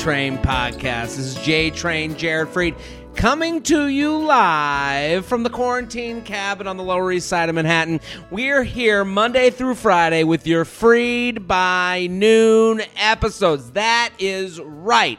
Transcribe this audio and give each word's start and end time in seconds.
Train 0.00 0.38
podcast. 0.38 1.16
This 1.16 1.18
is 1.18 1.34
J 1.44 1.68
Train 1.68 2.16
Jared 2.16 2.48
Freid 2.48 2.74
coming 3.16 3.62
to 3.64 3.88
you 3.88 4.16
live 4.16 5.26
from 5.26 5.42
the 5.42 5.50
quarantine 5.50 6.22
cabin 6.22 6.66
on 6.66 6.78
the 6.78 6.82
Lower 6.82 7.12
East 7.12 7.28
Side 7.28 7.50
of 7.50 7.54
Manhattan. 7.54 8.00
We're 8.30 8.62
here 8.62 9.04
Monday 9.04 9.50
through 9.50 9.74
Friday 9.74 10.24
with 10.24 10.46
your 10.46 10.64
Freid 10.64 11.46
by 11.46 12.06
Noon 12.10 12.80
episodes. 12.96 13.72
That 13.72 14.14
is 14.18 14.58
right. 14.58 15.18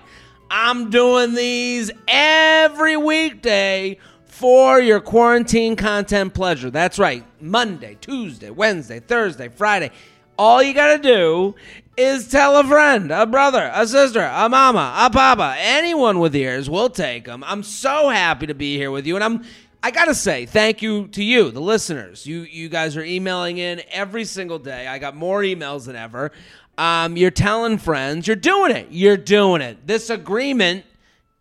I'm 0.50 0.90
doing 0.90 1.36
these 1.36 1.92
every 2.08 2.98
weekday 2.98 4.00
for 4.26 4.82
your 4.82 5.00
quarantine 5.00 5.76
content 5.76 6.34
pleasure. 6.34 6.72
That's 6.72 6.98
right. 6.98 7.24
Monday, 7.40 8.00
Tuesday, 8.02 8.50
Wednesday, 8.50 9.00
Thursday, 9.00 9.48
Friday. 9.48 9.92
All 10.40 10.64
you 10.64 10.74
got 10.74 10.96
to 10.96 11.04
do 11.04 11.54
is 11.98 12.28
tell 12.28 12.58
a 12.58 12.64
friend, 12.64 13.12
a 13.12 13.26
brother, 13.26 13.70
a 13.74 13.86
sister, 13.86 14.22
a 14.22 14.48
mama, 14.50 14.94
a 14.98 15.10
papa, 15.10 15.56
anyone 15.58 16.20
with 16.20 16.36
ears, 16.36 16.70
we'll 16.70 16.90
take 16.90 17.26
them. 17.26 17.44
I'm 17.46 17.64
so 17.64 18.10
happy 18.10 18.48
to 18.48 18.54
be 18.54 18.78
here 18.78 18.92
with 18.92 19.06
you, 19.06 19.16
and 19.16 19.24
I'm. 19.24 19.44
I 19.84 19.90
gotta 19.90 20.14
say, 20.14 20.46
thank 20.46 20.84
you 20.84 21.08
to 21.08 21.24
you, 21.24 21.50
the 21.50 21.60
listeners. 21.60 22.28
You 22.28 22.42
you 22.42 22.70
guys 22.70 22.96
are 22.96 23.04
emailing 23.04 23.58
in 23.58 23.82
every 23.90 24.26
single 24.26 24.60
day. 24.60 24.86
I 24.86 25.00
got 25.00 25.16
more 25.16 25.42
emails 25.42 25.88
than 25.88 25.96
ever. 25.96 26.32
Um, 26.78 27.18
you're 27.18 27.32
telling 27.32 27.80
friends, 27.80 28.28
you're 28.28 28.36
doing 28.36 28.76
it. 28.76 28.88
You're 28.92 29.18
doing 29.18 29.62
it. 29.62 29.88
This 29.88 30.12
agreement 30.12 30.86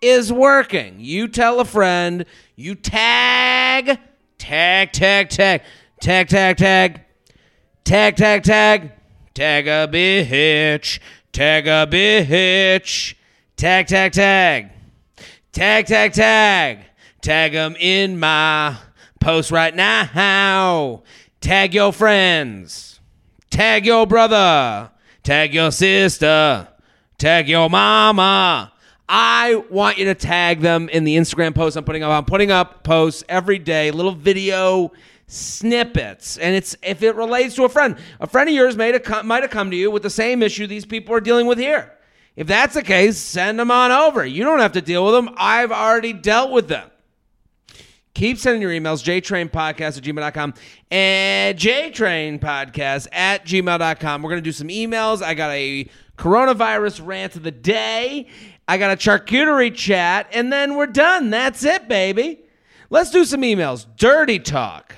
is 0.00 0.32
working. 0.32 0.96
You 0.98 1.28
tell 1.28 1.60
a 1.60 1.66
friend, 1.66 2.24
you 2.56 2.74
tag, 2.74 3.98
tag, 4.38 4.92
tag, 4.92 5.28
tag, 5.28 5.62
tag, 6.00 6.28
tag, 6.28 6.56
tag, 6.56 6.56
tag, 6.56 7.00
tag, 7.84 8.16
tag, 8.16 8.42
tag 8.42 8.92
a 9.38 9.88
bitch, 9.90 10.98
tag 11.32 11.66
a 11.66 11.86
bitch, 11.86 13.14
tag, 13.56 13.86
tag, 13.86 14.12
tag, 14.12 14.70
tag, 15.52 15.86
tag, 15.86 16.12
tag, 16.12 16.78
tag 17.22 17.52
them 17.52 17.76
in 17.78 18.18
my 18.18 18.76
post 19.20 19.50
right 19.50 19.74
now. 19.74 21.02
Tag 21.40 21.72
your 21.72 21.92
friends, 21.92 23.00
tag 23.50 23.86
your 23.86 24.06
brother, 24.06 24.90
tag 25.22 25.54
your 25.54 25.70
sister, 25.70 26.68
tag 27.16 27.48
your 27.48 27.70
mama. 27.70 28.72
I 29.08 29.64
want 29.70 29.98
you 29.98 30.04
to 30.04 30.14
tag 30.14 30.60
them 30.60 30.88
in 30.88 31.04
the 31.04 31.16
Instagram 31.16 31.54
post 31.54 31.76
I'm 31.76 31.84
putting 31.84 32.02
up. 32.02 32.10
I'm 32.10 32.24
putting 32.24 32.50
up 32.50 32.84
posts 32.84 33.24
every 33.28 33.58
day, 33.58 33.90
little 33.90 34.14
video 34.14 34.92
snippets, 35.30 36.36
and 36.38 36.54
it's 36.54 36.76
if 36.82 37.02
it 37.02 37.14
relates 37.14 37.54
to 37.54 37.64
a 37.64 37.68
friend. 37.68 37.96
A 38.20 38.26
friend 38.26 38.48
of 38.48 38.54
yours 38.54 38.76
might 38.76 39.06
have 39.06 39.24
might 39.24 39.42
have 39.42 39.50
come 39.50 39.70
to 39.70 39.76
you 39.76 39.90
with 39.90 40.02
the 40.02 40.10
same 40.10 40.42
issue 40.42 40.66
these 40.66 40.84
people 40.84 41.14
are 41.14 41.20
dealing 41.20 41.46
with 41.46 41.58
here. 41.58 41.92
If 42.36 42.46
that's 42.46 42.74
the 42.74 42.82
case, 42.82 43.18
send 43.18 43.58
them 43.58 43.70
on 43.70 43.90
over. 43.92 44.24
You 44.24 44.44
don't 44.44 44.60
have 44.60 44.72
to 44.72 44.80
deal 44.80 45.04
with 45.04 45.14
them. 45.14 45.34
I've 45.36 45.72
already 45.72 46.12
dealt 46.12 46.50
with 46.50 46.68
them. 46.68 46.90
Keep 48.14 48.38
sending 48.38 48.60
your 48.60 48.72
emails, 48.72 49.04
jtrainpodcast 49.04 49.98
at 49.98 50.02
gmail.com 50.02 50.54
and 50.90 51.58
jtrainpodcast 51.58 53.06
at 53.12 53.44
gmail.com. 53.44 54.22
We're 54.22 54.30
going 54.30 54.42
to 54.42 54.48
do 54.48 54.52
some 54.52 54.68
emails. 54.68 55.22
I 55.22 55.34
got 55.34 55.50
a 55.52 55.88
coronavirus 56.18 57.06
rant 57.06 57.36
of 57.36 57.44
the 57.44 57.52
day. 57.52 58.26
I 58.66 58.78
got 58.78 58.90
a 58.90 58.96
charcuterie 58.96 59.74
chat, 59.74 60.28
and 60.32 60.52
then 60.52 60.74
we're 60.76 60.86
done. 60.86 61.30
That's 61.30 61.64
it, 61.64 61.88
baby. 61.88 62.44
Let's 62.88 63.10
do 63.10 63.24
some 63.24 63.42
emails. 63.42 63.86
Dirty 63.96 64.38
talk. 64.38 64.96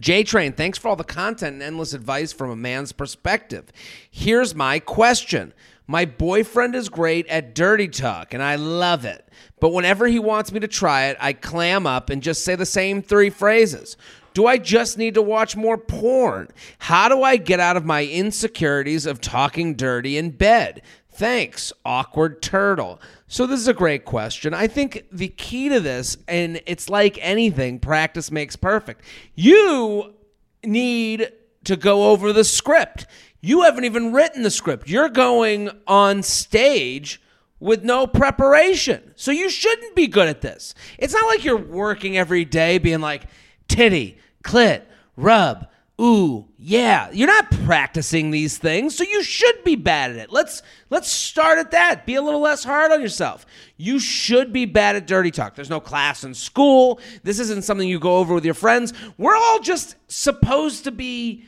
J 0.00 0.24
Train, 0.24 0.52
thanks 0.52 0.78
for 0.78 0.88
all 0.88 0.96
the 0.96 1.04
content 1.04 1.54
and 1.54 1.62
endless 1.62 1.94
advice 1.94 2.32
from 2.32 2.50
a 2.50 2.56
man's 2.56 2.92
perspective. 2.92 3.72
Here's 4.10 4.54
my 4.54 4.78
question. 4.78 5.54
My 5.86 6.04
boyfriend 6.04 6.74
is 6.74 6.88
great 6.88 7.26
at 7.28 7.54
dirty 7.54 7.88
talk, 7.88 8.34
and 8.34 8.42
I 8.42 8.56
love 8.56 9.04
it. 9.04 9.28
But 9.60 9.72
whenever 9.72 10.06
he 10.06 10.18
wants 10.18 10.52
me 10.52 10.60
to 10.60 10.68
try 10.68 11.06
it, 11.06 11.16
I 11.20 11.32
clam 11.32 11.86
up 11.86 12.10
and 12.10 12.22
just 12.22 12.44
say 12.44 12.56
the 12.56 12.66
same 12.66 13.02
three 13.02 13.30
phrases. 13.30 13.96
Do 14.34 14.46
I 14.46 14.58
just 14.58 14.98
need 14.98 15.14
to 15.14 15.22
watch 15.22 15.56
more 15.56 15.78
porn? 15.78 16.48
How 16.78 17.08
do 17.08 17.22
I 17.22 17.36
get 17.36 17.60
out 17.60 17.76
of 17.76 17.86
my 17.86 18.04
insecurities 18.04 19.06
of 19.06 19.20
talking 19.20 19.74
dirty 19.74 20.18
in 20.18 20.30
bed? 20.30 20.82
Thanks, 21.10 21.72
awkward 21.86 22.42
turtle. 22.42 23.00
So, 23.28 23.46
this 23.46 23.58
is 23.58 23.66
a 23.66 23.74
great 23.74 24.04
question. 24.04 24.54
I 24.54 24.68
think 24.68 25.04
the 25.10 25.28
key 25.28 25.68
to 25.68 25.80
this, 25.80 26.16
and 26.28 26.60
it's 26.64 26.88
like 26.88 27.18
anything, 27.20 27.80
practice 27.80 28.30
makes 28.30 28.54
perfect. 28.54 29.02
You 29.34 30.14
need 30.62 31.32
to 31.64 31.76
go 31.76 32.10
over 32.10 32.32
the 32.32 32.44
script. 32.44 33.06
You 33.40 33.62
haven't 33.62 33.84
even 33.84 34.12
written 34.12 34.44
the 34.44 34.50
script. 34.50 34.88
You're 34.88 35.08
going 35.08 35.70
on 35.88 36.22
stage 36.22 37.20
with 37.58 37.82
no 37.82 38.06
preparation. 38.06 39.12
So, 39.16 39.32
you 39.32 39.50
shouldn't 39.50 39.96
be 39.96 40.06
good 40.06 40.28
at 40.28 40.40
this. 40.40 40.72
It's 40.96 41.12
not 41.12 41.26
like 41.26 41.44
you're 41.44 41.56
working 41.56 42.16
every 42.16 42.44
day 42.44 42.78
being 42.78 43.00
like, 43.00 43.24
titty, 43.66 44.18
clit, 44.44 44.82
rub, 45.16 45.66
ooh, 46.00 46.46
yeah. 46.58 47.10
You're 47.12 47.26
not 47.26 47.50
practicing 47.64 48.30
these 48.30 48.58
things, 48.58 48.96
so 48.96 49.04
you 49.04 49.22
should 49.22 49.64
be 49.64 49.76
bad 49.76 50.10
at 50.10 50.16
it. 50.16 50.32
Let's 50.32 50.62
let's 50.90 51.08
start 51.10 51.58
at 51.58 51.70
that. 51.72 52.06
Be 52.06 52.14
a 52.14 52.22
little 52.22 52.40
less 52.40 52.64
hard 52.64 52.92
on 52.92 53.00
yourself. 53.00 53.46
You 53.76 53.98
should 53.98 54.52
be 54.52 54.64
bad 54.66 54.96
at 54.96 55.06
dirty 55.06 55.30
talk. 55.30 55.54
There's 55.54 55.70
no 55.70 55.80
class 55.80 56.24
in 56.24 56.34
school. 56.34 57.00
This 57.22 57.38
isn't 57.38 57.64
something 57.64 57.88
you 57.88 57.98
go 57.98 58.16
over 58.18 58.34
with 58.34 58.44
your 58.44 58.54
friends. 58.54 58.92
We're 59.18 59.36
all 59.36 59.60
just 59.60 59.96
supposed 60.08 60.84
to 60.84 60.90
be 60.90 61.44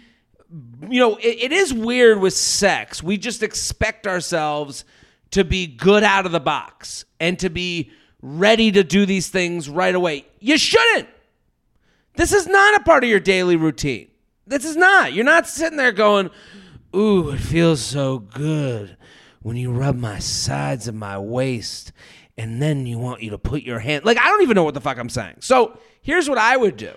you 0.88 1.00
know, 1.00 1.16
it, 1.16 1.38
it 1.40 1.52
is 1.52 1.74
weird 1.74 2.20
with 2.20 2.34
sex. 2.34 3.02
We 3.02 3.18
just 3.18 3.42
expect 3.42 4.06
ourselves 4.06 4.84
to 5.32 5.44
be 5.44 5.66
good 5.66 6.02
out 6.02 6.26
of 6.26 6.32
the 6.32 6.40
box 6.40 7.04
and 7.20 7.38
to 7.40 7.50
be 7.50 7.90
ready 8.22 8.72
to 8.72 8.82
do 8.82 9.04
these 9.04 9.28
things 9.28 9.68
right 9.68 9.94
away. 9.94 10.26
You 10.40 10.56
shouldn't. 10.56 11.08
This 12.14 12.32
is 12.32 12.46
not 12.46 12.80
a 12.80 12.84
part 12.84 13.04
of 13.04 13.10
your 13.10 13.20
daily 13.20 13.56
routine. 13.56 14.08
This 14.48 14.64
is 14.64 14.76
not. 14.76 15.12
You're 15.12 15.24
not 15.24 15.46
sitting 15.46 15.76
there 15.76 15.92
going, 15.92 16.30
Ooh, 16.96 17.30
it 17.30 17.38
feels 17.38 17.80
so 17.80 18.18
good 18.18 18.96
when 19.42 19.56
you 19.56 19.70
rub 19.70 19.96
my 19.96 20.18
sides 20.18 20.88
of 20.88 20.94
my 20.94 21.18
waist. 21.18 21.92
And 22.36 22.62
then 22.62 22.86
you 22.86 22.98
want 22.98 23.22
you 23.22 23.30
to 23.30 23.38
put 23.38 23.62
your 23.62 23.80
hand. 23.80 24.04
Like, 24.04 24.18
I 24.18 24.26
don't 24.26 24.42
even 24.42 24.54
know 24.54 24.62
what 24.62 24.74
the 24.74 24.80
fuck 24.80 24.96
I'm 24.96 25.08
saying. 25.08 25.36
So 25.40 25.78
here's 26.02 26.28
what 26.28 26.38
I 26.38 26.56
would 26.56 26.76
do 26.76 26.92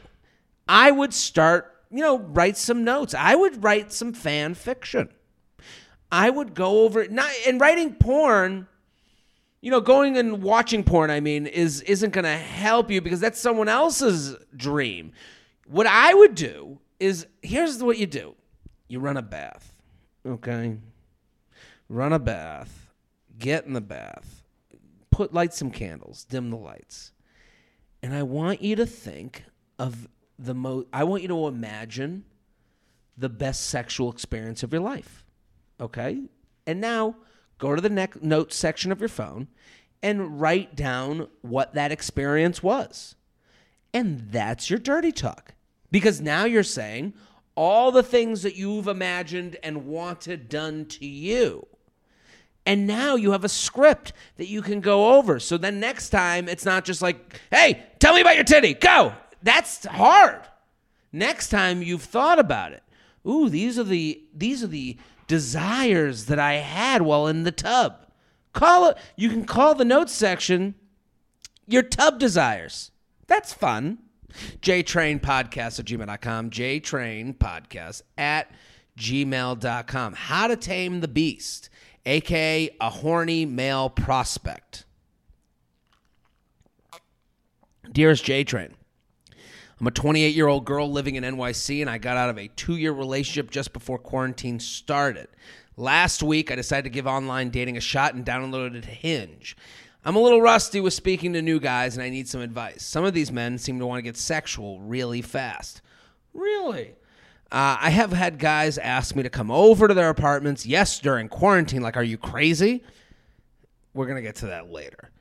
I 0.67 0.91
would 0.91 1.13
start, 1.13 1.83
you 1.89 2.01
know, 2.01 2.19
write 2.19 2.57
some 2.57 2.83
notes. 2.83 3.13
I 3.13 3.35
would 3.35 3.63
write 3.63 3.91
some 3.91 4.13
fan 4.13 4.53
fiction. 4.53 5.09
I 6.11 6.29
would 6.29 6.53
go 6.53 6.81
over 6.81 7.07
not 7.07 7.31
and 7.47 7.59
writing 7.59 7.95
porn 7.95 8.67
you 9.61 9.69
know, 9.69 9.79
going 9.79 10.17
and 10.17 10.41
watching 10.41 10.83
porn, 10.83 11.11
I 11.11 11.19
mean, 11.19 11.45
is 11.45 11.81
isn't 11.81 12.13
going 12.13 12.25
to 12.25 12.35
help 12.35 12.89
you 12.89 12.99
because 12.99 13.19
that's 13.19 13.39
someone 13.39 13.69
else's 13.69 14.35
dream. 14.55 15.11
What 15.67 15.85
I 15.85 16.13
would 16.13 16.33
do 16.33 16.79
is 17.01 17.25
here's 17.41 17.81
what 17.83 17.97
you 17.97 18.05
do. 18.05 18.35
You 18.87 18.99
run 18.99 19.17
a 19.17 19.21
bath. 19.23 19.73
Okay? 20.25 20.77
Run 21.89 22.13
a 22.13 22.19
bath. 22.19 22.91
Get 23.37 23.65
in 23.65 23.73
the 23.73 23.81
bath. 23.81 24.43
Put 25.09 25.33
light 25.33 25.53
some 25.53 25.71
candles, 25.71 26.23
dim 26.23 26.51
the 26.51 26.57
lights. 26.57 27.11
And 28.03 28.13
I 28.13 28.23
want 28.23 28.61
you 28.61 28.75
to 28.75 28.85
think 28.85 29.43
of 29.79 30.07
the 30.37 30.53
most 30.53 30.87
I 30.93 31.03
want 31.03 31.23
you 31.23 31.27
to 31.29 31.47
imagine 31.47 32.23
the 33.17 33.29
best 33.29 33.69
sexual 33.69 34.11
experience 34.11 34.63
of 34.63 34.71
your 34.71 34.81
life. 34.81 35.25
Okay? 35.79 36.21
And 36.67 36.79
now 36.79 37.15
go 37.57 37.75
to 37.75 37.81
the 37.81 37.89
neck 37.89 38.21
notes 38.21 38.55
section 38.55 38.91
of 38.91 38.99
your 38.99 39.09
phone 39.09 39.47
and 40.03 40.39
write 40.39 40.75
down 40.75 41.27
what 41.41 41.73
that 41.73 41.91
experience 41.91 42.61
was. 42.61 43.15
And 43.93 44.29
that's 44.31 44.69
your 44.69 44.79
dirty 44.79 45.11
talk. 45.11 45.55
Because 45.91 46.21
now 46.21 46.45
you're 46.45 46.63
saying 46.63 47.13
all 47.55 47.91
the 47.91 48.03
things 48.03 48.43
that 48.43 48.55
you've 48.55 48.87
imagined 48.87 49.57
and 49.61 49.85
wanted 49.85 50.49
done 50.49 50.85
to 50.85 51.05
you. 51.05 51.67
And 52.65 52.87
now 52.87 53.15
you 53.15 53.31
have 53.31 53.43
a 53.43 53.49
script 53.49 54.13
that 54.37 54.47
you 54.47 54.61
can 54.61 54.81
go 54.81 55.15
over. 55.15 55.39
So 55.39 55.57
then 55.57 55.79
next 55.79 56.09
time 56.09 56.47
it's 56.47 56.65
not 56.65 56.85
just 56.85 57.01
like, 57.01 57.39
hey, 57.49 57.83
tell 57.99 58.13
me 58.13 58.21
about 58.21 58.35
your 58.35 58.43
titty, 58.43 58.75
go. 58.75 59.13
That's 59.43 59.85
hard. 59.85 60.41
Next 61.11 61.49
time 61.49 61.81
you've 61.81 62.03
thought 62.03 62.39
about 62.39 62.71
it. 62.71 62.83
Ooh, 63.27 63.49
these 63.49 63.77
are 63.77 63.83
the 63.83 64.23
these 64.33 64.63
are 64.63 64.67
the 64.67 64.97
desires 65.27 66.25
that 66.25 66.39
I 66.39 66.53
had 66.53 67.01
while 67.01 67.27
in 67.27 67.43
the 67.43 67.51
tub. 67.51 68.05
Call 68.53 68.89
it 68.89 68.97
you 69.15 69.29
can 69.29 69.45
call 69.45 69.75
the 69.75 69.85
notes 69.85 70.13
section 70.13 70.75
your 71.67 71.83
tub 71.83 72.19
desires. 72.19 72.91
That's 73.27 73.53
fun. 73.53 73.99
JTrain 74.61 75.21
Podcast 75.21 75.79
at 75.79 75.85
gmail.com. 75.85 76.49
JTrain 76.49 77.37
Podcast 77.37 78.01
at 78.17 78.51
gmail.com. 78.97 80.13
How 80.13 80.47
to 80.47 80.55
tame 80.55 81.01
the 81.01 81.07
beast, 81.07 81.69
aka 82.05 82.69
a 82.79 82.89
horny 82.89 83.45
male 83.45 83.89
prospect. 83.89 84.85
Dearest 87.91 88.23
J 88.23 88.45
Train, 88.45 88.73
I'm 89.79 89.87
a 89.87 89.91
28 89.91 90.35
year 90.35 90.47
old 90.47 90.63
girl 90.63 90.89
living 90.89 91.15
in 91.15 91.23
NYC, 91.23 91.81
and 91.81 91.89
I 91.89 91.97
got 91.97 92.15
out 92.15 92.29
of 92.29 92.37
a 92.37 92.47
two 92.49 92.77
year 92.77 92.93
relationship 92.93 93.49
just 93.49 93.73
before 93.73 93.97
quarantine 93.97 94.59
started. 94.59 95.27
Last 95.75 96.21
week, 96.21 96.51
I 96.51 96.55
decided 96.55 96.83
to 96.83 96.89
give 96.89 97.07
online 97.07 97.49
dating 97.49 97.77
a 97.77 97.81
shot 97.81 98.13
and 98.13 98.25
downloaded 98.25 98.85
Hinge. 98.85 99.57
I'm 100.03 100.15
a 100.15 100.19
little 100.19 100.41
rusty 100.41 100.81
with 100.81 100.93
speaking 100.93 101.33
to 101.33 101.41
new 101.41 101.59
guys, 101.59 101.95
and 101.95 102.03
I 102.03 102.09
need 102.09 102.27
some 102.27 102.41
advice. 102.41 102.83
Some 102.83 103.05
of 103.05 103.13
these 103.13 103.31
men 103.31 103.59
seem 103.59 103.77
to 103.79 103.85
want 103.85 103.99
to 103.99 104.01
get 104.01 104.17
sexual 104.17 104.79
really 104.79 105.21
fast. 105.21 105.81
Really? 106.33 106.95
Uh, 107.51 107.77
I 107.79 107.89
have 107.91 108.11
had 108.11 108.39
guys 108.39 108.77
ask 108.79 109.15
me 109.15 109.21
to 109.23 109.29
come 109.29 109.51
over 109.51 109.87
to 109.87 109.93
their 109.93 110.09
apartments, 110.09 110.65
yes, 110.65 110.99
during 110.99 111.27
quarantine. 111.27 111.81
Like, 111.81 111.97
are 111.97 112.03
you 112.03 112.17
crazy? 112.17 112.83
We're 113.93 114.05
going 114.05 114.15
to 114.15 114.21
get 114.23 114.37
to 114.37 114.47
that 114.47 114.71
later. 114.71 115.11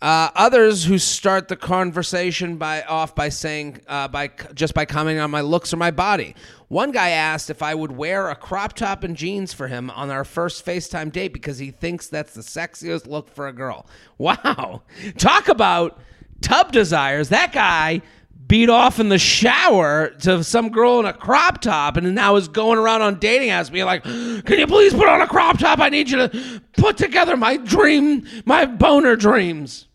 Uh, 0.00 0.30
others 0.34 0.84
who 0.84 0.98
start 0.98 1.48
the 1.48 1.56
conversation 1.56 2.56
by 2.56 2.82
off 2.82 3.14
by 3.14 3.28
saying 3.28 3.80
uh, 3.88 4.08
by 4.08 4.30
just 4.54 4.74
by 4.74 4.84
commenting 4.84 5.20
on 5.20 5.30
my 5.30 5.40
looks 5.40 5.72
or 5.72 5.76
my 5.76 5.90
body. 5.90 6.34
One 6.74 6.90
guy 6.90 7.10
asked 7.10 7.50
if 7.50 7.62
I 7.62 7.72
would 7.72 7.92
wear 7.92 8.30
a 8.30 8.34
crop 8.34 8.72
top 8.72 9.04
and 9.04 9.16
jeans 9.16 9.52
for 9.52 9.68
him 9.68 9.90
on 9.90 10.10
our 10.10 10.24
first 10.24 10.66
FaceTime 10.66 11.12
date 11.12 11.32
because 11.32 11.56
he 11.56 11.70
thinks 11.70 12.08
that's 12.08 12.34
the 12.34 12.40
sexiest 12.40 13.06
look 13.06 13.32
for 13.32 13.46
a 13.46 13.52
girl. 13.52 13.86
Wow, 14.18 14.82
talk 15.16 15.46
about 15.46 16.00
tub 16.40 16.72
desires. 16.72 17.28
That 17.28 17.52
guy 17.52 18.02
beat 18.48 18.70
off 18.70 18.98
in 18.98 19.08
the 19.08 19.18
shower 19.20 20.08
to 20.22 20.42
some 20.42 20.70
girl 20.70 20.98
in 20.98 21.06
a 21.06 21.12
crop 21.12 21.60
top 21.60 21.96
and 21.96 22.12
now 22.12 22.34
is 22.34 22.48
going 22.48 22.80
around 22.80 23.02
on 23.02 23.20
dating 23.20 23.50
apps 23.50 23.70
being 23.70 23.86
like, 23.86 24.02
Can 24.02 24.58
you 24.58 24.66
please 24.66 24.92
put 24.92 25.06
on 25.06 25.20
a 25.20 25.28
crop 25.28 25.58
top? 25.58 25.78
I 25.78 25.90
need 25.90 26.10
you 26.10 26.26
to 26.26 26.60
put 26.76 26.96
together 26.96 27.36
my 27.36 27.56
dream, 27.56 28.26
my 28.46 28.66
boner 28.66 29.14
dreams. 29.14 29.86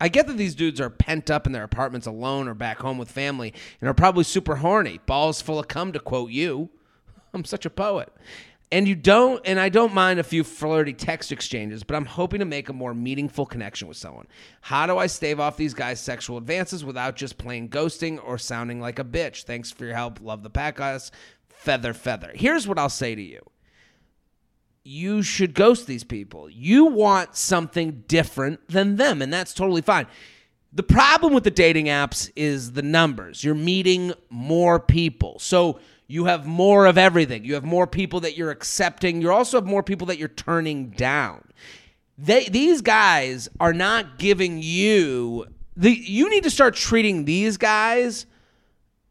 I 0.00 0.08
get 0.08 0.26
that 0.26 0.36
these 0.36 0.54
dudes 0.54 0.80
are 0.80 0.90
pent 0.90 1.30
up 1.30 1.46
in 1.46 1.52
their 1.52 1.64
apartments 1.64 2.06
alone 2.06 2.48
or 2.48 2.54
back 2.54 2.78
home 2.78 2.98
with 2.98 3.10
family 3.10 3.52
and 3.80 3.88
are 3.88 3.94
probably 3.94 4.24
super 4.24 4.56
horny, 4.56 5.00
balls 5.06 5.40
full 5.40 5.58
of 5.58 5.68
cum 5.68 5.92
to 5.92 6.00
quote 6.00 6.30
you. 6.30 6.70
I'm 7.34 7.44
such 7.44 7.66
a 7.66 7.70
poet. 7.70 8.12
And 8.70 8.86
you 8.86 8.94
don't, 8.94 9.40
and 9.46 9.58
I 9.58 9.70
don't 9.70 9.94
mind 9.94 10.20
a 10.20 10.24
few 10.24 10.44
flirty 10.44 10.92
text 10.92 11.32
exchanges, 11.32 11.82
but 11.82 11.96
I'm 11.96 12.04
hoping 12.04 12.40
to 12.40 12.44
make 12.44 12.68
a 12.68 12.74
more 12.74 12.92
meaningful 12.92 13.46
connection 13.46 13.88
with 13.88 13.96
someone. 13.96 14.26
How 14.60 14.86
do 14.86 14.98
I 14.98 15.06
stave 15.06 15.40
off 15.40 15.56
these 15.56 15.72
guys' 15.72 16.00
sexual 16.00 16.36
advances 16.36 16.84
without 16.84 17.16
just 17.16 17.38
plain 17.38 17.70
ghosting 17.70 18.22
or 18.22 18.36
sounding 18.36 18.78
like 18.78 18.98
a 18.98 19.04
bitch? 19.04 19.44
Thanks 19.44 19.70
for 19.70 19.86
your 19.86 19.94
help. 19.94 20.20
Love 20.20 20.42
the 20.42 20.50
pack 20.50 20.80
us. 20.80 21.10
Feather, 21.48 21.94
feather. 21.94 22.30
Here's 22.34 22.68
what 22.68 22.78
I'll 22.78 22.90
say 22.90 23.14
to 23.14 23.22
you 23.22 23.40
you 24.88 25.22
should 25.22 25.54
ghost 25.54 25.86
these 25.86 26.02
people. 26.02 26.48
You 26.48 26.86
want 26.86 27.36
something 27.36 28.04
different 28.08 28.66
than 28.68 28.96
them, 28.96 29.20
and 29.20 29.30
that's 29.30 29.52
totally 29.52 29.82
fine. 29.82 30.06
The 30.72 30.82
problem 30.82 31.34
with 31.34 31.44
the 31.44 31.50
dating 31.50 31.86
apps 31.86 32.30
is 32.34 32.72
the 32.72 32.82
numbers. 32.82 33.44
You're 33.44 33.54
meeting 33.54 34.14
more 34.30 34.80
people. 34.80 35.38
So 35.40 35.78
you 36.06 36.24
have 36.24 36.46
more 36.46 36.86
of 36.86 36.96
everything. 36.96 37.44
You 37.44 37.54
have 37.54 37.64
more 37.64 37.86
people 37.86 38.20
that 38.20 38.36
you're 38.36 38.50
accepting. 38.50 39.20
You 39.20 39.30
also 39.30 39.58
have 39.58 39.66
more 39.66 39.82
people 39.82 40.06
that 40.06 40.18
you're 40.18 40.28
turning 40.28 40.90
down. 40.90 41.44
They, 42.16 42.46
these 42.46 42.80
guys 42.80 43.48
are 43.60 43.74
not 43.74 44.18
giving 44.18 44.58
you 44.60 45.46
the 45.76 45.92
you 45.92 46.28
need 46.28 46.42
to 46.42 46.50
start 46.50 46.74
treating 46.74 47.24
these 47.24 47.56
guys 47.56 48.26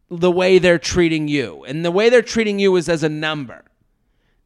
the 0.10 0.32
way 0.32 0.58
they're 0.60 0.80
treating 0.80 1.28
you. 1.28 1.64
And 1.66 1.86
the 1.86 1.92
way 1.92 2.10
they're 2.10 2.22
treating 2.22 2.60
you 2.60 2.76
is 2.76 2.90
as 2.90 3.04
a 3.04 3.10
number. 3.10 3.64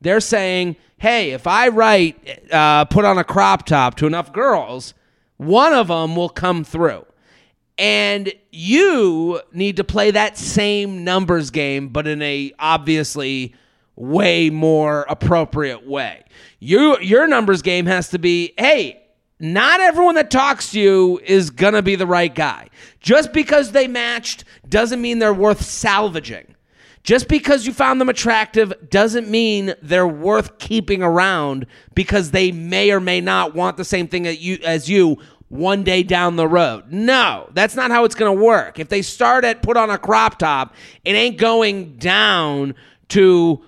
They're 0.02 0.20
saying, 0.20 0.76
hey, 0.98 1.32
if 1.32 1.48
I 1.48 1.70
write, 1.70 2.52
uh, 2.52 2.86
put 2.86 3.06
on 3.06 3.18
a 3.18 3.24
crop 3.24 3.66
top 3.66 3.96
to 3.96 4.08
enough 4.08 4.34
girls, 4.34 4.94
one 5.38 5.74
of 5.74 5.88
them 5.88 6.16
will 6.16 6.30
come 6.30 6.64
through. 6.64 7.06
And 7.78 8.32
you 8.52 9.42
need 9.54 9.78
to 9.78 9.84
play 9.84 10.12
that 10.12 10.38
same 10.38 11.04
numbers 11.04 11.50
game, 11.50 11.90
but 11.90 12.06
in 12.06 12.22
a 12.22 12.54
obviously 12.60 13.56
way 13.96 14.50
more 14.50 15.06
appropriate 15.10 15.88
way. 15.88 16.24
You, 16.60 17.00
your 17.00 17.28
numbers 17.28 17.62
game 17.62 17.86
has 17.86 18.10
to 18.10 18.20
be, 18.20 18.54
hey, 18.58 19.02
not 19.40 19.80
everyone 19.80 20.16
that 20.16 20.30
talks 20.30 20.72
to 20.72 20.80
you 20.80 21.20
is 21.26 21.50
going 21.50 21.74
to 21.74 21.82
be 21.82 21.96
the 21.96 22.06
right 22.06 22.34
guy. 22.34 22.70
Just 23.00 23.34
because 23.34 23.72
they 23.72 23.88
matched 23.88 24.44
doesn't 24.70 25.02
mean 25.02 25.18
they're 25.18 25.34
worth 25.34 25.64
salvaging. 25.64 26.56
Just 27.04 27.28
because 27.28 27.66
you 27.66 27.74
found 27.74 28.00
them 28.00 28.10
attractive 28.10 28.74
doesn't 28.90 29.28
mean 29.28 29.74
they're 29.82 30.08
worth 30.08 30.60
keeping 30.60 31.02
around 31.02 31.66
because 31.96 32.32
they 32.32 32.52
may 32.52 32.92
or 32.92 33.00
may 33.00 33.20
not 33.20 33.56
want 33.56 33.78
the 33.78 33.86
same 33.86 34.08
thing 34.08 34.28
as 34.28 34.90
you 34.90 35.18
one 35.50 35.84
day 35.84 36.04
down 36.04 36.36
the 36.36 36.48
road. 36.48 36.92
No, 36.92 37.50
that's 37.54 37.76
not 37.76 37.92
how 37.92 38.06
it's 38.06 38.16
going 38.16 38.38
to 38.38 38.44
work. 38.44 38.80
If 38.80 38.90
they 38.90 39.02
start 39.02 39.44
at 39.44 39.62
put 39.62 39.78
on 39.78 39.90
a 39.90 39.98
crop 39.98 40.40
top, 40.40 40.76
it 41.04 41.14
ain't 41.14 41.38
going 41.38 41.98
down 41.98 42.76
to 43.10 43.62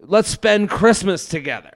let's 0.00 0.28
spend 0.28 0.70
Christmas 0.70 1.26
together. 1.26 1.72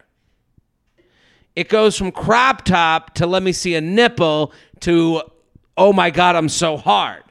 It 1.56 1.68
goes 1.68 1.96
from 1.98 2.10
crop 2.10 2.64
top 2.64 3.14
to 3.16 3.26
let 3.26 3.42
me 3.42 3.52
see 3.52 3.74
a 3.74 3.80
nipple 3.80 4.52
to 4.80 5.22
oh 5.76 5.92
my 5.92 6.10
God, 6.10 6.36
I'm 6.36 6.48
so 6.48 6.76
hard. 6.76 7.24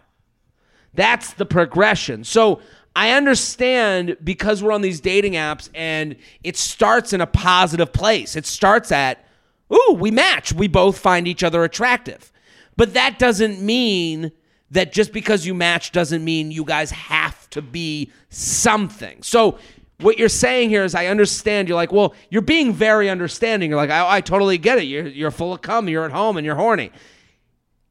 That's 0.93 1.33
the 1.33 1.45
progression. 1.45 2.23
So 2.23 2.61
I 2.95 3.11
understand 3.11 4.17
because 4.23 4.61
we're 4.61 4.71
on 4.71 4.81
these 4.81 5.01
dating 5.01 5.33
apps 5.33 5.69
and 5.73 6.15
it 6.43 6.57
starts 6.57 7.11
in 7.13 7.21
a 7.21 7.27
positive 7.27 7.91
place. 7.91 8.35
It 8.35 8.45
starts 8.45 8.91
at, 8.91 9.25
ooh, 9.73 9.93
we 9.97 10.11
match. 10.11 10.53
We 10.53 10.67
both 10.67 10.97
find 10.97 11.27
each 11.27 11.43
other 11.43 11.63
attractive. 11.63 12.31
But 12.75 12.93
that 12.93 13.17
doesn't 13.17 13.61
mean 13.61 14.31
that 14.71 14.91
just 14.91 15.11
because 15.11 15.45
you 15.45 15.53
match 15.53 15.91
doesn't 15.91 16.23
mean 16.23 16.51
you 16.51 16.65
guys 16.65 16.91
have 16.91 17.49
to 17.51 17.61
be 17.61 18.11
something. 18.29 19.21
So, 19.23 19.57
what 19.99 20.17
you're 20.17 20.27
saying 20.27 20.69
here 20.69 20.83
is, 20.83 20.95
I 20.95 21.05
understand. 21.05 21.69
You're 21.69 21.77
like, 21.77 21.93
well, 21.93 22.13
you're 22.29 22.41
being 22.41 22.73
very 22.73 23.09
understanding. 23.09 23.69
You're 23.69 23.77
like, 23.77 23.91
I, 23.91 24.17
I 24.17 24.21
totally 24.21 24.57
get 24.57 24.79
it. 24.79 24.83
You're, 24.83 25.07
you're 25.07 25.31
full 25.31 25.53
of 25.53 25.61
cum. 25.61 25.87
You're 25.87 26.03
at 26.03 26.11
home 26.11 26.35
and 26.35 26.45
you're 26.45 26.55
horny. 26.55 26.91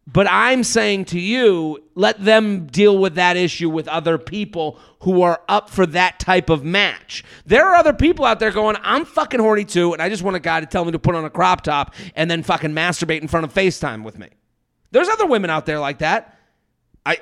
But 0.06 0.26
I'm 0.28 0.64
saying 0.64 1.06
to 1.06 1.20
you, 1.20 1.84
let 1.94 2.22
them 2.22 2.66
deal 2.66 2.98
with 2.98 3.14
that 3.14 3.36
issue 3.36 3.70
with 3.70 3.86
other 3.86 4.18
people 4.18 4.78
who 5.00 5.22
are 5.22 5.40
up 5.48 5.70
for 5.70 5.86
that 5.86 6.18
type 6.18 6.50
of 6.50 6.64
match. 6.64 7.22
There 7.46 7.64
are 7.64 7.76
other 7.76 7.92
people 7.92 8.24
out 8.24 8.40
there 8.40 8.50
going, 8.50 8.76
I'm 8.82 9.04
fucking 9.04 9.38
horny 9.38 9.64
too, 9.64 9.92
and 9.92 10.02
I 10.02 10.08
just 10.08 10.22
want 10.22 10.36
a 10.36 10.40
guy 10.40 10.58
to 10.60 10.66
tell 10.66 10.84
me 10.84 10.92
to 10.92 10.98
put 10.98 11.14
on 11.14 11.24
a 11.24 11.30
crop 11.30 11.62
top 11.62 11.94
and 12.16 12.30
then 12.30 12.42
fucking 12.42 12.72
masturbate 12.72 13.22
in 13.22 13.28
front 13.28 13.44
of 13.44 13.54
FaceTime 13.54 14.02
with 14.02 14.18
me. 14.18 14.28
There's 14.90 15.08
other 15.08 15.26
women 15.26 15.50
out 15.50 15.66
there 15.66 15.78
like 15.78 15.98
that. 15.98 16.36
I 17.06 17.18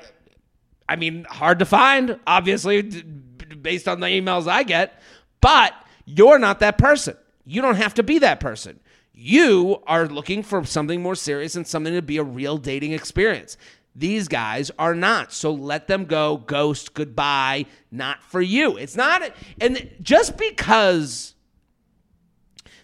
I 0.89 0.97
mean, 0.97 1.23
hard 1.23 1.59
to 1.59 1.65
find, 1.65 2.19
obviously, 2.27 2.81
based 2.81 3.87
on 3.87 4.01
the 4.01 4.07
emails 4.07 4.45
I 4.47 4.63
get, 4.63 5.01
but 5.39 5.73
you're 6.05 6.37
not 6.37 6.59
that 6.59 6.77
person. 6.77 7.15
You 7.45 7.61
don't 7.61 7.75
have 7.75 7.93
to 7.93 8.03
be 8.03 8.19
that 8.19 8.41
person. 8.41 8.80
You 9.13 9.83
are 9.87 10.07
looking 10.07 10.41
for 10.41 10.63
something 10.63 11.01
more 11.01 11.15
serious 11.15 11.55
and 11.55 11.67
something 11.67 11.93
to 11.93 12.01
be 12.01 12.17
a 12.17 12.23
real 12.23 12.57
dating 12.57 12.93
experience. 12.93 13.57
These 13.95 14.27
guys 14.27 14.71
are 14.79 14.95
not. 14.95 15.33
So 15.33 15.51
let 15.51 15.87
them 15.87 16.05
go. 16.05 16.37
Ghost, 16.37 16.93
goodbye. 16.93 17.65
Not 17.91 18.23
for 18.23 18.41
you. 18.41 18.77
It's 18.77 18.95
not. 18.95 19.21
And 19.59 19.89
just 20.01 20.37
because 20.37 21.35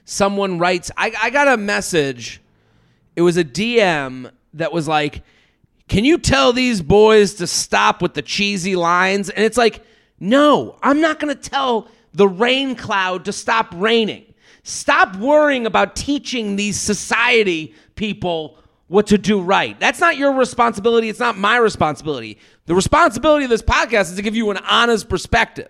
someone 0.03 0.59
writes, 0.59 0.91
I, 0.97 1.13
I 1.21 1.29
got 1.29 1.47
a 1.47 1.57
message. 1.57 2.41
It 3.15 3.21
was 3.21 3.37
a 3.37 3.43
DM 3.43 4.31
that 4.53 4.73
was 4.73 4.87
like, 4.87 5.23
Can 5.87 6.03
you 6.03 6.17
tell 6.17 6.51
these 6.51 6.81
boys 6.81 7.35
to 7.35 7.47
stop 7.47 8.01
with 8.01 8.13
the 8.13 8.21
cheesy 8.21 8.75
lines? 8.75 9.29
And 9.29 9.45
it's 9.45 9.57
like, 9.57 9.83
No, 10.19 10.77
I'm 10.83 10.99
not 10.99 11.19
going 11.19 11.33
to 11.33 11.49
tell 11.49 11.87
the 12.13 12.27
rain 12.27 12.75
cloud 12.75 13.25
to 13.25 13.31
stop 13.31 13.73
raining. 13.75 14.26
Stop 14.67 15.15
worrying 15.15 15.65
about 15.65 15.95
teaching 15.95 16.57
these 16.57 16.77
society 16.77 17.73
people 17.95 18.57
what 18.87 19.07
to 19.07 19.17
do 19.17 19.39
right. 19.39 19.79
That's 19.79 20.01
not 20.01 20.17
your 20.17 20.33
responsibility. 20.33 21.07
It's 21.07 21.21
not 21.21 21.37
my 21.37 21.55
responsibility. 21.55 22.37
The 22.65 22.75
responsibility 22.75 23.45
of 23.45 23.49
this 23.49 23.61
podcast 23.61 24.09
is 24.09 24.17
to 24.17 24.21
give 24.21 24.35
you 24.35 24.49
an 24.51 24.57
honest 24.57 25.07
perspective. 25.07 25.69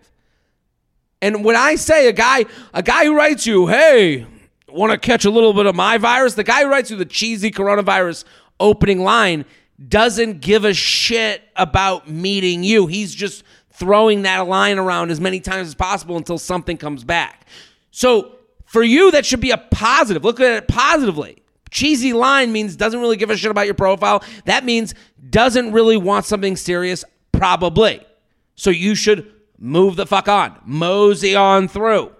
And 1.21 1.45
when 1.45 1.55
I 1.55 1.75
say 1.75 2.07
a 2.07 2.11
guy, 2.11 2.45
a 2.73 2.81
guy 2.81 3.05
who 3.05 3.15
writes 3.15 3.45
you, 3.45 3.67
hey, 3.67 4.25
want 4.67 4.91
to 4.91 4.97
catch 4.97 5.25
a 5.25 5.29
little 5.29 5.53
bit 5.53 5.67
of 5.67 5.75
my 5.75 5.99
virus? 5.99 6.33
The 6.33 6.43
guy 6.43 6.63
who 6.63 6.69
writes 6.71 6.89
you 6.89 6.97
the 6.97 7.05
cheesy 7.05 7.51
coronavirus 7.51 8.23
opening 8.59 9.01
line 9.03 9.45
doesn't 9.87 10.41
give 10.41 10.65
a 10.65 10.73
shit 10.73 11.43
about 11.55 12.09
meeting 12.09 12.63
you. 12.63 12.87
He's 12.87 13.13
just 13.13 13.43
throwing 13.69 14.23
that 14.23 14.47
line 14.47 14.79
around 14.79 15.11
as 15.11 15.21
many 15.21 15.39
times 15.39 15.67
as 15.67 15.75
possible 15.75 16.17
until 16.17 16.39
something 16.39 16.77
comes 16.77 17.03
back. 17.03 17.45
So 17.91 18.36
for 18.77 18.83
you, 18.83 19.09
that 19.09 19.25
should 19.25 19.39
be 19.39 19.49
a 19.49 19.57
positive. 19.57 20.23
Look 20.23 20.39
at 20.39 20.51
it 20.51 20.67
positively. 20.67 21.41
Cheesy 21.71 22.13
line 22.13 22.51
means 22.51 22.75
doesn't 22.75 22.99
really 22.99 23.17
give 23.17 23.31
a 23.31 23.35
shit 23.35 23.49
about 23.49 23.65
your 23.65 23.73
profile. 23.73 24.23
That 24.45 24.65
means 24.65 24.93
doesn't 25.31 25.71
really 25.71 25.97
want 25.97 26.25
something 26.25 26.55
serious, 26.55 27.03
probably. 27.31 28.05
So 28.53 28.69
you 28.69 28.93
should 28.93 29.33
move 29.57 29.95
the 29.95 30.05
fuck 30.05 30.27
on. 30.27 30.59
Mosey 30.63 31.35
on 31.35 31.67
through. 31.67 32.11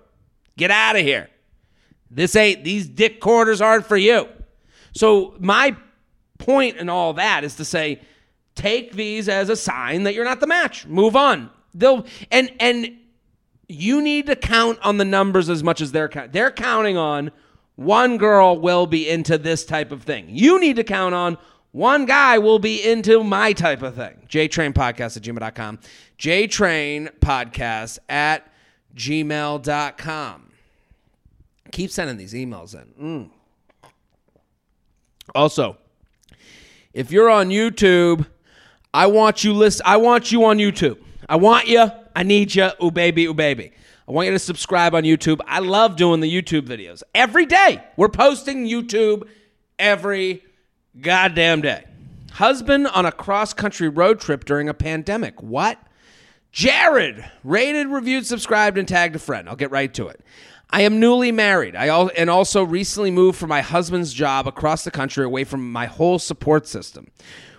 Get 0.57 0.71
out 0.71 0.95
of 0.95 1.03
here. 1.03 1.29
This 2.09 2.35
ain't, 2.35 2.63
these 2.63 2.87
dick 2.87 3.21
quarters 3.21 3.61
aren't 3.61 3.85
for 3.85 3.95
you. 3.95 4.27
So 4.93 5.35
my 5.37 5.77
point 6.39 6.77
in 6.77 6.89
all 6.89 7.13
that 7.13 7.43
is 7.43 7.53
to 7.57 7.65
say, 7.65 8.01
take 8.55 8.93
these 8.93 9.29
as 9.29 9.49
a 9.49 9.55
sign 9.55 10.05
that 10.05 10.15
you're 10.15 10.25
not 10.25 10.39
the 10.39 10.47
match. 10.47 10.87
Move 10.87 11.15
on. 11.15 11.51
They'll 11.75 12.07
and 12.31 12.51
and 12.59 12.97
you 13.67 14.01
need 14.01 14.27
to 14.27 14.35
count 14.35 14.79
on 14.81 14.97
the 14.97 15.05
numbers 15.05 15.49
as 15.49 15.63
much 15.63 15.81
as 15.81 15.91
they're 15.91 16.09
counting. 16.09 16.31
They're 16.31 16.51
counting 16.51 16.97
on 16.97 17.31
one 17.75 18.17
girl 18.17 18.59
will 18.59 18.87
be 18.87 19.07
into 19.07 19.37
this 19.37 19.65
type 19.65 19.91
of 19.91 20.03
thing. 20.03 20.27
You 20.29 20.59
need 20.59 20.77
to 20.77 20.83
count 20.83 21.13
on 21.13 21.37
one 21.71 22.05
guy 22.05 22.39
will 22.39 22.59
be 22.59 22.83
into 22.83 23.23
my 23.23 23.53
type 23.53 23.83
of 23.83 23.95
thing. 23.95 24.25
JTrain 24.29 24.73
Podcast 24.73 25.17
at 25.17 25.23
gmail.com. 25.23 25.79
JTrain 26.17 27.11
Podcast 27.19 27.99
at 28.09 28.51
gmail.com. 28.95 30.51
Keep 31.71 31.91
sending 31.91 32.17
these 32.17 32.33
emails 32.33 32.73
in. 32.73 33.29
Mm. 33.83 33.91
Also, 35.35 35.77
if 36.93 37.11
you're 37.11 37.29
on 37.29 37.49
YouTube, 37.49 38.25
I 38.93 39.05
want 39.07 39.43
you 39.43 39.53
list 39.53 39.81
I 39.85 39.97
want 39.97 40.31
you 40.31 40.45
on 40.45 40.57
YouTube. 40.57 40.97
I 41.29 41.35
want 41.35 41.67
you. 41.67 41.91
I 42.17 42.23
need 42.23 42.55
you. 42.55 42.71
Ooh 42.83 42.89
baby, 42.89 43.27
ooh 43.27 43.33
baby. 43.35 43.71
I 44.07 44.11
want 44.11 44.25
you 44.25 44.31
to 44.31 44.39
subscribe 44.39 44.95
on 44.95 45.03
YouTube. 45.03 45.39
I 45.45 45.59
love 45.59 45.97
doing 45.97 46.19
the 46.19 46.41
YouTube 46.41 46.63
videos. 46.63 47.03
Every 47.13 47.45
day. 47.45 47.83
We're 47.95 48.09
posting 48.09 48.65
YouTube 48.67 49.27
every 49.77 50.43
goddamn 50.99 51.61
day. 51.61 51.85
Husband 52.31 52.87
on 52.87 53.05
a 53.05 53.11
cross 53.11 53.53
country 53.53 53.87
road 53.87 54.19
trip 54.19 54.45
during 54.45 54.67
a 54.67 54.73
pandemic. 54.73 55.43
What? 55.43 55.79
Jared, 56.51 57.23
rated, 57.43 57.85
reviewed, 57.85 58.25
subscribed, 58.25 58.79
and 58.79 58.87
tagged 58.87 59.15
a 59.15 59.19
friend. 59.19 59.47
I'll 59.47 59.55
get 59.55 59.69
right 59.69 59.93
to 59.93 60.07
it. 60.07 60.19
I 60.71 60.81
am 60.81 60.99
newly 60.99 61.31
married. 61.31 61.75
I 61.75 61.89
al- 61.89 62.09
and 62.17 62.31
also 62.31 62.63
recently 62.63 63.11
moved 63.11 63.37
from 63.37 63.49
my 63.49 63.61
husband's 63.61 64.11
job 64.11 64.47
across 64.47 64.83
the 64.83 64.89
country 64.89 65.23
away 65.23 65.43
from 65.43 65.71
my 65.71 65.85
whole 65.85 66.17
support 66.17 66.67
system. 66.67 67.11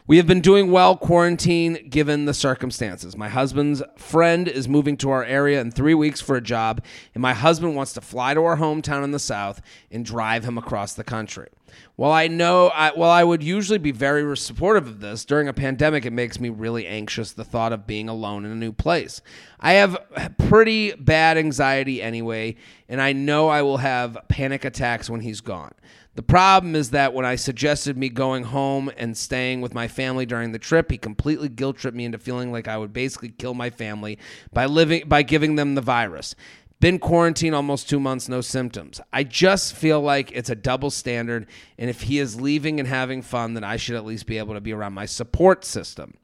We 0.09 0.17
have 0.17 0.27
been 0.27 0.41
doing 0.41 0.71
well 0.71 0.97
quarantine 0.97 1.87
given 1.91 2.25
the 2.25 2.33
circumstances. 2.33 3.15
My 3.15 3.29
husband's 3.29 3.83
friend 3.99 4.49
is 4.49 4.67
moving 4.67 4.97
to 4.97 5.11
our 5.11 5.23
area 5.23 5.61
in 5.61 5.71
three 5.71 5.93
weeks 5.93 6.19
for 6.19 6.35
a 6.35 6.41
job, 6.41 6.83
and 7.15 7.21
my 7.21 7.35
husband 7.35 7.77
wants 7.77 7.93
to 7.93 8.01
fly 8.01 8.33
to 8.33 8.43
our 8.43 8.57
hometown 8.57 9.05
in 9.05 9.11
the 9.11 9.19
South 9.19 9.61
and 9.91 10.07
drive 10.07 10.45
him 10.45 10.57
across 10.57 10.95
the 10.95 11.05
country. 11.05 11.49
While 11.97 12.13
I 12.13 12.29
know, 12.29 12.69
I, 12.69 12.93
while 12.93 13.11
I 13.11 13.25
would 13.25 13.43
usually 13.43 13.79
be 13.79 13.91
very 13.91 14.37
supportive 14.37 14.87
of 14.87 15.01
this, 15.01 15.25
during 15.25 15.49
a 15.49 15.53
pandemic, 15.53 16.07
it 16.07 16.13
makes 16.13 16.39
me 16.39 16.49
really 16.49 16.87
anxious 16.87 17.33
the 17.33 17.45
thought 17.45 17.73
of 17.73 17.87
being 17.87 18.09
alone 18.09 18.45
in 18.45 18.53
a 18.53 18.57
new 18.57 18.73
place. 18.73 19.21
I 19.61 19.73
have 19.75 19.99
pretty 20.39 20.93
bad 20.93 21.39
anxiety 21.39 22.01
anyway, 22.03 22.57
and 22.89 23.01
I 23.01 23.13
know 23.13 23.49
I 23.49 23.63
will 23.63 23.79
have 23.79 24.19
panic 24.29 24.65
attacks 24.65 25.11
when 25.11 25.21
he's 25.21 25.41
gone. 25.41 25.73
The 26.19 26.23
problem 26.23 26.75
is 26.75 26.91
that 26.91 27.15
when 27.15 27.25
I 27.25 27.37
suggested 27.37 27.97
me 27.97 28.09
going 28.09 28.43
home 28.43 28.91
and 28.97 29.17
staying 29.17 29.61
with 29.61 29.73
my 29.73 29.87
family 29.87 30.27
during 30.27 30.51
the 30.51 30.59
trip, 30.59 30.91
he 30.91 30.99
completely 30.99 31.49
guilt 31.49 31.77
tripped 31.77 31.97
me 31.97 32.05
into 32.05 32.19
feeling 32.19 32.51
like 32.51 32.67
I 32.67 32.77
would 32.77 32.93
basically 32.93 33.29
kill 33.29 33.55
my 33.55 33.71
family 33.71 34.19
by 34.53 34.67
living 34.67 35.05
by 35.07 35.23
giving 35.23 35.55
them 35.55 35.77
the 35.77 35.81
virus. 35.81 36.35
Been 36.81 37.01
quarantined 37.01 37.57
almost 37.57 37.89
two 37.89 37.99
months, 37.99 38.29
no 38.29 38.41
symptoms. 38.41 39.01
I 39.13 39.25
just 39.25 39.75
feel 39.75 40.01
like 40.01 40.31
it's 40.31 40.49
a 40.49 40.55
double 40.55 40.91
standard, 40.91 41.49
and 41.77 41.91
if 41.91 42.03
he 42.03 42.21
is 42.21 42.41
leaving 42.41 42.79
and 42.79 42.89
having 42.89 43.21
fun, 43.21 43.55
then 43.55 43.65
I 43.65 43.77
should 43.77 43.97
at 43.97 44.05
least 44.05 44.27
be 44.27 44.39
able 44.39 44.55
to 44.55 44.61
be 44.61 44.73
around 44.73 44.93
my 44.93 45.07
support 45.07 45.65
system. 45.65 46.15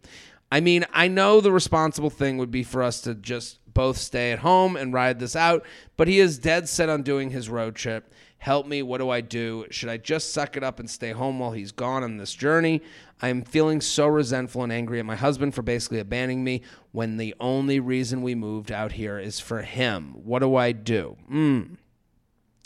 I 0.53 0.61
mean, 0.61 0.85
I 0.93 1.09
know 1.09 1.41
the 1.41 1.51
responsible 1.51 2.11
thing 2.11 2.39
would 2.39 2.53
be 2.53 2.63
for 2.63 2.85
us 2.85 3.01
to 3.01 3.17
just 3.17 3.59
both 3.75 3.97
stay 3.97 4.31
at 4.31 4.39
home 4.39 4.77
and 4.77 4.93
ride 4.93 5.19
this 5.19 5.35
out, 5.35 5.67
but 5.97 6.07
he 6.07 6.21
is 6.21 6.39
dead 6.39 6.69
set 6.69 6.89
on 6.89 7.03
doing 7.03 7.31
his 7.31 7.49
road 7.49 7.75
trip. 7.75 8.13
Help 8.45 8.67
me. 8.67 8.83
What 8.83 8.99
do 8.99 9.09
I 9.09 9.23
do? 9.23 9.65
Should 9.71 9.89
I 9.89 9.97
just 9.97 10.35
suck 10.35 10.55
it 10.55 10.63
up 10.63 10.79
and 10.79 10.91
stay 10.91 11.13
home 11.13 11.39
while 11.39 11.53
he's 11.53 11.73
gone 11.73 12.05
on 12.05 12.19
this 12.19 12.35
journey? 12.35 12.83
I 13.23 13.29
am 13.31 13.41
feeling 13.41 13.81
so 13.81 14.07
resentful 14.07 14.63
and 14.63 14.71
angry 14.71 14.99
at 14.99 15.07
my 15.07 15.17
husband 15.17 15.55
for 15.55 15.63
basically 15.63 15.99
abandoning 15.99 16.45
me 16.45 16.61
when 16.93 17.17
the 17.17 17.35
only 17.41 17.81
reason 17.81 18.21
we 18.21 18.35
moved 18.35 18.71
out 18.71 18.93
here 18.93 19.19
is 19.19 19.41
for 19.41 19.63
him. 19.63 20.11
What 20.25 20.41
do 20.41 20.57
I 20.57 20.73
do? 20.73 21.17
Mm. 21.33 21.79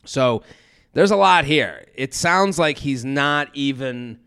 So 0.04 0.42
there's 0.94 1.12
a 1.12 1.16
lot 1.16 1.44
here. 1.44 1.84
It 1.94 2.12
sounds 2.12 2.58
like 2.58 2.78
he's 2.78 3.04
not 3.04 3.48
even 3.54 4.18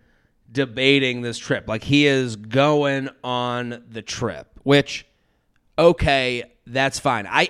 debating 0.49 1.19
this 1.21 1.37
trip. 1.37 1.67
Like 1.67 1.83
he 1.83 2.07
is 2.07 2.37
going 2.37 3.09
on 3.25 3.83
the 3.89 4.01
trip, 4.01 4.57
which 4.63 5.05
okay, 5.77 6.45
that's 6.65 6.97
fine. 6.97 7.27
I 7.27 7.49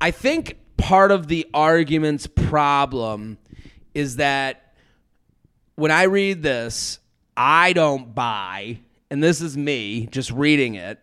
I 0.00 0.10
think 0.10 0.56
part 0.78 1.12
of 1.12 1.28
the 1.28 1.46
argument's 1.54 2.26
problem 2.26 3.38
is 3.94 4.16
that 4.16 4.74
when 5.74 5.90
I 5.90 6.04
read 6.04 6.42
this, 6.42 6.98
I 7.36 7.72
don't 7.72 8.14
buy, 8.14 8.80
and 9.10 9.22
this 9.22 9.40
is 9.40 9.56
me 9.56 10.06
just 10.06 10.30
reading 10.30 10.74
it, 10.74 10.98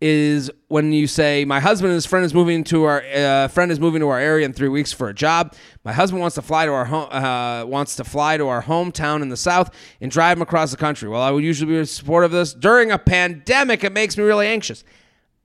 is 0.00 0.50
when 0.68 0.92
you 0.92 1.08
say 1.08 1.44
my 1.44 1.58
husband 1.58 1.90
and 1.90 1.96
his 1.96 2.06
friend 2.06 2.24
is 2.24 2.32
moving 2.32 2.62
to 2.62 2.84
our 2.84 3.02
uh, 3.02 3.48
friend 3.48 3.72
is 3.72 3.80
moving 3.80 4.00
to 4.00 4.08
our 4.08 4.18
area 4.18 4.46
in 4.46 4.52
three 4.52 4.68
weeks 4.68 4.92
for 4.92 5.08
a 5.08 5.14
job. 5.14 5.54
My 5.82 5.92
husband 5.92 6.20
wants 6.20 6.36
to 6.36 6.42
fly 6.42 6.66
to 6.66 6.72
our 6.72 6.84
home 6.84 7.08
uh, 7.10 7.64
wants 7.66 7.96
to 7.96 8.04
fly 8.04 8.36
to 8.36 8.46
our 8.46 8.62
hometown 8.62 9.22
in 9.22 9.28
the 9.28 9.36
south 9.36 9.74
and 10.00 10.10
drive 10.10 10.38
him 10.38 10.42
across 10.42 10.70
the 10.70 10.76
country. 10.76 11.08
Well, 11.08 11.20
I 11.20 11.32
would 11.32 11.42
usually 11.42 11.76
be 11.76 11.84
supportive 11.84 12.32
of 12.32 12.38
this 12.38 12.54
during 12.54 12.92
a 12.92 12.98
pandemic. 12.98 13.82
It 13.82 13.92
makes 13.92 14.16
me 14.16 14.22
really 14.22 14.46
anxious. 14.46 14.84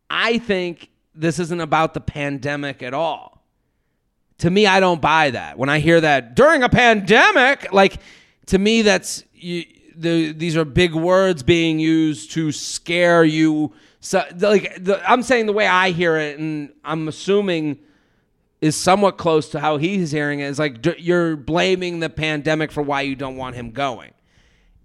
I 0.10 0.38
think 0.38 0.90
this 1.16 1.40
isn't 1.40 1.62
about 1.62 1.96
the 1.96 2.02
pandemic 2.02 2.84
at 2.84 2.94
all 2.94 3.33
to 4.40 4.50
me, 4.50 4.66
I 4.68 4.80
don't 4.80 5.02
buy 5.02 5.32
that. 5.32 5.58
When 5.58 5.70
I 5.70 5.80
hear 5.80 6.02
that 6.02 6.36
during 6.36 6.64
a 6.64 6.70
pandemic, 6.70 7.72
like 7.72 7.98
to 8.48 8.58
me, 8.58 8.82
that's 8.82 9.24
you, 9.34 9.66
the 9.96 10.32
these 10.32 10.58
are 10.58 10.66
big 10.66 10.94
words 10.94 11.44
being 11.44 11.80
used 11.80 12.32
to 12.32 12.52
scare 12.52 13.24
you. 13.24 13.74
So, 14.00 14.24
like 14.38 14.84
the, 14.84 15.02
I'm 15.10 15.24
saying 15.24 15.46
the 15.46 15.54
way 15.54 15.68
I 15.68 15.92
hear 15.92 16.18
it, 16.18 16.40
and 16.40 16.74
I'm 16.84 17.08
assuming 17.08 17.80
is 18.60 18.76
somewhat 18.76 19.18
close 19.18 19.50
to 19.50 19.60
how 19.60 19.78
he's 19.78 20.12
hearing 20.12 20.40
it. 20.40 20.46
Is 20.46 20.60
like 20.60 20.86
you're 21.00 21.36
blaming 21.36 22.00
the 22.00 22.10
pandemic 22.10 22.72
for 22.72 22.82
why 22.82 23.02
you 23.02 23.16
don't 23.16 23.38
want 23.38 23.56
him 23.56 23.72
going, 23.72 24.12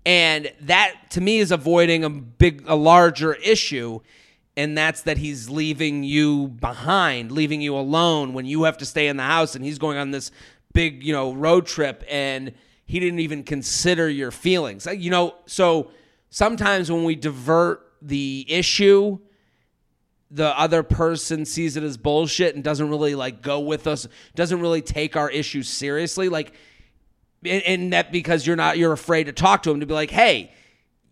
and 0.04 0.52
that 0.62 0.94
to 1.10 1.20
me 1.20 1.38
is 1.38 1.50
avoiding 1.50 2.04
a 2.04 2.10
big, 2.10 2.64
a 2.66 2.74
larger 2.74 3.34
issue 3.34 4.00
and 4.58 4.76
that's 4.76 5.02
that 5.02 5.18
he's 5.18 5.48
leaving 5.48 6.02
you 6.02 6.48
behind, 6.48 7.30
leaving 7.30 7.60
you 7.60 7.76
alone 7.76 8.32
when 8.32 8.44
you 8.44 8.64
have 8.64 8.76
to 8.78 8.84
stay 8.84 9.06
in 9.06 9.16
the 9.16 9.22
house 9.22 9.54
and 9.54 9.64
he's 9.64 9.78
going 9.78 9.96
on 9.96 10.10
this 10.10 10.32
big, 10.72 11.04
you 11.04 11.12
know, 11.12 11.32
road 11.32 11.64
trip 11.64 12.02
and 12.08 12.52
he 12.84 12.98
didn't 12.98 13.20
even 13.20 13.44
consider 13.44 14.10
your 14.10 14.32
feelings. 14.32 14.84
You 14.92 15.12
know, 15.12 15.36
so 15.46 15.92
sometimes 16.30 16.90
when 16.90 17.04
we 17.04 17.14
divert 17.14 17.86
the 18.02 18.44
issue, 18.48 19.20
the 20.28 20.58
other 20.58 20.82
person 20.82 21.44
sees 21.44 21.76
it 21.76 21.84
as 21.84 21.96
bullshit 21.96 22.56
and 22.56 22.64
doesn't 22.64 22.90
really 22.90 23.14
like 23.14 23.42
go 23.42 23.60
with 23.60 23.86
us, 23.86 24.08
doesn't 24.34 24.60
really 24.60 24.82
take 24.82 25.14
our 25.14 25.30
issues 25.30 25.68
seriously. 25.68 26.28
Like, 26.28 26.52
and 27.44 27.92
that 27.92 28.10
because 28.10 28.44
you're 28.44 28.56
not, 28.56 28.76
you're 28.76 28.92
afraid 28.92 29.24
to 29.24 29.32
talk 29.32 29.62
to 29.62 29.70
him 29.70 29.78
to 29.78 29.86
be 29.86 29.94
like, 29.94 30.10
hey, 30.10 30.52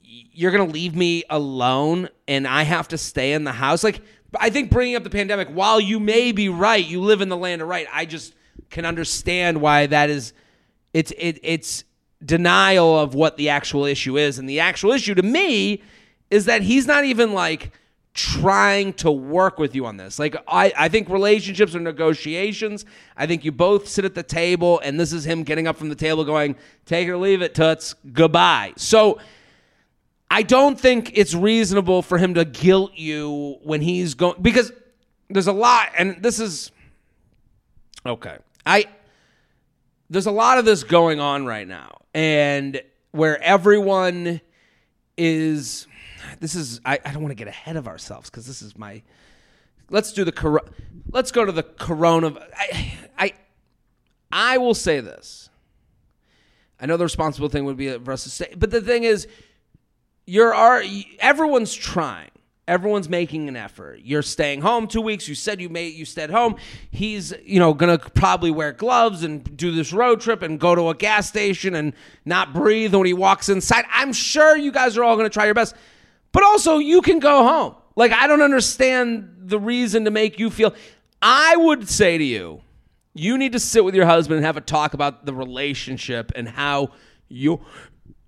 you're 0.07 0.53
going 0.53 0.67
to 0.67 0.73
leave 0.73 0.95
me 0.95 1.25
alone 1.31 2.09
and 2.29 2.47
I 2.47 2.63
have 2.63 2.89
to 2.89 2.99
stay 2.99 3.33
in 3.33 3.45
the 3.45 3.53
house. 3.53 3.83
Like, 3.83 4.01
I 4.39 4.51
think 4.51 4.71
bringing 4.71 4.97
up 4.97 5.05
the 5.05 5.11
pandemic, 5.11 5.49
while 5.49 5.81
you 5.81 5.99
may 5.99 6.33
be 6.33 6.49
right, 6.49 6.85
you 6.85 7.01
live 7.01 7.21
in 7.21 7.29
the 7.29 7.37
land 7.37 7.63
of 7.63 7.69
right. 7.69 7.87
I 7.93 8.05
just 8.05 8.35
can 8.71 8.85
understand 8.85 9.61
why 9.61 9.87
that 9.87 10.11
is. 10.11 10.33
It's 10.93 11.13
it, 11.17 11.39
it's 11.43 11.85
denial 12.25 12.99
of 12.99 13.15
what 13.15 13.37
the 13.37 13.49
actual 13.49 13.85
issue 13.85 14.17
is, 14.17 14.39
and 14.39 14.49
the 14.49 14.61
actual 14.61 14.93
issue 14.93 15.15
to 15.15 15.23
me 15.23 15.83
is 16.31 16.47
that 16.47 16.63
he's 16.63 16.87
not 16.87 17.05
even 17.05 17.33
like 17.33 17.73
trying 18.15 18.95
to 18.95 19.11
work 19.11 19.59
with 19.59 19.75
you 19.75 19.85
on 19.85 19.99
this. 19.99 20.19
Like 20.19 20.37
I, 20.49 20.73
I 20.77 20.89
think 20.89 21.09
relationships 21.09 21.75
are 21.75 21.81
negotiations. 21.81 22.85
I 23.17 23.27
think 23.27 23.45
you 23.45 23.53
both 23.53 23.89
sit 23.89 24.05
at 24.05 24.15
the 24.15 24.23
table, 24.23 24.81
and 24.81 24.99
this 24.99 25.13
is 25.13 25.27
him 25.27 25.45
getting 25.45 25.67
up 25.67 25.77
from 25.77 25.89
the 25.89 25.95
table, 25.95 26.25
going, 26.25 26.57
"Take 26.85 27.09
it 27.09 27.11
or 27.11 27.19
leave 27.19 27.43
it, 27.43 27.55
toots, 27.55 27.95
goodbye." 28.13 28.73
So 28.77 29.19
I 30.31 30.43
don't 30.43 30.79
think 30.79 31.13
it's 31.15 31.35
reasonable 31.35 32.03
for 32.03 32.19
him 32.19 32.35
to 32.35 32.45
guilt 32.45 32.93
you 32.95 33.59
when 33.63 33.81
he's 33.81 34.15
going 34.15 34.41
because 34.43 34.73
there's 35.29 35.47
a 35.47 35.53
lot 35.53 35.91
and 35.97 36.23
this 36.23 36.41
is 36.41 36.73
okay. 38.05 38.39
I 38.65 38.87
there's 40.11 40.27
a 40.27 40.33
lot 40.33 40.59
of 40.59 40.65
this 40.65 40.85
going 40.85 41.21
on 41.21 41.47
right 41.47 41.67
now 41.67 41.99
and 42.15 42.81
where 43.13 43.41
everyone 43.43 44.41
is 45.17 45.87
this 46.41 46.55
is 46.55 46.81
I, 46.85 46.99
I 47.05 47.13
don't 47.13 47.23
want 47.23 47.31
to 47.31 47.37
get 47.37 47.49
ahead 47.49 47.77
of 47.77 47.87
ourselves 47.87 48.29
because 48.29 48.47
this 48.47 48.63
is 48.63 48.77
my 48.77 49.03
let's 49.91 50.13
do 50.13 50.25
the 50.25 50.61
let's 51.11 51.31
go 51.31 51.45
to 51.45 51.53
the 51.53 51.63
corona 51.63 52.35
I, 52.57 52.95
I 53.19 53.33
I 54.31 54.59
will 54.59 54.75
say 54.75 55.01
this. 55.01 55.49
I 56.79 56.87
know 56.87 56.97
the 56.97 57.05
responsible 57.05 57.49
thing 57.49 57.65
would 57.65 57.77
be 57.77 57.97
for 57.99 58.13
us 58.13 58.25
to 58.25 58.31
say, 58.31 58.53
but 58.57 58.71
the 58.71 58.83
thing 58.83 59.05
is, 59.05 59.27
you're 60.27 60.55
are 60.55 60.83
everyone's 61.21 61.73
trying. 61.73 62.31
Everyone's 62.69 63.09
making 63.09 63.49
an 63.49 63.55
effort. 63.55 64.01
You're 64.03 64.23
staying 64.23 64.61
home 64.61 64.89
two 64.89 65.01
weeks. 65.01 65.29
You 65.29 65.37
said 65.37 65.61
you 65.61 65.69
made 65.69 65.95
you 65.95 66.05
stayed 66.05 66.31
home. 66.31 66.57
He's 66.91 67.33
you 67.45 67.61
know 67.61 67.73
gonna 67.73 67.99
probably 67.99 68.51
wear 68.51 68.73
gloves 68.73 69.23
and 69.23 69.57
do 69.57 69.71
this 69.71 69.93
road 69.93 70.21
trip 70.21 70.43
and 70.43 70.59
go 70.59 70.75
to 70.75 70.89
a 70.89 70.95
gas 70.95 71.29
station 71.29 71.77
and 71.77 71.93
not 72.25 72.53
breathe 72.53 72.93
when 72.93 73.07
he 73.07 73.15
walks 73.15 73.49
inside. 73.49 73.85
I'm 73.93 74.13
sure 74.13 74.57
you 74.57 74.73
guys 74.73 74.97
are 74.97 75.05
all 75.05 75.17
gonna 75.17 75.31
try 75.31 75.45
your 75.45 75.55
best. 75.55 75.77
But 76.33 76.43
also, 76.43 76.79
you 76.79 77.03
can 77.03 77.21
go 77.21 77.45
home. 77.45 77.77
Like, 77.95 78.13
I 78.13 78.27
don't 78.27 78.43
understand 78.43 79.33
the 79.39 79.59
reason 79.59 80.05
to 80.05 80.11
make 80.11 80.39
you 80.39 80.51
feel. 80.51 80.75
I 81.23 81.57
would 81.57 81.89
say 81.89 82.19
to 82.19 82.25
you, 82.25 82.61
you 83.15 83.39
need 83.39 83.53
to 83.53 83.59
sit 83.59 83.85
with 83.85 83.95
your 83.95 84.05
husband 84.05 84.37
and 84.37 84.45
have 84.45 84.59
a 84.59 84.61
talk 84.61 84.93
about 84.93 85.25
the 85.25 85.33
relationship 85.33 86.33
and 86.35 86.47
how 86.47 86.91
your 87.29 87.61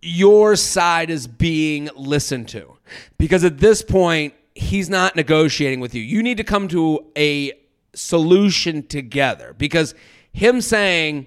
your 0.01 0.57
side 0.57 1.11
is 1.11 1.27
being 1.27 1.91
listened 1.97 2.49
to. 2.49 2.77
Because 3.19 3.45
at 3.45 3.59
this 3.59 3.83
point, 3.83 4.35
he's 4.55 4.89
not 4.89 5.17
negotiating 5.17 5.81
with 5.81 5.95
you. 5.95 6.03
You 6.03 6.23
need 6.23 6.37
to 6.37 6.45
come 6.45 6.69
to 6.69 7.05
a 7.17 7.53
solution 7.95 8.87
together 8.87 9.55
because 9.57 9.95
him 10.33 10.61
saying, 10.61 11.27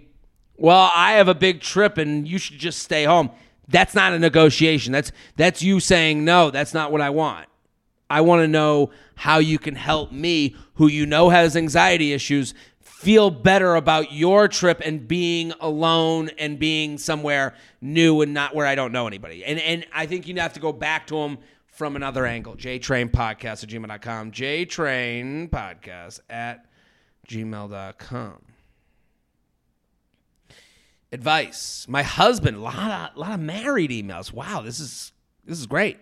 "Well, 0.58 0.92
I 0.94 1.14
have 1.14 1.28
a 1.28 1.36
big 1.36 1.62
trip 1.62 1.98
and 1.98 2.28
you 2.28 2.38
should 2.38 2.60
just 2.60 2.80
stay 2.80 3.04
home." 3.04 3.32
That's 3.68 3.96
not 3.96 4.14
a 4.14 4.20
negotiation. 4.20 4.92
That's 4.92 5.12
that's 5.38 5.62
you 5.62 5.80
saying, 5.80 6.24
"No, 6.26 6.52
that's 6.52 6.74
not 6.74 6.92
what 6.92 7.02
I 7.02 7.10
want." 7.10 7.48
I 8.10 8.20
want 8.22 8.42
to 8.42 8.48
know 8.48 8.92
how 9.16 9.38
you 9.38 9.58
can 9.58 9.76
help 9.76 10.12
me 10.12 10.56
who 10.76 10.88
you 10.88 11.06
know 11.06 11.30
has 11.30 11.56
anxiety 11.56 12.12
issues 12.12 12.54
feel 13.02 13.32
better 13.32 13.76
about 13.76 14.14
your 14.14 14.48
trip 14.48 14.80
and 14.86 15.08
being 15.08 15.52
alone 15.60 16.30
and 16.38 16.60
being 16.60 17.00
somewhere 17.00 17.56
new 17.82 18.22
and 18.22 18.32
not 18.32 18.54
where 18.54 18.68
I 18.68 18.76
don't 18.76 18.92
know 18.92 19.08
anybody. 19.08 19.44
And 19.44 19.60
and 19.60 19.86
I 19.92 20.06
think 20.06 20.28
you 20.28 20.36
have 20.36 20.54
to 20.54 20.60
go 20.60 20.72
back 20.72 21.08
to 21.08 21.16
them 21.16 21.40
from 21.66 21.96
another 21.96 22.28
angle. 22.28 22.56
JTrain 22.56 23.10
Podcast 23.10 23.64
at 23.64 23.70
gmail.com. 23.70 24.32
JTrain 24.32 25.50
Podcast 25.50 26.20
at 26.30 26.66
gmail.com. 27.28 28.42
Advice. 31.12 31.88
My 31.90 32.04
husband, 32.04 32.58
a 32.58 32.62
lot 32.62 33.12
of, 33.12 33.18
lot 33.18 33.34
of 33.34 33.40
married 33.40 33.90
emails. 33.90 34.32
Wow, 34.32 34.62
this 34.62 34.80
is 34.80 35.12
this 35.46 35.60
is 35.60 35.66
great. 35.66 35.98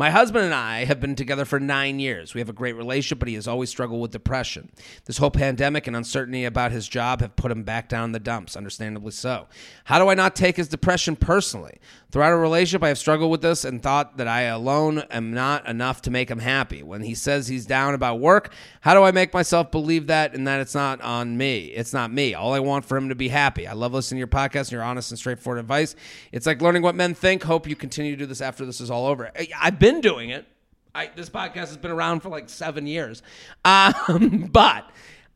My 0.00 0.08
husband 0.08 0.46
and 0.46 0.54
I 0.54 0.86
have 0.86 0.98
been 0.98 1.14
together 1.14 1.44
for 1.44 1.60
nine 1.60 2.00
years. 2.00 2.32
We 2.32 2.40
have 2.40 2.48
a 2.48 2.54
great 2.54 2.74
relationship, 2.74 3.18
but 3.18 3.28
he 3.28 3.34
has 3.34 3.46
always 3.46 3.68
struggled 3.68 4.00
with 4.00 4.12
depression. 4.12 4.70
This 5.04 5.18
whole 5.18 5.30
pandemic 5.30 5.86
and 5.86 5.94
uncertainty 5.94 6.46
about 6.46 6.72
his 6.72 6.88
job 6.88 7.20
have 7.20 7.36
put 7.36 7.52
him 7.52 7.64
back 7.64 7.90
down 7.90 8.04
in 8.04 8.12
the 8.12 8.18
dumps, 8.18 8.56
understandably 8.56 9.10
so. 9.10 9.46
How 9.84 9.98
do 9.98 10.08
I 10.08 10.14
not 10.14 10.34
take 10.34 10.56
his 10.56 10.68
depression 10.68 11.16
personally? 11.16 11.80
Throughout 12.10 12.32
our 12.32 12.40
relationship, 12.40 12.82
I 12.82 12.88
have 12.88 12.98
struggled 12.98 13.30
with 13.30 13.42
this 13.42 13.62
and 13.62 13.82
thought 13.82 14.16
that 14.16 14.26
I 14.26 14.44
alone 14.44 15.00
am 15.10 15.34
not 15.34 15.68
enough 15.68 16.00
to 16.02 16.10
make 16.10 16.30
him 16.30 16.38
happy. 16.38 16.82
When 16.82 17.02
he 17.02 17.14
says 17.14 17.46
he's 17.46 17.66
down 17.66 17.92
about 17.92 18.20
work, 18.20 18.54
how 18.80 18.94
do 18.94 19.02
I 19.02 19.10
make 19.10 19.34
myself 19.34 19.70
believe 19.70 20.06
that 20.06 20.34
and 20.34 20.48
that 20.48 20.60
it's 20.60 20.74
not 20.74 21.02
on 21.02 21.36
me? 21.36 21.66
It's 21.66 21.92
not 21.92 22.10
me. 22.10 22.32
All 22.32 22.54
I 22.54 22.60
want 22.60 22.86
for 22.86 22.96
him 22.96 23.10
to 23.10 23.14
be 23.14 23.28
happy. 23.28 23.66
I 23.66 23.74
love 23.74 23.92
listening 23.92 24.16
to 24.16 24.20
your 24.20 24.28
podcast 24.28 24.60
and 24.60 24.72
your 24.72 24.82
honest 24.82 25.12
and 25.12 25.18
straightforward 25.18 25.60
advice. 25.60 25.94
It's 26.32 26.46
like 26.46 26.62
learning 26.62 26.82
what 26.82 26.94
men 26.94 27.14
think. 27.14 27.42
Hope 27.42 27.68
you 27.68 27.76
continue 27.76 28.12
to 28.12 28.16
do 28.16 28.26
this 28.26 28.40
after 28.40 28.64
this 28.64 28.80
is 28.80 28.90
all 28.90 29.06
over. 29.06 29.30
I've 29.60 29.78
been 29.78 29.89
doing 29.98 30.30
it. 30.30 30.46
I, 30.94 31.10
this 31.14 31.30
podcast 31.30 31.68
has 31.68 31.76
been 31.76 31.90
around 31.90 32.20
for 32.20 32.28
like 32.28 32.48
seven 32.48 32.86
years. 32.86 33.22
Um, 33.64 34.48
but 34.52 34.88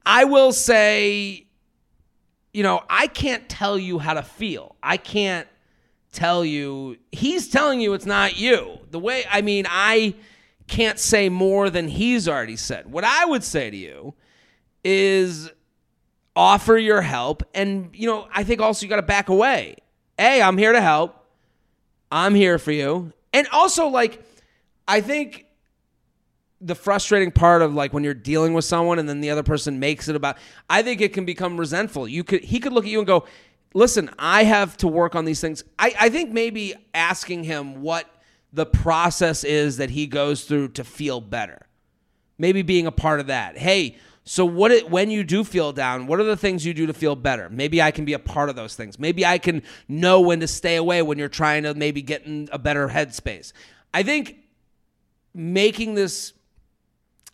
I 0.06 0.24
will 0.24 0.52
say, 0.52 1.46
you 2.52 2.62
know, 2.62 2.82
I 2.88 3.06
can't 3.06 3.48
tell 3.48 3.78
you 3.78 3.98
how 3.98 4.14
to 4.14 4.22
feel. 4.22 4.76
I 4.82 4.96
can't 4.96 5.48
tell 6.12 6.44
you 6.44 6.96
he's 7.10 7.48
telling 7.48 7.80
you 7.80 7.92
it's 7.92 8.06
not 8.06 8.38
you. 8.38 8.78
The 8.90 8.98
way 8.98 9.24
I 9.28 9.42
mean, 9.42 9.66
I 9.68 10.14
can't 10.68 10.98
say 10.98 11.28
more 11.28 11.68
than 11.70 11.88
he's 11.88 12.28
already 12.28 12.56
said. 12.56 12.90
What 12.90 13.04
I 13.04 13.24
would 13.24 13.44
say 13.44 13.70
to 13.70 13.76
you 13.76 14.14
is 14.84 15.50
offer 16.36 16.76
your 16.76 17.02
help 17.02 17.42
and 17.54 17.90
you 17.94 18.06
know, 18.06 18.28
I 18.32 18.44
think 18.44 18.60
also 18.60 18.84
you 18.84 18.90
got 18.90 18.96
to 18.96 19.02
back 19.02 19.28
away. 19.28 19.76
Hey, 20.16 20.40
I'm 20.40 20.56
here 20.56 20.72
to 20.72 20.80
help. 20.80 21.16
I'm 22.10 22.34
here 22.34 22.58
for 22.58 22.70
you. 22.70 23.12
And 23.32 23.48
also 23.48 23.88
like 23.88 24.22
I 24.86 25.00
think 25.00 25.46
the 26.60 26.74
frustrating 26.74 27.30
part 27.30 27.62
of 27.62 27.74
like 27.74 27.92
when 27.92 28.04
you're 28.04 28.14
dealing 28.14 28.54
with 28.54 28.64
someone 28.64 28.98
and 28.98 29.08
then 29.08 29.20
the 29.20 29.30
other 29.30 29.42
person 29.42 29.78
makes 29.78 30.08
it 30.08 30.16
about 30.16 30.38
I 30.70 30.82
think 30.82 31.00
it 31.00 31.12
can 31.12 31.24
become 31.24 31.58
resentful. 31.58 32.08
You 32.08 32.24
could 32.24 32.42
he 32.42 32.60
could 32.60 32.72
look 32.72 32.84
at 32.84 32.90
you 32.90 32.98
and 32.98 33.06
go, 33.06 33.26
listen, 33.74 34.08
I 34.18 34.44
have 34.44 34.76
to 34.78 34.88
work 34.88 35.14
on 35.14 35.24
these 35.24 35.40
things. 35.40 35.62
I, 35.78 35.94
I 36.00 36.08
think 36.08 36.32
maybe 36.32 36.74
asking 36.94 37.44
him 37.44 37.82
what 37.82 38.08
the 38.52 38.64
process 38.64 39.44
is 39.44 39.76
that 39.78 39.90
he 39.90 40.06
goes 40.06 40.44
through 40.44 40.68
to 40.68 40.84
feel 40.84 41.20
better. 41.20 41.66
Maybe 42.38 42.62
being 42.62 42.86
a 42.86 42.92
part 42.92 43.20
of 43.20 43.26
that. 43.26 43.58
Hey, 43.58 43.96
so 44.24 44.44
what 44.46 44.70
it, 44.70 44.88
when 44.88 45.10
you 45.10 45.22
do 45.22 45.44
feel 45.44 45.72
down, 45.72 46.06
what 46.06 46.18
are 46.18 46.24
the 46.24 46.36
things 46.36 46.64
you 46.64 46.72
do 46.72 46.86
to 46.86 46.94
feel 46.94 47.14
better? 47.14 47.50
Maybe 47.50 47.82
I 47.82 47.90
can 47.90 48.04
be 48.04 48.14
a 48.14 48.18
part 48.18 48.48
of 48.48 48.56
those 48.56 48.74
things. 48.74 48.98
Maybe 48.98 49.26
I 49.26 49.38
can 49.38 49.62
know 49.86 50.20
when 50.20 50.40
to 50.40 50.46
stay 50.46 50.76
away 50.76 51.02
when 51.02 51.18
you're 51.18 51.28
trying 51.28 51.64
to 51.64 51.74
maybe 51.74 52.00
get 52.00 52.24
in 52.24 52.48
a 52.50 52.58
better 52.58 52.88
headspace. 52.88 53.52
I 53.92 54.02
think 54.02 54.36
making 55.34 55.94
this 55.94 56.32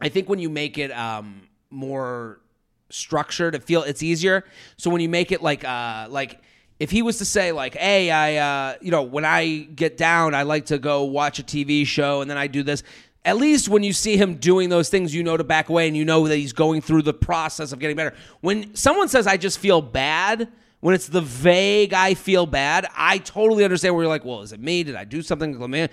I 0.00 0.08
think 0.08 0.28
when 0.28 0.38
you 0.38 0.48
make 0.48 0.78
it 0.78 0.90
um, 0.92 1.42
more 1.68 2.40
structured 2.88 3.52
to 3.54 3.60
feel 3.60 3.82
it's 3.82 4.02
easier. 4.02 4.44
So 4.76 4.90
when 4.90 5.00
you 5.00 5.08
make 5.08 5.32
it 5.32 5.42
like 5.42 5.64
uh 5.64 6.06
like 6.10 6.40
if 6.78 6.90
he 6.90 7.02
was 7.02 7.18
to 7.18 7.24
say 7.24 7.52
like, 7.52 7.76
"Hey, 7.76 8.10
I 8.10 8.36
uh 8.36 8.74
you 8.80 8.90
know, 8.90 9.02
when 9.02 9.24
I 9.24 9.68
get 9.74 9.96
down, 9.96 10.34
I 10.34 10.42
like 10.42 10.66
to 10.66 10.78
go 10.78 11.04
watch 11.04 11.38
a 11.38 11.42
TV 11.42 11.86
show 11.86 12.20
and 12.20 12.30
then 12.30 12.38
I 12.38 12.46
do 12.46 12.62
this." 12.62 12.82
At 13.22 13.36
least 13.36 13.68
when 13.68 13.82
you 13.82 13.92
see 13.92 14.16
him 14.16 14.36
doing 14.36 14.70
those 14.70 14.88
things, 14.88 15.14
you 15.14 15.22
know 15.22 15.36
to 15.36 15.44
back 15.44 15.68
away 15.68 15.86
and 15.86 15.96
you 15.96 16.06
know 16.06 16.26
that 16.26 16.36
he's 16.36 16.54
going 16.54 16.80
through 16.80 17.02
the 17.02 17.12
process 17.12 17.70
of 17.70 17.78
getting 17.78 17.96
better. 17.96 18.14
When 18.40 18.74
someone 18.74 19.08
says 19.08 19.26
I 19.26 19.36
just 19.36 19.58
feel 19.58 19.82
bad, 19.82 20.48
when 20.80 20.94
it's 20.94 21.06
the 21.06 21.20
vague 21.20 21.92
I 21.92 22.14
feel 22.14 22.46
bad, 22.46 22.88
I 22.96 23.18
totally 23.18 23.62
understand 23.62 23.94
where 23.94 24.04
you're 24.04 24.10
like, 24.10 24.24
"Well, 24.24 24.40
is 24.42 24.52
it 24.52 24.60
me? 24.60 24.82
Did 24.82 24.96
I 24.96 25.04
do 25.04 25.22
something?" 25.22 25.88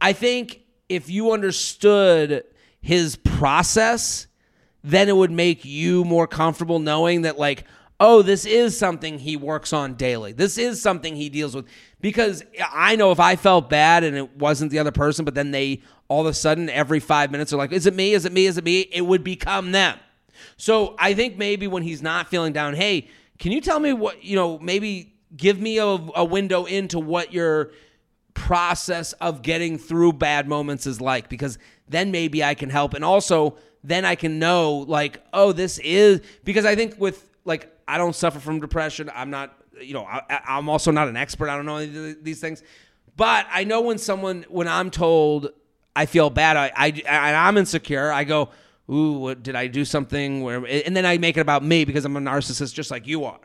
I 0.00 0.12
think 0.12 0.60
if 0.88 1.10
you 1.10 1.32
understood 1.32 2.44
his 2.80 3.16
process, 3.16 4.26
then 4.82 5.08
it 5.08 5.16
would 5.16 5.30
make 5.30 5.64
you 5.64 6.04
more 6.04 6.26
comfortable 6.26 6.78
knowing 6.78 7.22
that 7.22 7.38
like 7.38 7.64
oh 8.00 8.22
this 8.22 8.46
is 8.46 8.78
something 8.78 9.18
he 9.18 9.36
works 9.36 9.72
on 9.72 9.94
daily. 9.94 10.32
This 10.32 10.56
is 10.56 10.80
something 10.80 11.16
he 11.16 11.28
deals 11.28 11.54
with. 11.54 11.66
Because 12.00 12.44
i 12.72 12.96
know 12.96 13.10
if 13.10 13.20
i 13.20 13.36
felt 13.36 13.68
bad 13.68 14.04
and 14.04 14.16
it 14.16 14.36
wasn't 14.36 14.70
the 14.70 14.78
other 14.78 14.92
person 14.92 15.24
but 15.24 15.34
then 15.34 15.50
they 15.50 15.82
all 16.06 16.20
of 16.20 16.26
a 16.26 16.34
sudden 16.34 16.70
every 16.70 17.00
five 17.00 17.30
minutes 17.30 17.52
are 17.52 17.56
like 17.56 17.72
is 17.72 17.86
it 17.86 17.94
me? 17.94 18.12
Is 18.12 18.24
it 18.24 18.32
me? 18.32 18.46
Is 18.46 18.56
it 18.56 18.64
me? 18.64 18.80
It 18.80 19.02
would 19.02 19.24
become 19.24 19.72
them. 19.72 19.98
So 20.56 20.94
i 20.98 21.14
think 21.14 21.36
maybe 21.36 21.66
when 21.66 21.82
he's 21.82 22.02
not 22.02 22.28
feeling 22.28 22.52
down 22.52 22.74
hey 22.74 23.08
can 23.38 23.52
you 23.52 23.60
tell 23.60 23.80
me 23.80 23.92
what 23.92 24.24
you 24.24 24.36
know 24.36 24.58
maybe 24.58 25.14
give 25.36 25.60
me 25.60 25.78
a, 25.78 25.84
a 25.84 26.24
window 26.24 26.64
into 26.64 26.98
what 26.98 27.32
your 27.32 27.72
process 28.38 29.12
of 29.14 29.42
getting 29.42 29.78
through 29.78 30.12
bad 30.12 30.48
moments 30.48 30.86
is 30.86 31.00
like 31.00 31.28
because 31.28 31.58
then 31.88 32.10
maybe 32.10 32.42
i 32.44 32.54
can 32.54 32.70
help 32.70 32.94
and 32.94 33.04
also 33.04 33.56
then 33.84 34.04
I 34.04 34.14
can 34.14 34.38
know 34.38 34.84
like, 34.88 35.22
oh, 35.32 35.52
this 35.52 35.78
is 35.78 36.20
because 36.44 36.64
I 36.64 36.74
think 36.74 36.98
with 36.98 37.28
like 37.44 37.72
I 37.86 37.98
don't 37.98 38.14
suffer 38.14 38.40
from 38.40 38.60
depression. 38.60 39.10
I'm 39.14 39.30
not, 39.30 39.56
you 39.80 39.94
know, 39.94 40.04
I, 40.04 40.40
I'm 40.46 40.68
also 40.68 40.90
not 40.90 41.08
an 41.08 41.16
expert. 41.16 41.48
I 41.48 41.56
don't 41.56 41.66
know 41.66 41.76
any 41.76 42.10
of 42.10 42.24
these 42.24 42.40
things, 42.40 42.62
but 43.16 43.46
I 43.50 43.64
know 43.64 43.80
when 43.80 43.98
someone 43.98 44.44
when 44.48 44.68
I'm 44.68 44.90
told 44.90 45.50
I 45.94 46.06
feel 46.06 46.30
bad, 46.30 46.56
I, 46.56 46.70
I 46.76 47.34
I'm 47.34 47.56
insecure. 47.56 48.12
I 48.12 48.24
go, 48.24 48.50
ooh, 48.90 49.12
what, 49.12 49.42
did 49.42 49.56
I 49.56 49.66
do 49.66 49.84
something 49.84 50.42
where? 50.42 50.64
And 50.64 50.96
then 50.96 51.06
I 51.06 51.18
make 51.18 51.36
it 51.36 51.40
about 51.40 51.64
me 51.64 51.84
because 51.84 52.04
I'm 52.04 52.16
a 52.16 52.20
narcissist, 52.20 52.74
just 52.74 52.90
like 52.90 53.06
you 53.06 53.24
are. 53.24 53.40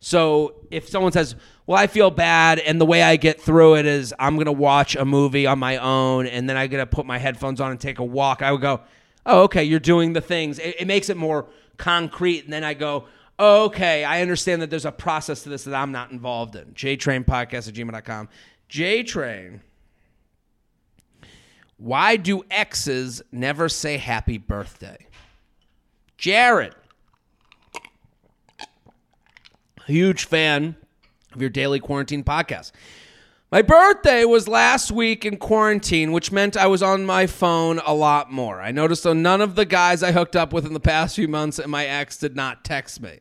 So 0.00 0.54
if 0.70 0.88
someone 0.88 1.12
says, 1.12 1.34
"Well, 1.66 1.78
I 1.78 1.86
feel 1.86 2.10
bad," 2.10 2.58
and 2.58 2.80
the 2.80 2.86
way 2.86 3.02
I 3.02 3.16
get 3.16 3.40
through 3.40 3.76
it 3.76 3.86
is 3.86 4.14
I'm 4.18 4.36
gonna 4.36 4.52
watch 4.52 4.94
a 4.94 5.04
movie 5.04 5.46
on 5.46 5.58
my 5.58 5.78
own, 5.78 6.26
and 6.26 6.48
then 6.48 6.56
I 6.56 6.66
gotta 6.66 6.86
put 6.86 7.06
my 7.06 7.18
headphones 7.18 7.60
on 7.60 7.70
and 7.70 7.80
take 7.80 7.98
a 7.98 8.04
walk, 8.04 8.42
I 8.42 8.52
would 8.52 8.60
go, 8.60 8.82
oh, 9.26 9.42
okay, 9.42 9.64
you're 9.64 9.80
doing 9.80 10.12
the 10.12 10.20
things. 10.20 10.58
It, 10.58 10.76
it 10.80 10.86
makes 10.86 11.10
it 11.10 11.16
more 11.16 11.46
concrete. 11.76 12.44
And 12.44 12.52
then 12.52 12.64
I 12.64 12.74
go, 12.74 13.06
oh, 13.38 13.64
okay, 13.64 14.04
I 14.04 14.22
understand 14.22 14.62
that 14.62 14.70
there's 14.70 14.86
a 14.86 14.92
process 14.92 15.42
to 15.42 15.48
this 15.50 15.64
that 15.64 15.74
I'm 15.74 15.92
not 15.92 16.12
involved 16.12 16.56
in. 16.56 16.72
JTrain 16.72 17.26
Podcast 17.26 17.68
at 17.68 17.74
gmail.com. 17.74 18.28
JTrain. 18.70 19.60
Why 21.78 22.16
do 22.16 22.42
exes 22.50 23.20
never 23.30 23.68
say 23.68 23.98
happy 23.98 24.38
birthday? 24.38 25.06
Jared. 26.16 26.74
Huge 29.86 30.24
fan 30.24 30.76
of 31.34 31.40
your 31.40 31.50
daily 31.50 31.80
quarantine 31.80 32.24
podcast. 32.24 32.72
My 33.52 33.62
birthday 33.62 34.24
was 34.24 34.48
last 34.48 34.90
week 34.90 35.24
in 35.24 35.36
quarantine, 35.36 36.10
which 36.10 36.32
meant 36.32 36.56
I 36.56 36.66
was 36.66 36.82
on 36.82 37.06
my 37.06 37.28
phone 37.28 37.78
a 37.86 37.94
lot 37.94 38.32
more. 38.32 38.60
I 38.60 38.72
noticed 38.72 39.04
though 39.04 39.12
none 39.12 39.40
of 39.40 39.54
the 39.54 39.64
guys 39.64 40.02
I 40.02 40.10
hooked 40.10 40.34
up 40.34 40.52
with 40.52 40.66
in 40.66 40.72
the 40.72 40.80
past 40.80 41.14
few 41.14 41.28
months 41.28 41.60
and 41.60 41.70
my 41.70 41.86
ex 41.86 42.18
did 42.18 42.34
not 42.34 42.64
text 42.64 43.00
me. 43.00 43.20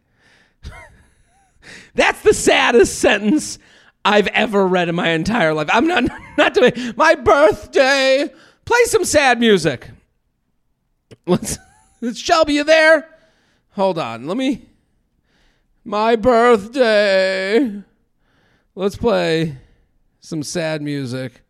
That's 1.94 2.22
the 2.24 2.34
saddest 2.34 2.98
sentence 3.00 3.60
I've 4.04 4.28
ever 4.28 4.68
read 4.68 4.90
in 4.90 4.96
my 4.96 5.10
entire 5.10 5.54
life. 5.54 5.70
I'm 5.72 5.88
not 5.88 6.04
not 6.38 6.56
doing 6.56 6.74
my 6.98 7.14
birthday. 7.16 8.32
Play 8.66 8.84
some 8.86 9.06
sad 9.06 9.40
music. 9.40 9.90
Let's, 11.28 11.60
let's 12.02 12.18
Shelby, 12.20 12.56
you 12.56 12.64
there? 12.64 13.08
Hold 13.72 14.00
on. 14.00 14.26
Let 14.28 14.38
me. 14.38 14.70
My 15.88 16.16
birthday. 16.16 17.84
Let's 18.74 18.98
play 18.98 19.56
some 20.20 20.42
sad 20.42 20.82
music. 20.82 21.44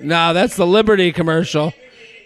No, 0.00 0.34
that's 0.34 0.56
the 0.56 0.66
Liberty 0.66 1.12
commercial. 1.12 1.72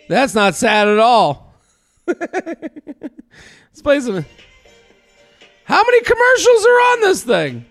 That's 0.09 0.35
not 0.35 0.55
sad 0.55 0.89
at 0.89 0.99
all. 0.99 1.55
Let's 2.07 3.83
play 3.83 4.01
some. 4.01 4.25
How 5.65 5.83
many 5.85 6.01
commercials 6.03 6.65
are 6.65 6.81
on 6.93 7.01
this 7.03 7.23
thing? 7.23 7.67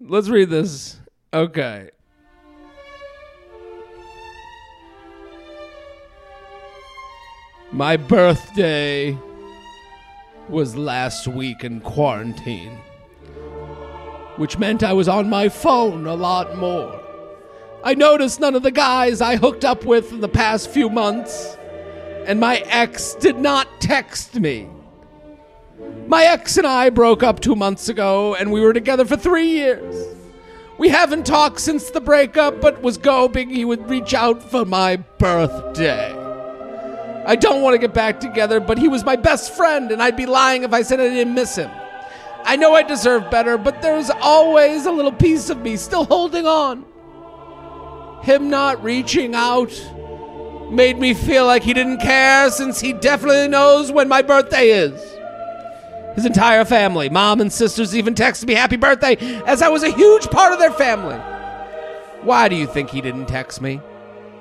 Let's 0.00 0.28
read 0.28 0.50
this. 0.50 0.98
Okay. 1.32 1.90
My 7.76 7.98
birthday 7.98 9.18
was 10.48 10.76
last 10.76 11.28
week 11.28 11.62
in 11.62 11.82
quarantine, 11.82 12.78
which 14.36 14.56
meant 14.56 14.82
I 14.82 14.94
was 14.94 15.08
on 15.08 15.28
my 15.28 15.50
phone 15.50 16.06
a 16.06 16.14
lot 16.14 16.56
more. 16.56 16.98
I 17.84 17.92
noticed 17.92 18.40
none 18.40 18.54
of 18.54 18.62
the 18.62 18.70
guys 18.70 19.20
I 19.20 19.36
hooked 19.36 19.62
up 19.62 19.84
with 19.84 20.10
in 20.10 20.22
the 20.22 20.28
past 20.28 20.70
few 20.70 20.88
months, 20.88 21.58
and 22.24 22.40
my 22.40 22.60
ex 22.64 23.12
did 23.12 23.36
not 23.36 23.68
text 23.78 24.36
me. 24.36 24.70
My 26.06 26.24
ex 26.24 26.56
and 26.56 26.66
I 26.66 26.88
broke 26.88 27.22
up 27.22 27.40
two 27.40 27.56
months 27.56 27.90
ago, 27.90 28.34
and 28.36 28.50
we 28.50 28.62
were 28.62 28.72
together 28.72 29.04
for 29.04 29.18
three 29.18 29.50
years. 29.50 30.16
We 30.78 30.88
haven't 30.88 31.26
talked 31.26 31.60
since 31.60 31.90
the 31.90 32.00
breakup, 32.00 32.58
but 32.58 32.80
was 32.80 32.98
hoping 33.04 33.50
he 33.50 33.66
would 33.66 33.90
reach 33.90 34.14
out 34.14 34.42
for 34.42 34.64
my 34.64 34.96
birthday. 34.96 36.25
I 37.26 37.34
don't 37.34 37.60
want 37.60 37.74
to 37.74 37.78
get 37.78 37.92
back 37.92 38.20
together, 38.20 38.60
but 38.60 38.78
he 38.78 38.86
was 38.86 39.04
my 39.04 39.16
best 39.16 39.54
friend, 39.56 39.90
and 39.90 40.00
I'd 40.00 40.16
be 40.16 40.26
lying 40.26 40.62
if 40.62 40.72
I 40.72 40.82
said 40.82 41.00
I 41.00 41.08
didn't 41.08 41.34
miss 41.34 41.56
him. 41.56 41.70
I 42.44 42.54
know 42.54 42.74
I 42.74 42.84
deserve 42.84 43.28
better, 43.32 43.58
but 43.58 43.82
there's 43.82 44.10
always 44.10 44.86
a 44.86 44.92
little 44.92 45.10
piece 45.10 45.50
of 45.50 45.58
me 45.58 45.76
still 45.76 46.04
holding 46.04 46.46
on. 46.46 46.84
Him 48.22 48.48
not 48.48 48.82
reaching 48.82 49.34
out 49.34 49.72
made 50.70 50.98
me 50.98 51.14
feel 51.14 51.46
like 51.46 51.64
he 51.64 51.74
didn't 51.74 51.98
care 51.98 52.48
since 52.50 52.80
he 52.80 52.92
definitely 52.92 53.48
knows 53.48 53.90
when 53.90 54.08
my 54.08 54.22
birthday 54.22 54.70
is. 54.70 55.00
His 56.14 56.26
entire 56.26 56.64
family, 56.64 57.08
mom 57.08 57.40
and 57.40 57.52
sisters, 57.52 57.96
even 57.96 58.14
texted 58.14 58.46
me 58.46 58.54
happy 58.54 58.76
birthday 58.76 59.16
as 59.46 59.62
I 59.62 59.68
was 59.68 59.82
a 59.82 59.90
huge 59.90 60.28
part 60.28 60.52
of 60.52 60.60
their 60.60 60.72
family. 60.72 61.16
Why 62.22 62.48
do 62.48 62.54
you 62.54 62.68
think 62.68 62.90
he 62.90 63.00
didn't 63.00 63.26
text 63.26 63.60
me? 63.60 63.80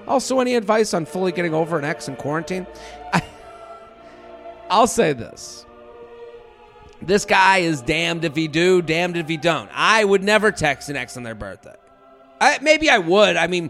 Also, 0.08 0.40
any 0.40 0.56
advice 0.56 0.94
on 0.94 1.06
fully 1.06 1.32
getting 1.32 1.54
over 1.54 1.78
an 1.80 1.86
ex 1.86 2.08
in 2.08 2.16
quarantine? 2.16 2.68
I, 3.14 3.24
I'll 4.70 4.88
say 4.88 5.14
this. 5.14 5.66
This 7.02 7.26
guy 7.26 7.60
is 7.60 7.82
damned 7.82 8.26
if 8.26 8.36
he 8.36 8.48
do, 8.48 8.82
damned 8.82 9.18
if 9.18 9.28
he 9.28 9.38
don't. 9.38 9.70
I 9.74 10.04
would 10.04 10.24
never 10.24 10.52
text 10.52 10.90
an 10.90 10.96
ex 10.96 11.18
on 11.18 11.24
their 11.24 11.36
birthday. 11.36 11.76
I, 12.40 12.60
maybe 12.62 12.90
I 12.90 12.98
would. 12.98 13.36
I 13.36 13.48
mean, 13.48 13.70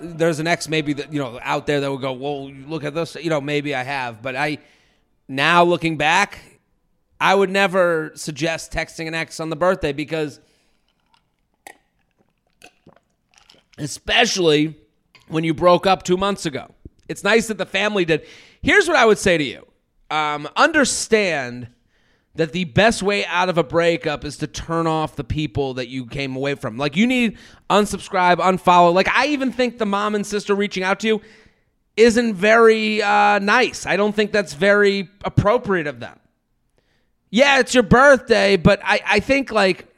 there's 0.00 0.40
an 0.40 0.46
ex 0.46 0.68
maybe 0.68 0.92
that 0.94 1.12
you 1.12 1.18
know 1.18 1.38
out 1.42 1.66
there 1.66 1.80
that 1.80 1.90
would 1.90 2.00
go, 2.00 2.12
"Well, 2.12 2.50
look 2.50 2.84
at 2.84 2.94
this." 2.94 3.16
You 3.16 3.30
know, 3.30 3.40
maybe 3.40 3.74
I 3.74 3.82
have, 3.82 4.22
but 4.22 4.36
I 4.36 4.58
now 5.28 5.64
looking 5.64 5.96
back, 5.96 6.40
I 7.20 7.34
would 7.34 7.50
never 7.50 8.12
suggest 8.14 8.72
texting 8.72 9.06
an 9.06 9.14
ex 9.14 9.38
on 9.38 9.50
the 9.50 9.56
birthday 9.56 9.92
because, 9.92 10.40
especially 13.78 14.76
when 15.32 15.44
you 15.44 15.54
broke 15.54 15.86
up 15.86 16.02
two 16.02 16.16
months 16.16 16.46
ago, 16.46 16.74
it's 17.08 17.24
nice 17.24 17.48
that 17.48 17.58
the 17.58 17.66
family 17.66 18.04
did. 18.04 18.26
Here's 18.62 18.86
what 18.86 18.96
I 18.96 19.04
would 19.04 19.18
say 19.18 19.38
to 19.38 19.44
you 19.44 19.66
um, 20.10 20.48
understand 20.56 21.68
that 22.34 22.52
the 22.52 22.64
best 22.64 23.02
way 23.02 23.26
out 23.26 23.48
of 23.48 23.58
a 23.58 23.62
breakup 23.62 24.24
is 24.24 24.38
to 24.38 24.46
turn 24.46 24.86
off 24.86 25.16
the 25.16 25.24
people 25.24 25.74
that 25.74 25.88
you 25.88 26.06
came 26.06 26.34
away 26.34 26.54
from. 26.54 26.78
Like, 26.78 26.96
you 26.96 27.06
need 27.06 27.36
unsubscribe, 27.68 28.36
unfollow. 28.36 28.94
Like, 28.94 29.08
I 29.08 29.26
even 29.26 29.52
think 29.52 29.78
the 29.78 29.84
mom 29.84 30.14
and 30.14 30.26
sister 30.26 30.54
reaching 30.54 30.82
out 30.82 31.00
to 31.00 31.06
you 31.06 31.20
isn't 31.96 32.34
very 32.34 33.02
uh, 33.02 33.38
nice. 33.38 33.84
I 33.84 33.96
don't 33.96 34.14
think 34.14 34.32
that's 34.32 34.54
very 34.54 35.10
appropriate 35.24 35.86
of 35.86 36.00
them 36.00 36.18
yeah, 37.32 37.60
it's 37.60 37.72
your 37.72 37.82
birthday, 37.82 38.56
but 38.58 38.80
I, 38.84 39.00
I 39.06 39.20
think 39.20 39.50
like 39.50 39.88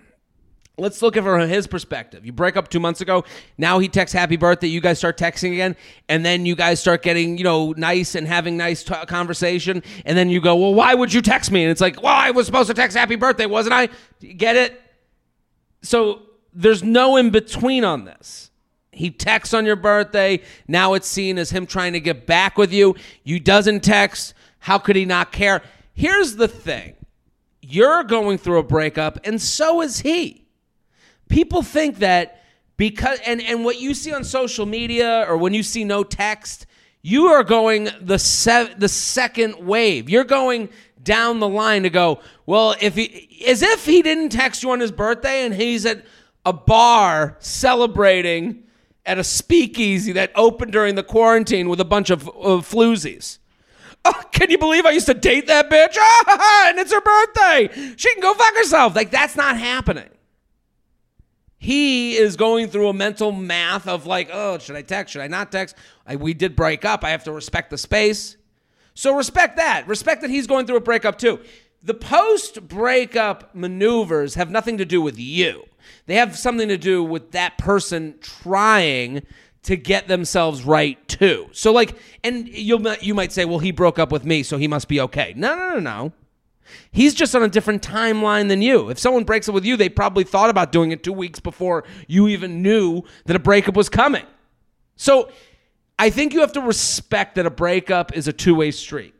let's 0.76 1.02
look 1.02 1.16
at 1.16 1.20
it 1.20 1.24
from 1.24 1.48
his 1.48 1.66
perspective. 1.66 2.26
You 2.26 2.32
break 2.32 2.56
up 2.56 2.68
two 2.68 2.80
months 2.80 3.00
ago. 3.00 3.24
Now 3.58 3.78
he 3.78 3.88
texts 3.88 4.14
happy 4.14 4.36
birthday. 4.36 4.66
You 4.66 4.80
guys 4.80 4.98
start 4.98 5.16
texting 5.16 5.52
again. 5.52 5.76
And 6.08 6.24
then 6.24 6.46
you 6.46 6.56
guys 6.56 6.80
start 6.80 7.02
getting, 7.02 7.38
you 7.38 7.44
know, 7.44 7.72
nice 7.72 8.14
and 8.14 8.26
having 8.26 8.56
nice 8.56 8.82
t- 8.82 8.94
conversation. 9.06 9.82
And 10.04 10.18
then 10.18 10.30
you 10.30 10.40
go, 10.40 10.56
well, 10.56 10.74
why 10.74 10.94
would 10.94 11.12
you 11.12 11.22
text 11.22 11.50
me? 11.50 11.62
And 11.62 11.70
it's 11.70 11.80
like, 11.80 12.02
well, 12.02 12.14
I 12.14 12.30
was 12.30 12.46
supposed 12.46 12.68
to 12.68 12.74
text 12.74 12.96
happy 12.96 13.16
birthday, 13.16 13.46
wasn't 13.46 13.74
I? 13.74 13.88
Get 14.36 14.56
it? 14.56 14.80
So 15.82 16.22
there's 16.52 16.82
no 16.82 17.16
in 17.16 17.30
between 17.30 17.84
on 17.84 18.04
this. 18.04 18.50
He 18.90 19.10
texts 19.10 19.54
on 19.54 19.66
your 19.66 19.76
birthday. 19.76 20.40
Now 20.68 20.94
it's 20.94 21.08
seen 21.08 21.38
as 21.38 21.50
him 21.50 21.66
trying 21.66 21.94
to 21.94 22.00
get 22.00 22.26
back 22.26 22.56
with 22.56 22.72
you. 22.72 22.94
You 23.24 23.40
doesn't 23.40 23.80
text. 23.80 24.34
How 24.60 24.78
could 24.78 24.96
he 24.96 25.04
not 25.04 25.32
care? 25.32 25.62
Here's 25.94 26.36
the 26.36 26.48
thing 26.48 26.94
you're 27.60 28.04
going 28.04 28.38
through 28.38 28.58
a 28.58 28.62
breakup, 28.62 29.18
and 29.24 29.40
so 29.40 29.80
is 29.80 30.00
he. 30.00 30.43
People 31.28 31.62
think 31.62 31.98
that 31.98 32.42
because, 32.76 33.18
and, 33.24 33.40
and 33.42 33.64
what 33.64 33.80
you 33.80 33.94
see 33.94 34.12
on 34.12 34.24
social 34.24 34.66
media 34.66 35.24
or 35.28 35.36
when 35.36 35.54
you 35.54 35.62
see 35.62 35.84
no 35.84 36.02
text, 36.02 36.66
you 37.02 37.26
are 37.26 37.44
going 37.44 37.88
the 38.00 38.18
se- 38.18 38.74
the 38.78 38.88
second 38.88 39.66
wave. 39.66 40.08
You're 40.08 40.24
going 40.24 40.70
down 41.02 41.38
the 41.38 41.48
line 41.48 41.82
to 41.82 41.90
go, 41.90 42.20
well, 42.46 42.74
if 42.80 42.94
he, 42.94 43.44
as 43.46 43.62
if 43.62 43.84
he 43.84 44.02
didn't 44.02 44.30
text 44.30 44.62
you 44.62 44.70
on 44.70 44.80
his 44.80 44.90
birthday 44.90 45.44
and 45.44 45.54
he's 45.54 45.84
at 45.86 46.04
a 46.46 46.52
bar 46.52 47.36
celebrating 47.40 48.64
at 49.06 49.18
a 49.18 49.24
speakeasy 49.24 50.12
that 50.12 50.32
opened 50.34 50.72
during 50.72 50.94
the 50.94 51.02
quarantine 51.02 51.68
with 51.68 51.80
a 51.80 51.84
bunch 51.84 52.10
of, 52.10 52.28
of 52.28 52.68
floozies. 52.68 53.38
Oh, 54.06 54.22
can 54.32 54.50
you 54.50 54.58
believe 54.58 54.84
I 54.84 54.90
used 54.90 55.06
to 55.06 55.14
date 55.14 55.46
that 55.46 55.70
bitch? 55.70 55.96
Ah, 55.98 56.68
and 56.68 56.78
it's 56.78 56.92
her 56.92 57.00
birthday. 57.00 57.94
She 57.96 58.12
can 58.12 58.20
go 58.20 58.34
fuck 58.34 58.54
herself. 58.54 58.94
Like, 58.94 59.10
that's 59.10 59.34
not 59.34 59.56
happening. 59.56 60.10
He 61.64 62.18
is 62.18 62.36
going 62.36 62.68
through 62.68 62.88
a 62.88 62.92
mental 62.92 63.32
math 63.32 63.88
of 63.88 64.04
like, 64.04 64.28
oh, 64.30 64.58
should 64.58 64.76
I 64.76 64.82
text? 64.82 65.14
Should 65.14 65.22
I 65.22 65.28
not 65.28 65.50
text? 65.50 65.74
I, 66.06 66.16
we 66.16 66.34
did 66.34 66.54
break 66.54 66.84
up. 66.84 67.02
I 67.02 67.08
have 67.08 67.24
to 67.24 67.32
respect 67.32 67.70
the 67.70 67.78
space. 67.78 68.36
So 68.92 69.16
respect 69.16 69.56
that. 69.56 69.88
Respect 69.88 70.20
that 70.20 70.28
he's 70.28 70.46
going 70.46 70.66
through 70.66 70.76
a 70.76 70.82
breakup 70.82 71.16
too. 71.16 71.40
The 71.82 71.94
post 71.94 72.68
breakup 72.68 73.54
maneuvers 73.54 74.34
have 74.34 74.50
nothing 74.50 74.76
to 74.76 74.84
do 74.84 75.00
with 75.00 75.18
you. 75.18 75.64
They 76.04 76.16
have 76.16 76.36
something 76.36 76.68
to 76.68 76.76
do 76.76 77.02
with 77.02 77.30
that 77.30 77.56
person 77.56 78.16
trying 78.20 79.22
to 79.62 79.74
get 79.74 80.06
themselves 80.06 80.64
right 80.64 81.08
too. 81.08 81.48
So 81.52 81.72
like, 81.72 81.96
and 82.22 82.46
you 82.46 82.78
you 83.00 83.14
might 83.14 83.32
say, 83.32 83.46
well, 83.46 83.58
he 83.58 83.70
broke 83.70 83.98
up 83.98 84.12
with 84.12 84.26
me, 84.26 84.42
so 84.42 84.58
he 84.58 84.68
must 84.68 84.86
be 84.86 85.00
okay. 85.00 85.32
No, 85.34 85.56
no, 85.56 85.70
no, 85.70 85.80
no. 85.80 86.12
He's 86.90 87.14
just 87.14 87.34
on 87.34 87.42
a 87.42 87.48
different 87.48 87.82
timeline 87.82 88.48
than 88.48 88.62
you. 88.62 88.90
If 88.90 88.98
someone 88.98 89.24
breaks 89.24 89.48
up 89.48 89.54
with 89.54 89.64
you, 89.64 89.76
they 89.76 89.88
probably 89.88 90.24
thought 90.24 90.50
about 90.50 90.72
doing 90.72 90.92
it 90.92 91.02
two 91.02 91.12
weeks 91.12 91.40
before 91.40 91.84
you 92.06 92.28
even 92.28 92.62
knew 92.62 93.02
that 93.26 93.36
a 93.36 93.40
breakup 93.40 93.76
was 93.76 93.88
coming. 93.88 94.24
So 94.96 95.30
I 95.98 96.10
think 96.10 96.32
you 96.32 96.40
have 96.40 96.52
to 96.52 96.60
respect 96.60 97.36
that 97.36 97.46
a 97.46 97.50
breakup 97.50 98.16
is 98.16 98.28
a 98.28 98.32
two 98.32 98.54
way 98.54 98.70
street. 98.70 99.14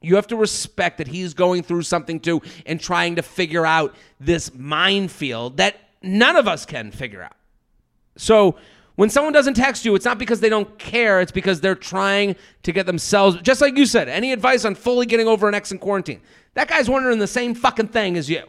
You 0.00 0.14
have 0.14 0.28
to 0.28 0.36
respect 0.36 0.98
that 0.98 1.08
he's 1.08 1.34
going 1.34 1.62
through 1.62 1.82
something 1.82 2.20
too 2.20 2.40
and 2.66 2.80
trying 2.80 3.16
to 3.16 3.22
figure 3.22 3.66
out 3.66 3.94
this 4.20 4.54
minefield 4.54 5.56
that 5.56 5.76
none 6.02 6.36
of 6.36 6.46
us 6.46 6.64
can 6.64 6.92
figure 6.92 7.22
out. 7.22 7.36
So 8.16 8.56
when 8.94 9.10
someone 9.10 9.32
doesn't 9.32 9.54
text 9.54 9.84
you, 9.84 9.94
it's 9.94 10.04
not 10.04 10.18
because 10.18 10.40
they 10.40 10.48
don't 10.48 10.76
care, 10.78 11.20
it's 11.20 11.32
because 11.32 11.60
they're 11.60 11.76
trying 11.76 12.34
to 12.64 12.72
get 12.72 12.86
themselves, 12.86 13.40
just 13.42 13.60
like 13.60 13.76
you 13.76 13.86
said, 13.86 14.08
any 14.08 14.32
advice 14.32 14.64
on 14.64 14.74
fully 14.74 15.06
getting 15.06 15.28
over 15.28 15.48
an 15.48 15.54
ex 15.54 15.70
in 15.70 15.78
quarantine. 15.78 16.20
That 16.58 16.66
guy's 16.66 16.90
wondering 16.90 17.20
the 17.20 17.28
same 17.28 17.54
fucking 17.54 17.86
thing 17.86 18.16
as 18.16 18.28
you. 18.28 18.42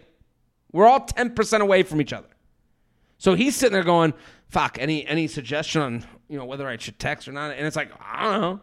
We're 0.71 0.87
all 0.87 1.01
10% 1.01 1.61
away 1.61 1.83
from 1.83 2.01
each 2.01 2.11
other. 2.11 2.27
So 3.19 3.35
he's 3.35 3.55
sitting 3.55 3.73
there 3.73 3.83
going, 3.83 4.15
fuck, 4.47 4.79
any 4.79 5.05
any 5.05 5.27
suggestion 5.27 5.83
on, 5.83 6.05
you 6.27 6.35
know, 6.35 6.45
whether 6.45 6.67
I 6.67 6.75
should 6.77 6.97
text 6.97 7.27
or 7.27 7.33
not? 7.33 7.51
And 7.51 7.67
it's 7.67 7.75
like, 7.75 7.91
I 8.01 8.23
don't 8.23 8.41
know. 8.41 8.61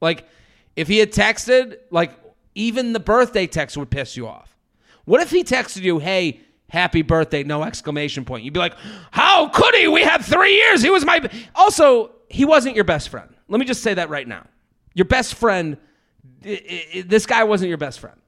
Like, 0.00 0.26
if 0.74 0.88
he 0.88 0.98
had 0.98 1.12
texted, 1.12 1.76
like, 1.92 2.14
even 2.56 2.94
the 2.94 2.98
birthday 2.98 3.46
text 3.46 3.76
would 3.76 3.90
piss 3.90 4.16
you 4.16 4.26
off. 4.26 4.56
What 5.04 5.20
if 5.20 5.30
he 5.30 5.44
texted 5.44 5.82
you, 5.82 6.00
hey, 6.00 6.40
happy 6.68 7.02
birthday, 7.02 7.44
no 7.44 7.62
exclamation 7.62 8.24
point. 8.24 8.42
You'd 8.42 8.54
be 8.54 8.58
like, 8.58 8.74
how 9.12 9.50
could 9.50 9.76
he? 9.76 9.86
We 9.86 10.02
had 10.02 10.24
three 10.24 10.56
years. 10.56 10.82
He 10.82 10.90
was 10.90 11.04
my. 11.04 11.20
Also, 11.54 12.10
he 12.28 12.44
wasn't 12.44 12.74
your 12.74 12.82
best 12.82 13.08
friend. 13.08 13.32
Let 13.46 13.60
me 13.60 13.66
just 13.66 13.84
say 13.84 13.94
that 13.94 14.10
right 14.10 14.26
now. 14.26 14.48
Your 14.94 15.04
best 15.04 15.36
friend, 15.36 15.76
this 16.42 17.26
guy 17.26 17.44
wasn't 17.44 17.68
your 17.68 17.78
best 17.78 18.00
friend. 18.00 18.20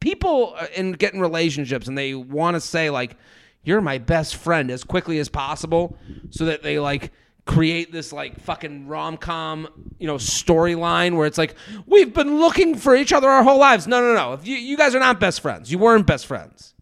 People 0.00 0.54
uh, 0.56 0.66
in 0.76 0.92
getting 0.92 1.20
relationships 1.20 1.88
and 1.88 1.98
they 1.98 2.14
want 2.14 2.54
to 2.54 2.60
say, 2.60 2.90
like, 2.90 3.16
you're 3.64 3.80
my 3.80 3.98
best 3.98 4.36
friend 4.36 4.70
as 4.70 4.84
quickly 4.84 5.18
as 5.18 5.28
possible 5.28 5.98
so 6.30 6.44
that 6.44 6.62
they, 6.62 6.78
like, 6.78 7.12
create 7.44 7.90
this 7.90 8.12
like 8.12 8.38
fucking 8.40 8.86
rom-com 8.86 9.66
you 9.98 10.06
know 10.06 10.16
storyline 10.16 11.16
where 11.16 11.26
it's 11.26 11.38
like 11.38 11.54
we've 11.86 12.12
been 12.12 12.38
looking 12.38 12.74
for 12.74 12.94
each 12.94 13.10
other 13.10 13.26
our 13.28 13.42
whole 13.42 13.58
lives. 13.58 13.86
No 13.86 14.02
no 14.02 14.14
no. 14.14 14.34
If 14.34 14.46
you, 14.46 14.54
you 14.54 14.76
guys 14.76 14.94
are 14.94 15.00
not 15.00 15.18
best 15.18 15.40
friends. 15.40 15.72
You 15.72 15.78
weren't 15.78 16.06
best 16.06 16.26
friends 16.26 16.74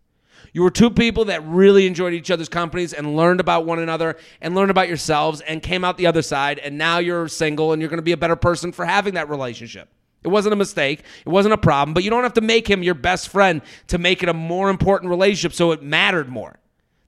You 0.57 0.63
were 0.63 0.71
two 0.71 0.89
people 0.89 1.27
that 1.27 1.47
really 1.47 1.87
enjoyed 1.87 2.15
each 2.15 2.31
other's 2.31 2.49
companies 2.49 2.95
and 2.95 3.15
learned 3.15 3.41
about 3.41 3.67
one 3.67 3.79
another 3.79 4.17
and 4.41 4.55
learned 4.55 4.71
about 4.71 4.89
yourselves 4.89 5.43
and 5.43 5.63
came 5.63 5.85
out 5.85 5.99
the 5.99 6.07
other 6.07 6.23
side. 6.23 6.59
And 6.61 6.79
now 6.79 6.97
you're 6.97 7.29
single 7.29 7.75
and 7.75 7.83
you're 7.83 7.91
going 7.91 7.99
to 7.99 8.03
be 8.03 8.13
a 8.13 8.17
better 8.17 8.37
person 8.37 8.73
for 8.73 8.87
having 8.87 9.13
that 9.17 9.29
relationship. 9.29 9.91
It 10.25 10.29
wasn't 10.29 10.55
a 10.55 10.57
mistake. 10.57 11.01
It 11.27 11.29
wasn't 11.29 11.53
a 11.53 11.59
problem, 11.59 11.93
but 11.93 12.05
you 12.05 12.09
don't 12.09 12.23
have 12.23 12.33
to 12.33 12.41
make 12.41 12.67
him 12.67 12.83
your 12.83 12.95
best 12.95 13.29
friend 13.29 13.61
to 13.89 13.99
make 13.99 14.23
it 14.23 14.31
a 14.31 14.33
more 14.33 14.71
important 14.71 15.11
relationship 15.11 15.53
so 15.53 15.73
it 15.73 15.83
mattered 15.83 16.31
more. 16.31 16.59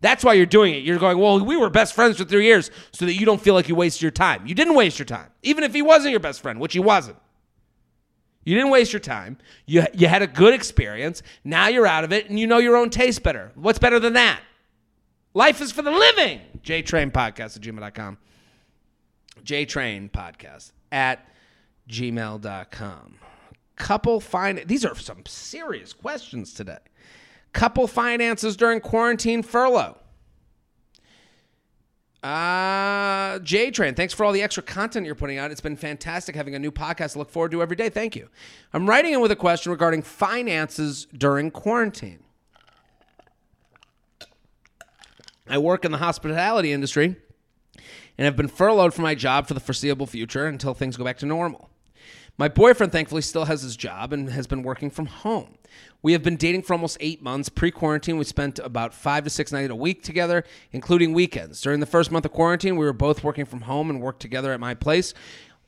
That's 0.03 0.23
why 0.23 0.35
you're 0.35 0.45
doing 0.45 0.75
it. 0.75 0.83
You're 0.83 0.99
going, 0.99 1.17
well, 1.17 1.43
we 1.43 1.57
were 1.57 1.71
best 1.71 1.95
friends 1.95 2.19
for 2.19 2.25
three 2.25 2.45
years 2.45 2.71
so 2.93 3.07
that 3.07 3.15
you 3.15 3.25
don't 3.25 3.41
feel 3.41 3.55
like 3.55 3.67
you 3.67 3.75
wasted 3.75 4.03
your 4.03 4.11
time. 4.11 4.47
You 4.47 4.55
didn't 4.55 4.75
waste 4.75 4.99
your 4.99 5.07
time, 5.07 5.31
even 5.43 5.65
if 5.65 5.73
he 5.73 5.81
wasn't 5.81 6.11
your 6.11 6.21
best 6.21 6.43
friend, 6.43 6.61
which 6.61 6.75
he 6.75 6.81
wasn't. 6.81 7.17
You 8.49 8.55
didn't 8.55 8.71
waste 8.71 8.95
your 8.95 9.01
time. 9.01 9.37
You, 9.67 9.85
you 9.93 10.09
had 10.09 10.23
a 10.23 10.27
good 10.27 10.55
experience. 10.55 11.23
Now 11.45 11.69
you're 11.69 11.87
out 11.87 12.05
of 12.05 12.15
it 12.15 12.31
and 12.31 12.41
you 12.41 12.47
know 12.47 12.57
your 12.57 12.79
own 12.79 12.89
taste 12.89 13.23
better. 13.23 13.53
What's 13.55 13.79
better 13.79 14.01
than 14.01 14.15
that? 14.15 14.41
Life 15.35 15.61
is 15.61 15.71
for 15.71 15.83
the 15.83 15.91
living. 15.91 16.41
JTrain 16.63 17.13
Podcast 17.13 17.57
at 17.57 17.61
gmail.com. 17.61 18.17
JTrain 19.45 20.11
Podcast 20.11 20.73
at 20.91 21.29
gmail.com. 21.91 23.19
Couple 23.77 24.19
find 24.19 24.63
these 24.65 24.87
are 24.87 24.95
some 24.95 25.27
serious 25.27 25.93
questions 25.93 26.55
today. 26.55 26.79
Couple 27.53 27.87
finances 27.87 28.57
during 28.57 28.81
quarantine 28.81 29.43
furlough. 29.43 29.99
Uh, 32.23 33.39
J 33.41 33.71
Train, 33.71 33.95
thanks 33.95 34.13
for 34.13 34.25
all 34.25 34.33
the 34.33 34.43
extra 34.43 34.63
content 34.63 35.07
you're 35.07 35.15
putting 35.15 35.39
out. 35.39 35.51
It's 35.53 35.61
been 35.61 35.77
fantastic 35.77 36.35
having 36.35 36.55
a 36.55 36.59
new 36.59 36.73
podcast 36.73 37.13
to 37.13 37.19
look 37.19 37.31
forward 37.31 37.53
to 37.53 37.63
every 37.63 37.77
day. 37.77 37.89
Thank 37.89 38.17
you. 38.17 38.29
I'm 38.73 38.89
writing 38.89 39.13
in 39.13 39.21
with 39.21 39.31
a 39.31 39.37
question 39.37 39.71
regarding 39.71 40.03
finances 40.03 41.07
during 41.17 41.51
quarantine. 41.51 42.25
I 45.49 45.59
work 45.59 45.85
in 45.85 45.93
the 45.93 45.99
hospitality 45.99 46.73
industry 46.73 47.17
and 48.19 48.25
have 48.25 48.37
been 48.37 48.49
furloughed 48.49 48.93
from 48.93 49.05
my 49.05 49.15
job 49.15 49.47
for 49.47 49.55
the 49.55 49.61
foreseeable 49.61 50.07
future 50.07 50.47
until 50.47 50.75
things 50.75 50.97
go 50.97 51.05
back 51.05 51.19
to 51.19 51.27
normal. 51.27 51.71
My 52.41 52.47
boyfriend, 52.47 52.93
thankfully, 52.93 53.23
still 53.23 53.47
has 53.47 53.63
his 53.63 53.77
job 53.77 54.13
and 54.13 54.31
has 54.31 54.47
been 54.47 54.63
working 54.63 54.91
from 54.91 55.07
home. 55.07 55.59
We 56.03 56.13
have 56.13 56.23
been 56.23 56.37
dating 56.37 56.63
for 56.63 56.73
almost 56.73 56.97
eight 57.01 57.21
months. 57.21 57.49
Pre 57.49 57.73
quarantine, 57.73 58.17
we 58.17 58.23
spent 58.23 58.61
about 58.61 58.95
five 58.95 59.25
to 59.25 59.31
six 59.31 59.51
nights 59.51 59.73
a 59.73 59.75
week 59.75 60.05
together, 60.05 60.45
including 60.71 61.13
weekends. 61.13 61.61
During 61.61 61.81
the 61.81 61.87
first 61.87 62.13
month 62.13 62.25
of 62.25 62.33
quarantine, 62.33 62.77
we 62.77 62.85
were 62.85 62.93
both 62.93 63.25
working 63.25 63.45
from 63.45 63.63
home 63.63 63.91
and 63.91 64.01
worked 64.01 64.21
together 64.21 64.53
at 64.53 64.61
my 64.61 64.75
place 64.75 65.15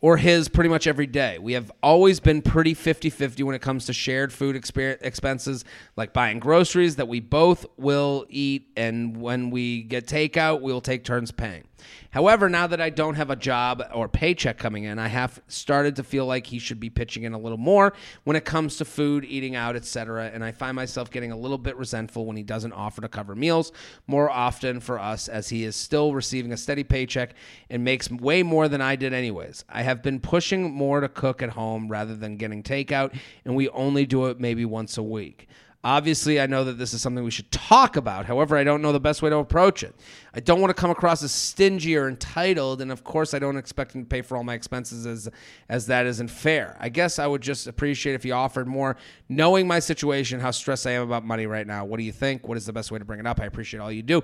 or 0.01 0.17
his 0.17 0.49
pretty 0.49 0.71
much 0.71 0.87
every 0.87 1.09
day. 1.09 1.39
We 1.39 1.55
have 1.55 1.73
always 1.83 2.21
been 2.21 2.41
pretty 2.41 2.75
50 2.75 3.11
50 3.11 3.43
when 3.43 3.57
it 3.57 3.63
comes 3.63 3.87
to 3.87 3.93
shared 3.93 4.33
food 4.33 4.55
expenses, 4.55 5.65
like 5.97 6.13
buying 6.13 6.39
groceries 6.39 6.97
that 6.97 7.09
we 7.09 7.19
both 7.19 7.67
will 7.77 8.27
eat. 8.29 8.71
And 8.77 9.17
when 9.17 9.51
we 9.51 9.83
get 9.83 10.07
takeout, 10.07 10.61
we'll 10.61 10.81
take 10.81 11.03
turns 11.03 11.33
paying. 11.33 11.65
However, 12.11 12.49
now 12.49 12.67
that 12.67 12.81
I 12.81 12.91
don't 12.91 13.15
have 13.15 13.31
a 13.31 13.37
job 13.37 13.83
or 13.95 14.09
paycheck 14.09 14.59
coming 14.59 14.85
in, 14.85 14.99
I 14.99 15.09
have 15.09 15.41
started 15.49 15.97
to 15.97 16.03
feel 16.03 16.27
like 16.27 16.47
he 16.47 16.59
should 16.59 16.81
be 16.81 16.91
pitching 16.91 17.25
in 17.25 17.33
a 17.33 17.39
little 17.39 17.59
more 17.59 17.93
when 18.25 18.37
it 18.37 18.45
comes 18.45 18.77
to 18.79 18.85
food, 18.85 19.25
eating 19.25 19.57
out, 19.57 19.77
etc. 19.77 20.31
And 20.33 20.45
I 20.45 20.53
find 20.53 20.75
myself 20.77 21.11
getting 21.11 21.33
a 21.33 21.37
little 21.37 21.59
bit 21.59 21.77
resentful 21.77 22.27
when 22.27 22.37
he 22.37 22.43
doesn't 22.43 22.73
offer 22.73 23.01
to 23.01 23.09
cover 23.09 23.35
meals 23.35 23.73
more 24.07 24.31
often 24.31 24.81
for 24.81 24.99
us 24.99 25.29
as 25.29 25.49
he 25.49 25.65
is 25.65 25.77
still 25.77 26.15
receiving 26.15 26.53
a 26.53 26.57
steady 26.57 26.85
paycheck 26.85 27.35
and 27.69 27.85
makes 27.85 28.11
way 28.11 28.43
more 28.43 28.69
than 28.69 28.81
I 28.81 28.97
did 28.97 29.13
anyways. 29.13 29.65
I 29.69 29.83
have 29.83 30.03
been 30.03 30.21
pushing 30.21 30.73
more 30.73 31.01
to 31.01 31.09
cook 31.09 31.43
at 31.43 31.51
home 31.51 31.89
rather 31.89 32.17
than 32.17 32.37
getting 32.37 32.63
takeout, 32.63 33.17
and 33.45 33.55
we 33.55 33.69
only 33.71 34.07
do 34.07 34.27
it 34.27 34.41
maybe 34.41 34.65
once 34.65 34.99
a 34.99 35.03
week. 35.03 35.49
Obviously, 35.83 36.39
I 36.39 36.47
know 36.47 36.65
that 36.65 36.77
this 36.77 36.93
is 36.93 37.01
something 37.01 37.25
we 37.25 37.31
should 37.31 37.51
talk 37.51 37.97
about. 37.97 38.27
However, 38.27 38.55
I 38.55 38.65
don't 38.65 38.83
know 38.83 38.93
the 38.93 39.01
best 39.01 39.23
way 39.23 39.31
to 39.31 39.37
approach 39.37 39.83
it. 39.83 39.95
I 40.35 40.41
don't 40.41 40.61
want 40.61 40.69
to 40.69 40.79
come 40.79 40.91
across 40.91 41.23
as 41.23 41.33
stingy 41.33 41.97
or 41.97 42.07
entitled, 42.07 42.83
and 42.83 42.93
of 42.93 43.03
course, 43.03 43.33
I 43.33 43.39
don't 43.39 43.57
expect 43.57 43.95
him 43.95 44.03
to 44.03 44.07
pay 44.07 44.21
for 44.21 44.37
all 44.37 44.45
my 44.45 44.53
expenses 44.53 45.07
as 45.07 45.31
as 45.71 45.87
that 45.87 46.05
isn't 46.05 46.29
fair. 46.29 46.77
I 46.79 46.91
guess 46.91 47.19
I 47.19 47.27
would 47.27 47.41
just 47.41 47.67
appreciate 47.67 48.15
if 48.15 48.23
he 48.23 48.31
offered 48.31 48.67
more, 48.67 48.99
knowing 49.31 49.67
my 49.67 49.79
situation, 49.79 50.39
how 50.39 50.51
stressed 50.51 50.87
I 50.87 50.91
am 50.93 51.03
about 51.03 51.25
money 51.25 51.47
right 51.47 51.67
now. 51.67 51.87
What 51.87 51.97
do 51.97 52.05
you 52.05 52.13
think? 52.13 52.47
What 52.47 52.59
is 52.59 52.67
the 52.67 52.75
best 52.75 52.91
way 52.91 52.99
to 52.99 53.05
bring 53.07 53.19
it 53.19 53.27
up? 53.27 53.41
I 53.41 53.47
appreciate 53.47 53.81
all 53.81 53.91
you 53.91 54.03
do. 54.03 54.23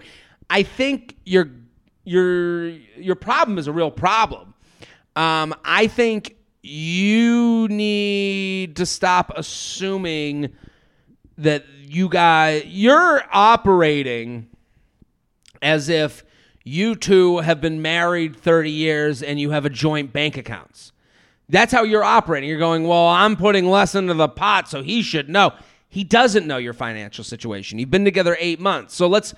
I 0.50 0.62
think 0.62 1.16
your 1.24 1.48
your 2.04 2.68
your 2.68 3.16
problem 3.16 3.56
is 3.56 3.66
a 3.66 3.72
real 3.72 3.90
problem. 3.90 4.52
Um, 5.16 5.54
I 5.64 5.86
think 5.86 6.36
you 6.62 7.66
need 7.68 8.76
to 8.76 8.84
stop 8.84 9.32
assuming 9.34 10.52
that 11.38 11.64
you 11.80 12.08
guys 12.08 12.64
you're 12.66 13.22
operating 13.32 14.48
as 15.62 15.88
if 15.88 16.24
you 16.64 16.94
two 16.94 17.38
have 17.38 17.60
been 17.60 17.80
married 17.80 18.36
30 18.36 18.70
years 18.70 19.22
and 19.22 19.40
you 19.40 19.50
have 19.50 19.64
a 19.64 19.70
joint 19.70 20.12
bank 20.12 20.36
accounts. 20.36 20.92
That's 21.48 21.72
how 21.72 21.84
you're 21.84 22.02
operating. 22.02 22.48
You're 22.48 22.58
going, 22.58 22.84
"Well, 22.84 23.06
I'm 23.06 23.36
putting 23.36 23.70
less 23.70 23.94
into 23.94 24.14
the 24.14 24.28
pot, 24.28 24.68
so 24.68 24.82
he 24.82 25.02
should 25.02 25.28
know." 25.28 25.52
He 25.88 26.02
doesn't 26.02 26.46
know 26.46 26.56
your 26.56 26.72
financial 26.72 27.22
situation. 27.22 27.78
You've 27.78 27.90
been 27.90 28.04
together 28.04 28.36
8 28.40 28.60
months. 28.60 28.94
So 28.94 29.06
let's 29.06 29.32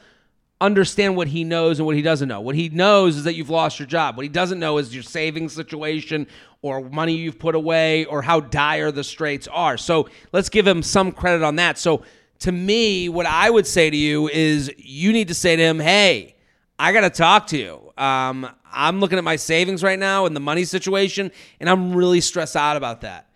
understand 0.61 1.17
what 1.17 1.29
he 1.29 1.45
knows 1.45 1.79
and 1.79 1.87
what 1.87 1.95
he 1.95 2.03
doesn't 2.03 2.29
know. 2.29 2.41
What 2.41 2.57
he 2.57 2.69
knows 2.69 3.17
is 3.17 3.25
that 3.25 3.35
you've 3.35 3.51
lost 3.51 3.79
your 3.79 3.87
job. 3.87 4.17
What 4.17 4.25
he 4.25 4.29
doesn't 4.29 4.59
know 4.59 4.79
is 4.79 4.95
your 4.95 5.05
savings 5.05 5.53
situation 5.53 6.27
or 6.63 6.89
money 6.89 7.15
you've 7.15 7.39
put 7.39 7.55
away 7.55 8.05
or 8.07 8.23
how 8.23 8.41
dire 8.41 8.91
the 8.91 9.05
straits 9.05 9.47
are. 9.49 9.77
So 9.77 10.09
let's 10.33 10.49
give 10.49 10.67
him 10.67 10.83
some 10.83 11.13
credit 11.13 11.45
on 11.45 11.57
that. 11.57 11.79
So 11.79 12.03
to 12.41 12.53
me, 12.53 13.09
what 13.09 13.27
I 13.27 13.51
would 13.51 13.67
say 13.67 13.91
to 13.91 13.97
you 13.97 14.29
is 14.29 14.73
you 14.77 15.13
need 15.13 15.29
to 15.29 15.35
say 15.35 15.57
to 15.57 15.63
him, 15.63 15.79
hey, 15.81 16.37
I 16.79 16.93
got 16.93 17.01
to 17.01 17.11
talk 17.11 17.49
to 17.49 17.59
you. 17.59 17.93
Um, 17.97 18.49
I'm 18.73 19.01
looking 19.01 19.19
at 19.19 19.25
my 19.25 19.37
savings 19.37 19.83
right 19.83 19.99
now 19.99 20.27
and 20.27 20.37
the 20.37 20.41
money 20.41 20.65
situation, 20.65 21.33
and 21.59 21.69
I'm 21.69 21.95
really 21.95 22.21
stressed 22.21 22.57
out 22.57 22.77
about 22.77 23.01
that. 23.01 23.29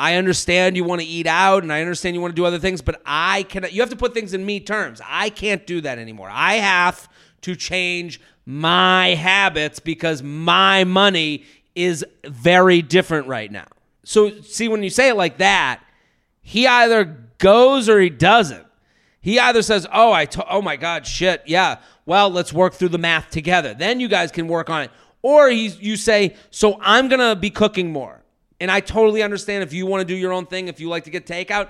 I 0.00 0.14
understand 0.14 0.76
you 0.76 0.84
want 0.84 1.00
to 1.00 1.06
eat 1.06 1.26
out 1.26 1.64
and 1.64 1.72
I 1.72 1.80
understand 1.80 2.14
you 2.14 2.20
want 2.20 2.32
to 2.32 2.40
do 2.40 2.44
other 2.44 2.60
things, 2.60 2.80
but 2.80 3.02
I 3.04 3.42
cannot. 3.44 3.72
You 3.72 3.80
have 3.82 3.90
to 3.90 3.96
put 3.96 4.14
things 4.14 4.32
in 4.32 4.46
me 4.46 4.60
terms. 4.60 5.00
I 5.04 5.30
can't 5.30 5.66
do 5.66 5.80
that 5.80 5.98
anymore. 5.98 6.28
I 6.30 6.54
have 6.54 7.08
to 7.40 7.56
change 7.56 8.20
my 8.46 9.08
habits 9.08 9.80
because 9.80 10.22
my 10.22 10.84
money 10.84 11.44
is 11.78 12.04
very 12.24 12.82
different 12.82 13.26
right 13.26 13.50
now. 13.50 13.66
So, 14.04 14.40
see, 14.40 14.68
when 14.68 14.82
you 14.82 14.90
say 14.90 15.10
it 15.10 15.14
like 15.14 15.38
that, 15.38 15.80
he 16.40 16.66
either 16.66 17.04
goes 17.38 17.88
or 17.88 18.00
he 18.00 18.10
doesn't. 18.10 18.64
He 19.20 19.38
either 19.38 19.62
says, 19.62 19.86
"Oh, 19.92 20.12
I, 20.12 20.24
to- 20.26 20.48
oh 20.48 20.62
my 20.62 20.76
God, 20.76 21.06
shit, 21.06 21.42
yeah. 21.46 21.78
Well, 22.06 22.30
let's 22.30 22.52
work 22.52 22.74
through 22.74 22.88
the 22.88 22.98
math 22.98 23.30
together. 23.30 23.74
Then 23.74 24.00
you 24.00 24.08
guys 24.08 24.32
can 24.32 24.48
work 24.48 24.70
on 24.70 24.82
it." 24.82 24.90
Or 25.22 25.48
he's, 25.50 25.78
you 25.80 25.96
say, 25.96 26.36
"So 26.50 26.78
I'm 26.80 27.08
gonna 27.08 27.36
be 27.36 27.50
cooking 27.50 27.92
more." 27.92 28.22
And 28.60 28.70
I 28.70 28.80
totally 28.80 29.22
understand 29.22 29.62
if 29.62 29.72
you 29.72 29.86
want 29.86 30.00
to 30.00 30.04
do 30.04 30.16
your 30.18 30.32
own 30.32 30.46
thing, 30.46 30.68
if 30.68 30.80
you 30.80 30.88
like 30.88 31.04
to 31.04 31.10
get 31.10 31.26
takeout. 31.26 31.68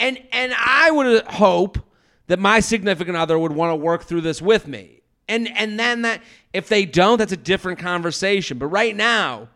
And 0.00 0.20
and 0.32 0.52
I 0.54 0.90
would 0.90 1.24
hope 1.26 1.78
that 2.26 2.38
my 2.38 2.60
significant 2.60 3.16
other 3.16 3.38
would 3.38 3.52
want 3.52 3.70
to 3.72 3.76
work 3.76 4.04
through 4.04 4.22
this 4.22 4.42
with 4.42 4.66
me. 4.66 4.97
And 5.28 5.48
and 5.56 5.78
then 5.78 6.02
that 6.02 6.22
if 6.52 6.68
they 6.68 6.84
don't, 6.84 7.18
that's 7.18 7.32
a 7.32 7.36
different 7.36 7.78
conversation. 7.78 8.58
But 8.58 8.66
right 8.66 8.96
now, 8.96 9.48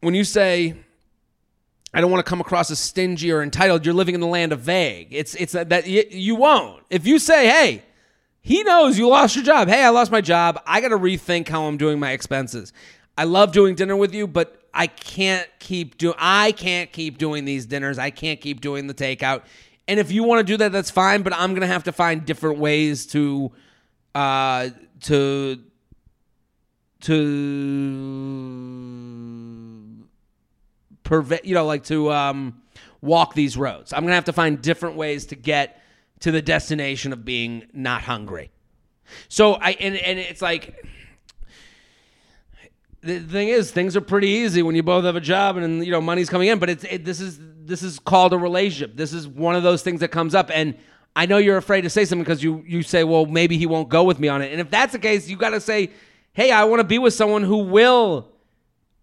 when 0.00 0.14
you 0.14 0.24
say 0.24 0.76
I 1.92 2.00
don't 2.00 2.10
want 2.10 2.24
to 2.24 2.28
come 2.28 2.40
across 2.40 2.70
as 2.70 2.80
stingy 2.80 3.30
or 3.30 3.42
entitled, 3.42 3.84
you're 3.84 3.94
living 3.94 4.14
in 4.14 4.20
the 4.20 4.26
land 4.26 4.52
of 4.52 4.60
vague. 4.60 5.08
It's 5.10 5.34
it's 5.36 5.52
that, 5.52 5.68
that 5.68 5.86
you, 5.86 6.34
won't. 6.34 6.82
If 6.90 7.06
you 7.06 7.20
say, 7.20 7.46
"Hey, 7.46 7.82
he 8.40 8.62
knows 8.64 8.98
you 8.98 9.08
lost 9.08 9.36
your 9.36 9.44
job. 9.44 9.68
Hey, 9.68 9.82
I 9.82 9.88
lost 9.88 10.10
my 10.10 10.20
job. 10.20 10.60
I 10.66 10.80
got 10.80 10.88
to 10.88 10.98
rethink 10.98 11.48
how 11.48 11.64
I'm 11.64 11.76
doing 11.76 12.00
my 12.00 12.10
expenses. 12.10 12.72
I 13.16 13.24
love 13.24 13.52
doing 13.52 13.74
dinner 13.74 13.96
with 13.96 14.12
you, 14.12 14.26
but 14.26 14.60
I 14.74 14.88
can't 14.88 15.48
keep 15.60 15.98
do 15.98 16.14
I 16.18 16.52
can't 16.52 16.92
keep 16.92 17.16
doing 17.16 17.44
these 17.44 17.64
dinners. 17.64 17.98
I 17.98 18.10
can't 18.10 18.40
keep 18.40 18.60
doing 18.60 18.86
the 18.88 18.94
takeout. 18.94 19.42
And 19.86 20.00
if 20.00 20.10
you 20.10 20.24
want 20.24 20.44
to 20.44 20.52
do 20.52 20.56
that, 20.58 20.72
that's 20.72 20.90
fine. 20.90 21.22
But 21.22 21.32
I'm 21.32 21.54
gonna 21.54 21.68
have 21.68 21.84
to 21.84 21.92
find 21.92 22.26
different 22.26 22.58
ways 22.58 23.06
to 23.08 23.52
uh 24.14 24.70
to 25.02 25.60
to 27.00 27.14
prevent 31.02 31.44
you 31.44 31.54
know 31.54 31.66
like 31.66 31.84
to 31.84 32.12
um 32.12 32.62
walk 33.00 33.34
these 33.34 33.56
roads. 33.56 33.92
I'm 33.92 34.02
gonna 34.02 34.14
have 34.14 34.24
to 34.24 34.32
find 34.32 34.60
different 34.62 34.96
ways 34.96 35.26
to 35.26 35.36
get 35.36 35.80
to 36.20 36.30
the 36.30 36.40
destination 36.40 37.12
of 37.12 37.24
being 37.24 37.66
not 37.72 38.02
hungry. 38.02 38.50
So 39.28 39.54
I 39.54 39.72
and 39.72 39.96
and 39.96 40.18
it's 40.18 40.40
like 40.42 40.84
the 43.04 43.20
thing 43.20 43.48
is, 43.48 43.70
things 43.70 43.96
are 43.96 44.00
pretty 44.00 44.28
easy 44.28 44.62
when 44.62 44.74
you 44.74 44.82
both 44.82 45.04
have 45.04 45.16
a 45.16 45.20
job 45.20 45.58
and 45.58 45.84
you 45.84 45.92
know 45.92 46.00
money's 46.00 46.30
coming 46.30 46.48
in. 46.48 46.58
But 46.58 46.70
it's 46.70 46.84
it, 46.84 47.04
this 47.04 47.20
is 47.20 47.38
this 47.40 47.82
is 47.82 47.98
called 47.98 48.32
a 48.32 48.38
relationship. 48.38 48.96
This 48.96 49.12
is 49.12 49.28
one 49.28 49.54
of 49.54 49.62
those 49.62 49.82
things 49.82 50.00
that 50.00 50.08
comes 50.08 50.34
up, 50.34 50.50
and 50.52 50.74
I 51.16 51.26
know 51.26 51.38
you're 51.38 51.56
afraid 51.56 51.82
to 51.82 51.90
say 51.90 52.04
something 52.04 52.24
because 52.24 52.42
you 52.42 52.64
you 52.66 52.82
say, 52.82 53.04
well, 53.04 53.26
maybe 53.26 53.56
he 53.56 53.66
won't 53.66 53.88
go 53.88 54.02
with 54.02 54.18
me 54.18 54.28
on 54.28 54.42
it. 54.42 54.50
And 54.50 54.60
if 54.60 54.70
that's 54.70 54.92
the 54.92 54.98
case, 54.98 55.28
you 55.28 55.36
got 55.36 55.50
to 55.50 55.60
say, 55.60 55.90
hey, 56.32 56.50
I 56.50 56.64
want 56.64 56.80
to 56.80 56.84
be 56.84 56.98
with 56.98 57.14
someone 57.14 57.44
who 57.44 57.58
will 57.58 58.28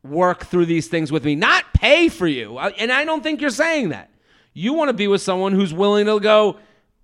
work 0.03 0.45
through 0.45 0.65
these 0.65 0.87
things 0.87 1.11
with 1.11 1.23
me, 1.23 1.35
not 1.35 1.73
pay 1.73 2.09
for 2.09 2.27
you. 2.27 2.57
And 2.59 2.91
I 2.91 3.05
don't 3.05 3.23
think 3.23 3.39
you're 3.39 3.49
saying 3.49 3.89
that. 3.89 4.09
You 4.53 4.73
want 4.73 4.89
to 4.89 4.93
be 4.93 5.07
with 5.07 5.21
someone 5.21 5.53
who's 5.53 5.73
willing 5.73 6.05
to 6.07 6.19
go. 6.19 6.57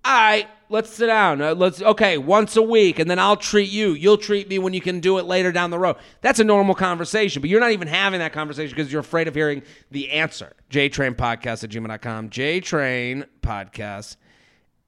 All 0.04 0.14
right, 0.14 0.46
let's 0.68 0.90
sit 0.90 1.06
down. 1.06 1.40
Uh, 1.40 1.54
let's 1.54 1.80
okay, 1.80 2.18
once 2.18 2.56
a 2.56 2.62
week, 2.62 2.98
and 2.98 3.10
then 3.10 3.18
I'll 3.18 3.36
treat 3.36 3.70
you. 3.70 3.92
You'll 3.92 4.18
treat 4.18 4.48
me 4.48 4.58
when 4.58 4.74
you 4.74 4.80
can 4.80 5.00
do 5.00 5.18
it 5.18 5.24
later 5.24 5.50
down 5.50 5.70
the 5.70 5.78
road. 5.78 5.96
That's 6.20 6.40
a 6.40 6.44
normal 6.44 6.74
conversation, 6.74 7.40
but 7.40 7.48
you're 7.48 7.60
not 7.60 7.72
even 7.72 7.88
having 7.88 8.20
that 8.20 8.32
conversation 8.32 8.76
because 8.76 8.92
you're 8.92 9.00
afraid 9.00 9.28
of 9.28 9.34
hearing 9.34 9.62
the 9.90 10.10
answer. 10.10 10.52
JTrain 10.70 11.14
Podcast 11.14 11.64
at 11.64 11.70
gmail.com. 11.70 12.30
JTrain 12.30 13.26
Podcast 13.40 14.16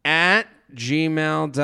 at 0.04 0.46
gmail.com. 0.74 1.56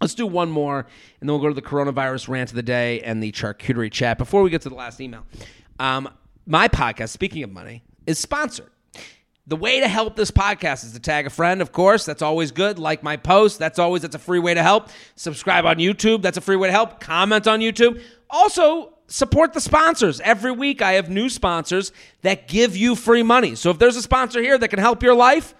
Let's 0.00 0.14
do 0.14 0.26
one 0.26 0.50
more, 0.50 0.80
and 1.20 1.28
then 1.28 1.28
we'll 1.28 1.40
go 1.40 1.48
to 1.48 1.54
the 1.54 1.62
coronavirus 1.62 2.28
rant 2.28 2.50
of 2.50 2.56
the 2.56 2.62
day 2.62 3.00
and 3.00 3.22
the 3.22 3.32
charcuterie 3.32 3.90
chat. 3.90 4.18
Before 4.18 4.42
we 4.42 4.50
get 4.50 4.62
to 4.62 4.68
the 4.68 4.74
last 4.74 5.00
email, 5.00 5.24
um, 5.78 6.08
my 6.46 6.68
podcast, 6.68 7.10
speaking 7.10 7.42
of 7.42 7.50
money, 7.50 7.82
is 8.06 8.18
sponsored. 8.18 8.70
The 9.46 9.56
way 9.56 9.80
to 9.80 9.88
help 9.88 10.16
this 10.16 10.30
podcast 10.30 10.84
is 10.84 10.92
to 10.92 11.00
tag 11.00 11.26
a 11.26 11.30
friend, 11.30 11.60
of 11.60 11.70
course. 11.70 12.06
That's 12.06 12.22
always 12.22 12.50
good. 12.50 12.78
Like 12.78 13.02
my 13.02 13.18
post. 13.18 13.58
That's 13.58 13.78
always 13.78 14.00
that's 14.00 14.14
a 14.14 14.18
free 14.18 14.38
way 14.38 14.54
to 14.54 14.62
help. 14.62 14.88
Subscribe 15.16 15.66
on 15.66 15.76
YouTube. 15.76 16.22
That's 16.22 16.38
a 16.38 16.40
free 16.40 16.56
way 16.56 16.68
to 16.68 16.72
help. 16.72 16.98
Comment 16.98 17.46
on 17.46 17.60
YouTube. 17.60 18.00
Also, 18.30 18.93
support 19.06 19.52
the 19.52 19.60
sponsors. 19.60 20.20
Every 20.20 20.52
week 20.52 20.82
I 20.82 20.92
have 20.92 21.08
new 21.08 21.28
sponsors 21.28 21.92
that 22.22 22.48
give 22.48 22.76
you 22.76 22.94
free 22.94 23.22
money. 23.22 23.54
So 23.54 23.70
if 23.70 23.78
there's 23.78 23.96
a 23.96 24.02
sponsor 24.02 24.42
here 24.42 24.58
that 24.58 24.68
can 24.68 24.78
help 24.78 25.02
your 25.02 25.14
life, 25.14 25.54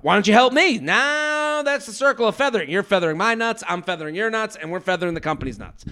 why 0.00 0.14
don't 0.14 0.26
you 0.26 0.32
help 0.32 0.52
me? 0.52 0.78
Now 0.78 1.62
that's 1.62 1.86
the 1.86 1.92
circle 1.92 2.26
of 2.26 2.36
feathering. 2.36 2.70
You're 2.70 2.82
feathering 2.82 3.16
my 3.16 3.34
nuts, 3.34 3.62
I'm 3.68 3.82
feathering 3.82 4.14
your 4.14 4.30
nuts, 4.30 4.56
and 4.56 4.70
we're 4.70 4.80
feathering 4.80 5.14
the 5.14 5.20
company's 5.20 5.58
nuts. 5.58 5.84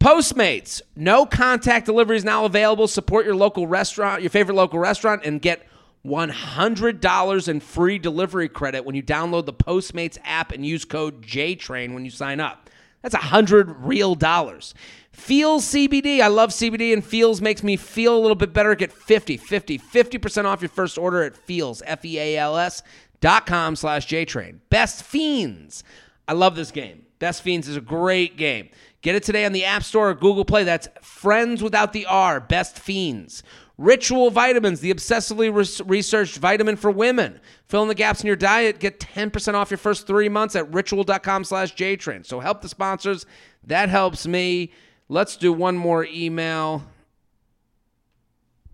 Postmates, 0.00 0.80
no 0.94 1.26
contact 1.26 1.86
delivery 1.86 2.16
is 2.16 2.24
now 2.24 2.44
available. 2.44 2.86
Support 2.86 3.26
your 3.26 3.34
local 3.34 3.66
restaurant, 3.66 4.22
your 4.22 4.30
favorite 4.30 4.54
local 4.54 4.78
restaurant, 4.78 5.22
and 5.24 5.42
get 5.42 5.66
$100 6.06 7.48
in 7.48 7.60
free 7.60 7.98
delivery 7.98 8.48
credit 8.48 8.84
when 8.84 8.94
you 8.94 9.02
download 9.02 9.46
the 9.46 9.52
Postmates 9.52 10.16
app 10.24 10.52
and 10.52 10.64
use 10.64 10.84
code 10.84 11.22
JTRAIN 11.22 11.94
when 11.94 12.04
you 12.04 12.10
sign 12.12 12.38
up. 12.38 12.70
That's 13.02 13.14
a 13.14 13.18
100 13.18 13.84
real 13.84 14.14
dollars. 14.14 14.74
Feals 15.12 15.64
CBD. 15.64 16.20
I 16.20 16.28
love 16.28 16.50
CBD 16.50 16.92
and 16.92 17.04
Feals 17.04 17.40
makes 17.40 17.62
me 17.62 17.76
feel 17.76 18.16
a 18.16 18.20
little 18.20 18.36
bit 18.36 18.52
better. 18.52 18.74
Get 18.74 18.92
50, 18.92 19.36
50, 19.36 19.78
50% 19.78 20.44
off 20.44 20.62
your 20.62 20.68
first 20.68 20.96
order 20.96 21.22
at 21.22 21.36
Feals, 21.36 21.82
F-E-A-L-S 21.84 22.82
dot 23.20 23.46
com 23.46 23.74
slash 23.74 24.06
JTrain. 24.06 24.60
Best 24.70 25.02
Fiends. 25.02 25.82
I 26.28 26.34
love 26.34 26.54
this 26.54 26.70
game. 26.70 27.04
Best 27.18 27.42
Fiends 27.42 27.66
is 27.68 27.76
a 27.76 27.80
great 27.80 28.36
game. 28.36 28.68
Get 29.02 29.14
it 29.16 29.22
today 29.22 29.44
on 29.44 29.52
the 29.52 29.64
App 29.64 29.82
Store 29.82 30.10
or 30.10 30.14
Google 30.14 30.44
Play. 30.44 30.64
That's 30.64 30.88
Friends 31.02 31.62
without 31.62 31.92
the 31.92 32.06
R. 32.06 32.40
Best 32.40 32.78
Fiends. 32.78 33.42
Ritual 33.78 34.30
Vitamins, 34.30 34.80
the 34.80 34.92
obsessively 34.92 35.52
researched 35.86 36.38
vitamin 36.38 36.74
for 36.74 36.90
women. 36.90 37.38
Fill 37.68 37.82
in 37.82 37.88
the 37.88 37.94
gaps 37.94 38.20
in 38.20 38.26
your 38.26 38.34
diet. 38.34 38.80
Get 38.80 38.98
10% 38.98 39.54
off 39.54 39.70
your 39.70 39.78
first 39.78 40.08
three 40.08 40.28
months 40.28 40.56
at 40.56 40.72
ritual.com 40.74 41.44
slash 41.44 41.74
JTrain. 41.76 42.26
So 42.26 42.40
help 42.40 42.60
the 42.60 42.68
sponsors. 42.68 43.24
That 43.62 43.88
helps 43.88 44.26
me. 44.26 44.72
Let's 45.08 45.36
do 45.36 45.52
one 45.52 45.76
more 45.76 46.04
email. 46.04 46.84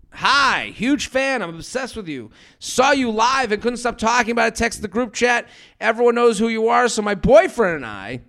Hi, 0.09 0.73
huge 0.73 1.07
fan. 1.07 1.43
I'm 1.43 1.53
obsessed 1.53 1.95
with 1.95 2.07
you. 2.07 2.31
Saw 2.57 2.91
you 2.91 3.11
live 3.11 3.51
and 3.51 3.61
couldn't 3.61 3.77
stop 3.77 3.99
talking 3.99 4.31
about 4.31 4.47
it. 4.47 4.55
Text 4.55 4.81
the 4.81 4.87
group 4.87 5.13
chat. 5.13 5.47
Everyone 5.79 6.15
knows 6.15 6.39
who 6.39 6.47
you 6.47 6.67
are. 6.67 6.87
So 6.87 7.03
my 7.03 7.15
boyfriend 7.15 7.75
and 7.75 7.85
I 7.85 8.21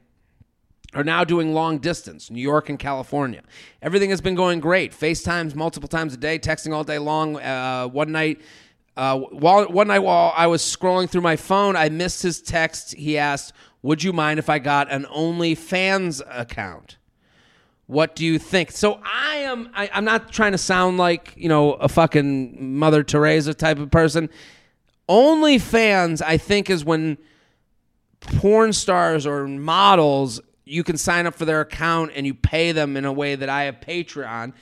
are 0.97 1.05
now 1.05 1.23
doing 1.25 1.53
long 1.53 1.79
distance, 1.79 2.31
New 2.31 2.41
York 2.41 2.71
and 2.71 2.79
California. 2.79 3.43
Everything 3.83 4.09
has 4.09 4.23
been 4.23 4.35
going 4.35 4.61
great. 4.61 4.93
FaceTimes 4.93 5.55
multiple 5.55 5.89
times 5.89 6.15
a 6.15 6.17
day, 6.17 6.39
texting 6.39 6.73
all 6.73 6.85
day 6.85 6.99
long. 6.99 7.37
Uh, 7.37 7.87
one 7.87 8.11
night, 8.13 8.41
uh, 8.97 9.19
while 9.19 9.67
one 9.67 9.89
night 9.89 9.99
while 9.99 10.33
I 10.35 10.47
was 10.47 10.63
scrolling 10.63 11.09
through 11.09 11.21
my 11.21 11.37
phone, 11.37 11.77
I 11.77 11.91
missed 11.91 12.23
his 12.23 12.41
text. 12.41 12.95
He 12.95 13.19
asked, 13.19 13.53
"Would 13.83 14.03
you 14.03 14.15
mind 14.15 14.39
if 14.39 14.49
I 14.49 14.59
got 14.59 14.91
an 14.91 15.05
OnlyFans 15.05 16.23
account?" 16.31 16.97
What 17.89 18.17
do 18.17 18.25
you 18.25 18.39
think? 18.39 18.73
So 18.73 18.99
I 19.05 19.37
am. 19.37 19.69
I, 19.75 19.91
I'm 19.93 20.05
not 20.05 20.33
trying 20.33 20.53
to 20.53 20.59
sound 20.59 20.97
like 20.97 21.35
you 21.37 21.51
know 21.51 21.75
a 21.75 21.89
fucking 21.89 22.75
Mother 22.79 23.05
Teresa 23.05 23.53
type 23.53 23.79
of 23.79 23.91
person. 23.91 24.31
OnlyFans, 25.11 26.23
I 26.23 26.39
think, 26.39 26.71
is 26.71 26.85
when 26.87 27.19
porn 28.21 28.73
stars 28.73 29.27
or 29.27 29.47
models 29.47 30.41
you 30.67 30.83
can 30.85 30.99
sign 30.99 31.27
up 31.27 31.35
for 31.35 31.45
their 31.45 31.63
account 31.63 32.11
and 32.15 32.27
you 32.27 32.35
pay 32.35 32.73
them 32.73 32.97
in 32.97 33.05
a 33.07 33.13
way 33.13 33.37
that 33.37 33.49
I 33.49 33.63
have 33.63 33.81
Patreon, 33.81 34.53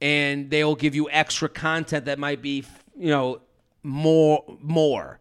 and 0.00 0.48
they'll 0.48 0.76
give 0.76 0.94
you 0.94 1.10
extra 1.10 1.48
content 1.48 2.06
that 2.06 2.18
might 2.18 2.40
be, 2.40 2.64
you 2.96 3.10
know, 3.10 3.40
more 3.82 4.44
more. 4.62 5.18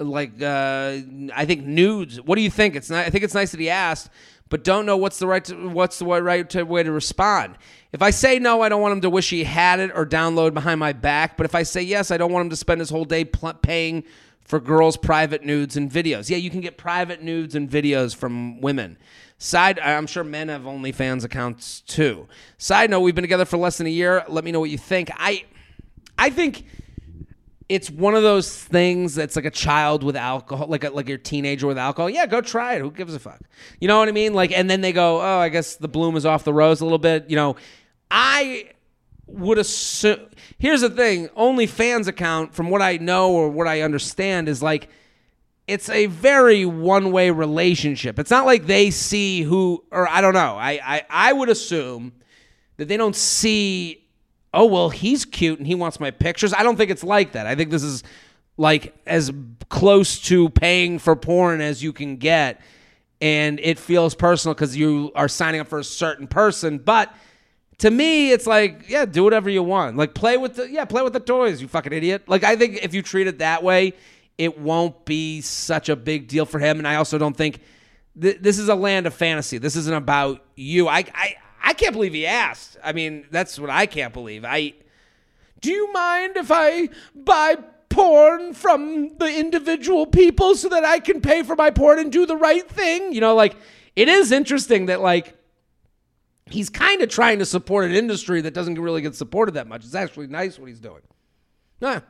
Like 0.00 0.42
uh, 0.42 0.98
I 1.34 1.44
think 1.46 1.64
nudes. 1.64 2.20
What 2.20 2.36
do 2.36 2.42
you 2.42 2.50
think? 2.50 2.76
It's 2.76 2.90
not. 2.90 3.06
I 3.06 3.10
think 3.10 3.24
it's 3.24 3.34
nice 3.34 3.52
that 3.52 3.60
he 3.60 3.70
asked, 3.70 4.10
but 4.48 4.64
don't 4.64 4.84
know 4.84 4.96
what's 4.96 5.18
the 5.18 5.26
right 5.26 5.44
to, 5.46 5.68
what's 5.68 5.98
the 5.98 6.06
right 6.06 6.48
to, 6.50 6.64
way 6.64 6.82
to 6.82 6.92
respond. 6.92 7.56
If 7.92 8.02
I 8.02 8.10
say 8.10 8.38
no, 8.38 8.60
I 8.60 8.68
don't 8.68 8.82
want 8.82 8.92
him 8.92 9.00
to 9.02 9.10
wish 9.10 9.30
he 9.30 9.44
had 9.44 9.80
it 9.80 9.90
or 9.94 10.04
download 10.04 10.54
behind 10.54 10.80
my 10.80 10.92
back. 10.92 11.36
But 11.36 11.46
if 11.46 11.54
I 11.54 11.62
say 11.62 11.82
yes, 11.82 12.10
I 12.10 12.16
don't 12.16 12.32
want 12.32 12.44
him 12.46 12.50
to 12.50 12.56
spend 12.56 12.80
his 12.80 12.90
whole 12.90 13.04
day 13.04 13.24
pl- 13.24 13.54
paying 13.54 14.04
for 14.40 14.60
girls' 14.60 14.96
private 14.96 15.44
nudes 15.44 15.76
and 15.76 15.90
videos. 15.90 16.30
Yeah, 16.30 16.38
you 16.38 16.50
can 16.50 16.60
get 16.60 16.78
private 16.78 17.22
nudes 17.22 17.54
and 17.54 17.68
videos 17.68 18.16
from 18.16 18.60
women. 18.60 18.98
Side, 19.40 19.78
I'm 19.78 20.08
sure 20.08 20.24
men 20.24 20.48
have 20.48 20.62
OnlyFans 20.62 21.22
accounts 21.22 21.80
too. 21.82 22.26
Side 22.58 22.90
note: 22.90 23.00
We've 23.00 23.14
been 23.14 23.22
together 23.22 23.44
for 23.44 23.56
less 23.56 23.78
than 23.78 23.86
a 23.86 23.90
year. 23.90 24.24
Let 24.28 24.42
me 24.42 24.50
know 24.50 24.58
what 24.58 24.70
you 24.70 24.78
think. 24.78 25.10
I, 25.16 25.44
I 26.18 26.30
think 26.30 26.64
it's 27.68 27.88
one 27.88 28.16
of 28.16 28.24
those 28.24 28.52
things 28.52 29.14
that's 29.14 29.36
like 29.36 29.44
a 29.44 29.50
child 29.50 30.02
with 30.02 30.16
alcohol, 30.16 30.66
like 30.66 30.82
a, 30.82 30.90
like 30.90 31.08
your 31.08 31.18
teenager 31.18 31.68
with 31.68 31.78
alcohol. 31.78 32.10
Yeah, 32.10 32.26
go 32.26 32.40
try 32.40 32.74
it. 32.74 32.80
Who 32.80 32.90
gives 32.90 33.14
a 33.14 33.20
fuck? 33.20 33.40
You 33.80 33.86
know 33.86 34.00
what 34.00 34.08
I 34.08 34.12
mean? 34.12 34.34
Like, 34.34 34.50
and 34.50 34.68
then 34.68 34.80
they 34.80 34.92
go, 34.92 35.20
oh, 35.20 35.38
I 35.38 35.50
guess 35.50 35.76
the 35.76 35.88
bloom 35.88 36.16
is 36.16 36.26
off 36.26 36.42
the 36.42 36.52
rose 36.52 36.80
a 36.80 36.84
little 36.84 36.98
bit. 36.98 37.30
You 37.30 37.36
know, 37.36 37.54
I 38.10 38.70
would 39.28 39.58
assume. 39.58 40.18
Here's 40.58 40.80
the 40.80 40.90
thing: 40.90 41.28
OnlyFans 41.28 42.08
account, 42.08 42.54
from 42.54 42.70
what 42.70 42.82
I 42.82 42.96
know 42.96 43.30
or 43.30 43.48
what 43.50 43.68
I 43.68 43.82
understand, 43.82 44.48
is 44.48 44.64
like 44.64 44.88
it's 45.68 45.90
a 45.90 46.06
very 46.06 46.64
one 46.64 47.12
way 47.12 47.30
relationship. 47.30 48.18
It's 48.18 48.30
not 48.30 48.46
like 48.46 48.66
they 48.66 48.90
see 48.90 49.42
who, 49.42 49.84
or 49.92 50.08
I 50.08 50.22
don't 50.22 50.32
know. 50.32 50.56
I, 50.56 50.80
I, 50.82 51.06
I 51.10 51.32
would 51.34 51.50
assume 51.50 52.12
that 52.78 52.88
they 52.88 52.96
don't 52.96 53.14
see, 53.14 54.02
oh, 54.54 54.64
well, 54.64 54.88
he's 54.88 55.26
cute 55.26 55.58
and 55.58 55.66
he 55.66 55.74
wants 55.74 56.00
my 56.00 56.10
pictures. 56.10 56.54
I 56.54 56.62
don't 56.62 56.76
think 56.76 56.90
it's 56.90 57.04
like 57.04 57.32
that. 57.32 57.46
I 57.46 57.54
think 57.54 57.70
this 57.70 57.82
is 57.82 58.02
like 58.56 58.96
as 59.06 59.30
close 59.68 60.18
to 60.22 60.48
paying 60.48 60.98
for 60.98 61.14
porn 61.14 61.60
as 61.60 61.82
you 61.82 61.92
can 61.92 62.16
get. 62.16 62.62
And 63.20 63.60
it 63.60 63.78
feels 63.78 64.14
personal 64.14 64.54
because 64.54 64.74
you 64.74 65.12
are 65.14 65.28
signing 65.28 65.60
up 65.60 65.68
for 65.68 65.80
a 65.80 65.84
certain 65.84 66.28
person. 66.28 66.78
But 66.78 67.12
to 67.78 67.90
me, 67.90 68.32
it's 68.32 68.46
like, 68.46 68.88
yeah, 68.88 69.04
do 69.04 69.22
whatever 69.22 69.50
you 69.50 69.62
want. 69.62 69.98
Like 69.98 70.14
play 70.14 70.38
with 70.38 70.56
the, 70.56 70.70
yeah, 70.70 70.86
play 70.86 71.02
with 71.02 71.12
the 71.12 71.20
toys, 71.20 71.60
you 71.60 71.68
fucking 71.68 71.92
idiot. 71.92 72.22
Like 72.26 72.42
I 72.42 72.56
think 72.56 72.78
if 72.82 72.94
you 72.94 73.02
treat 73.02 73.26
it 73.26 73.38
that 73.40 73.62
way, 73.62 73.92
it 74.38 74.58
won't 74.58 75.04
be 75.04 75.40
such 75.40 75.88
a 75.88 75.96
big 75.96 76.28
deal 76.28 76.46
for 76.46 76.58
him. 76.60 76.78
And 76.78 76.86
I 76.86 76.94
also 76.94 77.18
don't 77.18 77.36
think 77.36 77.60
th- 78.20 78.38
this 78.40 78.58
is 78.58 78.68
a 78.68 78.74
land 78.74 79.06
of 79.06 79.14
fantasy. 79.14 79.58
This 79.58 79.76
isn't 79.76 79.94
about 79.94 80.44
you. 80.54 80.88
I, 80.88 81.04
I, 81.14 81.34
I 81.62 81.72
can't 81.74 81.92
believe 81.92 82.14
he 82.14 82.24
asked. 82.26 82.76
I 82.82 82.92
mean, 82.92 83.26
that's 83.30 83.58
what 83.58 83.70
I 83.70 83.86
can't 83.86 84.14
believe. 84.14 84.44
I. 84.44 84.74
Do 85.60 85.72
you 85.72 85.92
mind 85.92 86.36
if 86.36 86.52
I 86.52 86.88
buy 87.16 87.56
porn 87.88 88.54
from 88.54 89.16
the 89.18 89.38
individual 89.40 90.06
people 90.06 90.54
so 90.54 90.68
that 90.68 90.84
I 90.84 91.00
can 91.00 91.20
pay 91.20 91.42
for 91.42 91.56
my 91.56 91.70
porn 91.70 91.98
and 91.98 92.12
do 92.12 92.26
the 92.26 92.36
right 92.36 92.68
thing? 92.68 93.12
You 93.12 93.20
know, 93.20 93.34
like 93.34 93.56
it 93.96 94.08
is 94.08 94.30
interesting 94.30 94.86
that 94.86 95.00
like 95.00 95.34
he's 96.46 96.70
kind 96.70 97.02
of 97.02 97.08
trying 97.08 97.40
to 97.40 97.44
support 97.44 97.86
an 97.86 97.92
industry 97.96 98.40
that 98.42 98.54
doesn't 98.54 98.80
really 98.80 99.02
get 99.02 99.16
supported 99.16 99.56
that 99.56 99.66
much. 99.66 99.84
It's 99.84 99.96
actually 99.96 100.28
nice 100.28 100.60
what 100.60 100.68
he's 100.68 100.78
doing. 100.78 101.02
Yeah. 101.80 102.00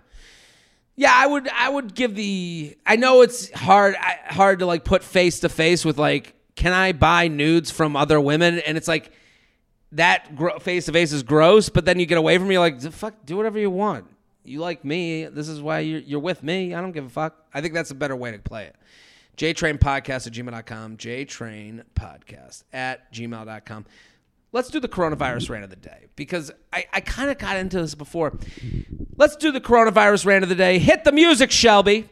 Yeah, 0.98 1.12
I 1.14 1.28
would. 1.28 1.48
I 1.48 1.68
would 1.68 1.94
give 1.94 2.16
the. 2.16 2.76
I 2.84 2.96
know 2.96 3.22
it's 3.22 3.52
hard. 3.52 3.94
Hard 3.94 4.58
to 4.58 4.66
like 4.66 4.84
put 4.84 5.04
face 5.04 5.38
to 5.40 5.48
face 5.48 5.84
with 5.84 5.96
like, 5.96 6.34
can 6.56 6.72
I 6.72 6.90
buy 6.90 7.28
nudes 7.28 7.70
from 7.70 7.94
other 7.94 8.20
women? 8.20 8.58
And 8.58 8.76
it's 8.76 8.88
like 8.88 9.12
that 9.92 10.28
face 10.60 10.86
to 10.86 10.92
face 10.92 11.12
is 11.12 11.22
gross. 11.22 11.68
But 11.68 11.84
then 11.84 12.00
you 12.00 12.06
get 12.06 12.18
away 12.18 12.36
from 12.36 12.48
me, 12.48 12.58
like, 12.58 12.80
fuck, 12.80 13.14
do 13.24 13.36
whatever 13.36 13.60
you 13.60 13.70
want. 13.70 14.06
You 14.42 14.58
like 14.58 14.84
me. 14.84 15.26
This 15.26 15.48
is 15.48 15.62
why 15.62 15.80
you're, 15.80 16.00
you're 16.00 16.18
with 16.18 16.42
me. 16.42 16.74
I 16.74 16.80
don't 16.80 16.90
give 16.90 17.06
a 17.06 17.10
fuck. 17.10 17.46
I 17.54 17.60
think 17.60 17.74
that's 17.74 17.92
a 17.92 17.94
better 17.94 18.16
way 18.16 18.32
to 18.32 18.40
play 18.40 18.64
it. 18.64 18.74
JTrain 19.36 19.78
Podcast 19.78 20.26
at 20.26 20.32
gmail.com. 20.32 20.96
JTrain 20.96 21.84
Podcast 21.94 22.64
at 22.72 23.12
gmail.com. 23.12 23.86
Let's 24.50 24.70
do 24.70 24.80
the 24.80 24.88
coronavirus 24.88 25.50
rant 25.50 25.64
of 25.64 25.70
the 25.70 25.76
day 25.76 26.06
because 26.16 26.50
I, 26.72 26.86
I 26.90 27.00
kind 27.00 27.30
of 27.30 27.36
got 27.36 27.58
into 27.58 27.82
this 27.82 27.94
before. 27.94 28.32
Let's 29.18 29.36
do 29.36 29.52
the 29.52 29.60
coronavirus 29.60 30.24
rant 30.24 30.42
of 30.42 30.48
the 30.48 30.54
day. 30.54 30.78
Hit 30.78 31.04
the 31.04 31.12
music, 31.12 31.50
Shelby. 31.50 32.08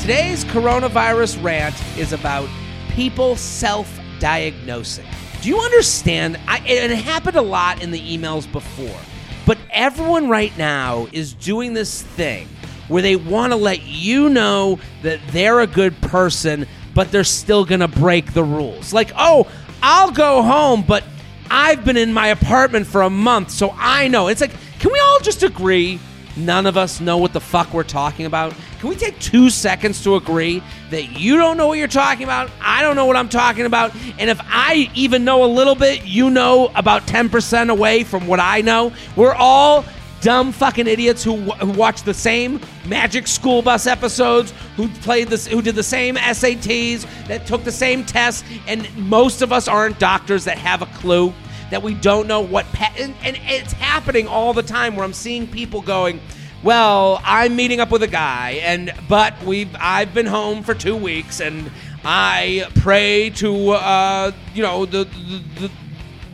Today's 0.00 0.44
coronavirus 0.46 1.40
rant 1.44 1.76
is 1.96 2.12
about 2.12 2.48
people 2.90 3.36
self 3.36 3.96
diagnosing. 4.18 5.06
Do 5.40 5.48
you 5.48 5.60
understand? 5.60 6.36
I, 6.48 6.60
it 6.66 6.90
happened 6.90 7.36
a 7.36 7.42
lot 7.42 7.80
in 7.80 7.92
the 7.92 8.00
emails 8.00 8.50
before, 8.50 8.98
but 9.46 9.56
everyone 9.70 10.28
right 10.28 10.56
now 10.58 11.06
is 11.12 11.32
doing 11.32 11.74
this 11.74 12.02
thing 12.02 12.48
where 12.88 13.02
they 13.02 13.14
want 13.14 13.52
to 13.52 13.56
let 13.56 13.82
you 13.82 14.28
know 14.28 14.80
that 15.02 15.20
they're 15.28 15.60
a 15.60 15.66
good 15.68 16.00
person, 16.00 16.66
but 16.92 17.12
they're 17.12 17.22
still 17.22 17.64
going 17.64 17.80
to 17.80 17.88
break 17.88 18.34
the 18.34 18.42
rules. 18.42 18.92
Like, 18.92 19.12
oh, 19.16 19.46
I'll 19.82 20.12
go 20.12 20.42
home, 20.42 20.82
but 20.86 21.04
I've 21.50 21.84
been 21.84 21.96
in 21.96 22.12
my 22.12 22.28
apartment 22.28 22.86
for 22.86 23.02
a 23.02 23.10
month, 23.10 23.50
so 23.50 23.74
I 23.76 24.08
know. 24.08 24.28
It's 24.28 24.40
like, 24.40 24.52
can 24.78 24.92
we 24.92 24.98
all 25.00 25.18
just 25.20 25.42
agree 25.42 25.98
none 26.36 26.66
of 26.66 26.76
us 26.76 27.00
know 27.00 27.18
what 27.18 27.32
the 27.32 27.40
fuck 27.40 27.74
we're 27.74 27.82
talking 27.82 28.26
about? 28.26 28.54
Can 28.78 28.88
we 28.88 28.96
take 28.96 29.18
two 29.18 29.50
seconds 29.50 30.02
to 30.04 30.16
agree 30.16 30.62
that 30.90 31.18
you 31.18 31.36
don't 31.36 31.56
know 31.56 31.66
what 31.66 31.78
you're 31.78 31.88
talking 31.88 32.24
about? 32.24 32.50
I 32.60 32.82
don't 32.82 32.96
know 32.96 33.06
what 33.06 33.16
I'm 33.16 33.28
talking 33.28 33.66
about. 33.66 33.94
And 34.18 34.30
if 34.30 34.40
I 34.42 34.90
even 34.94 35.24
know 35.24 35.44
a 35.44 35.46
little 35.46 35.74
bit, 35.74 36.04
you 36.04 36.30
know 36.30 36.70
about 36.74 37.02
10% 37.02 37.70
away 37.70 38.04
from 38.04 38.26
what 38.26 38.40
I 38.40 38.60
know. 38.60 38.92
We're 39.14 39.34
all 39.34 39.84
dumb 40.22 40.52
fucking 40.52 40.86
idiots 40.86 41.22
who, 41.22 41.36
who 41.36 41.72
watch 41.72 42.04
the 42.04 42.14
same 42.14 42.60
Magic 42.86 43.26
School 43.26 43.60
Bus 43.60 43.86
episodes, 43.86 44.54
who 44.76 44.88
played 44.88 45.28
this, 45.28 45.46
who 45.46 45.60
did 45.60 45.74
the 45.74 45.82
same 45.82 46.16
SATs, 46.16 47.26
that 47.26 47.46
took 47.46 47.64
the 47.64 47.72
same 47.72 48.04
tests, 48.04 48.42
and 48.66 48.88
most 48.96 49.42
of 49.42 49.52
us 49.52 49.68
aren't 49.68 49.98
doctors 49.98 50.44
that 50.44 50.56
have 50.56 50.80
a 50.80 50.86
clue 50.86 51.34
that 51.70 51.82
we 51.82 51.94
don't 51.94 52.26
know 52.26 52.40
what. 52.40 52.64
Pa- 52.72 52.94
and, 52.98 53.14
and 53.22 53.36
it's 53.42 53.72
happening 53.72 54.28
all 54.28 54.52
the 54.52 54.62
time 54.62 54.96
where 54.96 55.04
I'm 55.04 55.12
seeing 55.12 55.46
people 55.46 55.82
going. 55.82 56.20
Well, 56.62 57.20
I'm 57.24 57.56
meeting 57.56 57.80
up 57.80 57.90
with 57.90 58.04
a 58.04 58.08
guy, 58.08 58.60
and 58.62 58.94
but 59.08 59.42
we've 59.42 59.74
I've 59.78 60.14
been 60.14 60.26
home 60.26 60.62
for 60.62 60.74
two 60.74 60.94
weeks, 60.94 61.40
and 61.40 61.70
I 62.04 62.68
pray 62.76 63.30
to 63.30 63.70
uh, 63.70 64.32
you 64.54 64.62
know 64.62 64.86
the 64.86 65.04
the, 65.04 65.42
the 65.60 65.70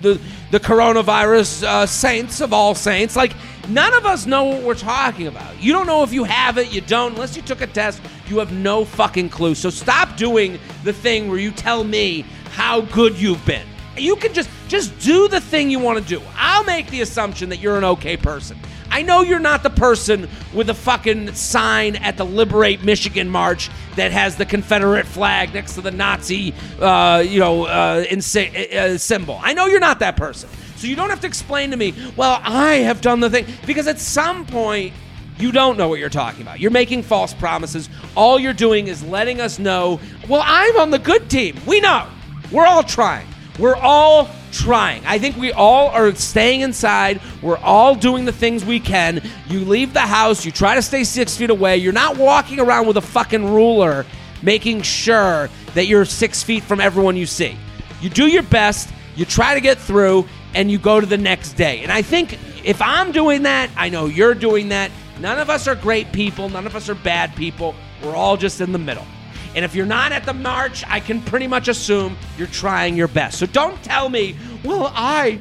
the 0.03 0.20
the 0.51 0.61
coronavirus 0.61 1.62
uh, 1.62 1.86
saints 1.86 2.43
of 2.43 2.53
all 2.53 2.74
saints. 2.74 3.16
Like 3.16 3.32
none 3.69 3.95
of 3.95 4.07
us 4.07 4.27
know 4.27 4.45
what 4.45 4.62
we're 4.62 4.75
talking 4.75 5.27
about. 5.27 5.61
You 5.62 5.73
don't 5.73 5.87
know 5.87 6.03
if 6.03 6.12
you 6.12 6.25
have 6.25 6.59
it. 6.59 6.73
You 6.73 6.81
don't 6.81 7.12
unless 7.12 7.37
you 7.37 7.43
took 7.43 7.61
a 7.61 7.66
test. 7.66 8.01
You 8.29 8.39
have 8.39 8.53
no 8.53 8.85
fucking 8.85 9.31
clue. 9.31 9.55
So 9.55 9.71
stop 9.71 10.16
doing 10.16 10.59
the 10.85 10.93
thing 10.93 11.29
where 11.29 11.39
you 11.39 11.51
tell 11.51 11.85
me 11.85 12.23
how 12.53 12.81
good 12.83 13.19
you've 13.19 13.45
been. 13.47 13.66
You 13.97 14.16
can 14.16 14.33
just 14.33 14.51
just 14.69 14.99
do 15.01 15.29
the 15.29 15.41
thing 15.41 15.71
you 15.71 15.79
want 15.79 15.99
to 15.99 16.05
do. 16.05 16.23
I'll 16.37 16.64
make 16.64 16.91
the 16.91 17.01
assumption 17.01 17.49
that 17.49 17.59
you're 17.59 17.79
an 17.79 17.85
okay 17.85 18.16
person. 18.16 18.59
I 18.91 19.03
know 19.03 19.23
you're 19.23 19.39
not 19.39 19.62
the 19.62 19.71
person 19.71 20.29
with 20.55 20.71
a 20.71 20.75
fucking 20.75 21.35
sign 21.35 21.97
at 21.97 22.16
the 22.16 22.25
Liberate 22.25 22.83
Michigan 22.83 23.29
March 23.29 23.71
that 23.97 24.12
has 24.12 24.37
the 24.37 24.47
Confederate 24.47 25.07
flag 25.07 25.53
next 25.53 25.75
to 25.75 25.81
the 25.83 25.91
Nazi, 25.91 26.55
uh, 26.81 27.23
you 27.27 27.39
know, 27.39 27.64
uh, 27.64 28.05
insi- 28.05 28.75
uh, 28.75 28.97
symbol. 28.97 29.39
I 29.43 29.53
know 29.53 29.66
you're 29.66 29.81
not 29.81 29.99
that 29.99 30.16
person. 30.16 30.49
So 30.79 30.87
you 30.87 30.95
don't 30.95 31.11
have 31.11 31.20
to 31.20 31.26
explain 31.26 31.72
to 31.72 31.76
me, 31.76 31.93
well, 32.16 32.41
I 32.45 32.76
have 32.76 33.01
done 33.01 33.18
the 33.18 33.29
thing. 33.29 33.47
Because 33.66 33.89
at 33.89 33.99
some 33.99 34.47
point, 34.47 34.95
you 35.37 35.51
don't 35.51 35.76
know 35.76 35.89
what 35.89 35.99
you're 35.99 36.09
talking 36.09 36.43
about. 36.43 36.61
You're 36.61 36.70
making 36.70 37.03
false 37.03 37.35
promises. 37.35 37.89
All 38.14 38.39
you're 38.39 38.53
doing 38.53 38.87
is 38.87 39.03
letting 39.03 39.41
us 39.41 39.59
know, 39.59 39.99
well, 40.29 40.43
I'm 40.45 40.76
on 40.76 40.91
the 40.91 40.99
good 41.01 41.29
team. 41.29 41.57
We 41.66 41.81
know. 41.81 42.07
We're 42.53 42.66
all 42.66 42.85
trying. 42.85 43.26
We're 43.59 43.74
all 43.74 44.31
trying. 44.53 45.05
I 45.05 45.18
think 45.18 45.37
we 45.37 45.51
all 45.51 45.89
are 45.89 46.14
staying 46.14 46.61
inside. 46.61 47.20
We're 47.43 47.59
all 47.59 47.97
doing 47.97 48.24
the 48.24 48.33
things 48.33 48.64
we 48.64 48.79
can. 48.79 49.20
You 49.49 49.64
leave 49.64 49.93
the 49.93 50.01
house, 50.01 50.45
you 50.45 50.53
try 50.53 50.76
to 50.76 50.83
stay 50.83 51.03
six 51.03 51.37
feet 51.37 51.51
away. 51.51 51.79
You're 51.79 51.93
not 51.93 52.16
walking 52.16 52.61
around 52.61 52.87
with 52.87 52.97
a 52.97 53.03
fucking 53.03 53.53
ruler 53.53 54.07
making 54.43 54.83
sure 54.83 55.51
that 55.74 55.87
you're 55.87 56.05
six 56.05 56.43
feet 56.43 56.62
from 56.62 56.81
everyone 56.81 57.16
you 57.16 57.26
see. 57.26 57.57
You 58.01 58.11
do 58.11 58.29
your 58.29 58.45
best, 58.45 58.91
you 59.16 59.24
try 59.24 59.55
to 59.55 59.61
get 59.61 59.79
through, 59.79 60.26
and 60.55 60.70
you 60.70 60.78
go 60.78 61.01
to 61.01 61.07
the 61.07 61.18
next 61.18 61.55
day. 61.55 61.82
And 61.82 61.92
I 61.92 62.03
think 62.03 62.38
if 62.64 62.80
I'm 62.82 63.12
doing 63.12 63.42
that, 63.42 63.70
I 63.76 63.88
know 63.88 64.07
you're 64.07 64.34
doing 64.34 64.68
that. 64.70 64.90
None 65.20 65.38
of 65.38 65.51
us 65.51 65.66
are 65.66 65.74
great 65.74 66.12
people, 66.12 66.49
none 66.49 66.66
of 66.66 66.76
us 66.76 66.88
are 66.88 66.94
bad 66.94 67.34
people. 67.34 67.74
We're 68.03 68.14
all 68.14 68.36
just 68.36 68.61
in 68.61 68.72
the 68.72 68.78
middle. 68.78 69.07
And 69.55 69.64
if 69.64 69.74
you're 69.74 69.86
not 69.86 70.12
at 70.12 70.24
the 70.24 70.34
march, 70.34 70.84
I 70.86 71.01
can 71.01 71.20
pretty 71.22 71.46
much 71.46 71.68
assume 71.68 72.16
you're 72.36 72.46
trying 72.46 72.96
your 72.96 73.09
best. 73.09 73.38
So 73.38 73.46
don't 73.46 73.82
tell 73.82 74.09
me, 74.09 74.36
well, 74.62 74.92
I 74.94 75.40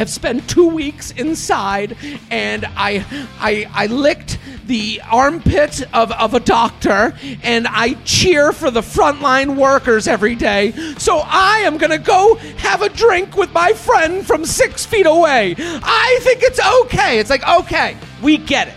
have 0.00 0.08
spent 0.08 0.48
two 0.48 0.66
weeks 0.66 1.10
inside 1.10 1.94
and 2.30 2.64
I, 2.74 3.04
I, 3.38 3.68
I 3.70 3.86
licked 3.86 4.38
the 4.66 4.98
armpit 5.10 5.82
of, 5.92 6.10
of 6.12 6.32
a 6.32 6.40
doctor 6.40 7.14
and 7.42 7.66
I 7.68 7.94
cheer 8.04 8.52
for 8.52 8.70
the 8.70 8.80
frontline 8.80 9.56
workers 9.56 10.08
every 10.08 10.34
day. 10.36 10.72
So 10.96 11.20
I 11.22 11.58
am 11.64 11.76
going 11.76 11.90
to 11.90 11.98
go 11.98 12.36
have 12.36 12.80
a 12.80 12.88
drink 12.88 13.36
with 13.36 13.52
my 13.52 13.74
friend 13.74 14.26
from 14.26 14.46
six 14.46 14.86
feet 14.86 15.04
away. 15.04 15.54
I 15.58 16.18
think 16.22 16.44
it's 16.44 16.60
okay. 16.84 17.18
It's 17.18 17.28
like, 17.28 17.46
okay, 17.46 17.94
we 18.22 18.38
get 18.38 18.68
it. 18.68 18.74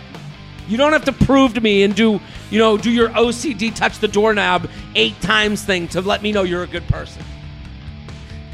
You 0.68 0.76
don't 0.76 0.92
have 0.92 1.06
to 1.06 1.12
prove 1.12 1.54
to 1.54 1.62
me 1.62 1.84
and 1.84 1.94
do, 1.94 2.20
you 2.50 2.58
know, 2.58 2.76
do 2.76 2.90
your 2.90 3.08
OCD 3.08 3.74
touch 3.74 3.98
the 3.98 4.08
doorknob 4.08 4.68
eight 4.94 5.18
times 5.22 5.64
thing 5.64 5.88
to 5.88 6.02
let 6.02 6.22
me 6.22 6.32
know 6.32 6.42
you're 6.42 6.64
a 6.64 6.66
good 6.66 6.86
person. 6.88 7.22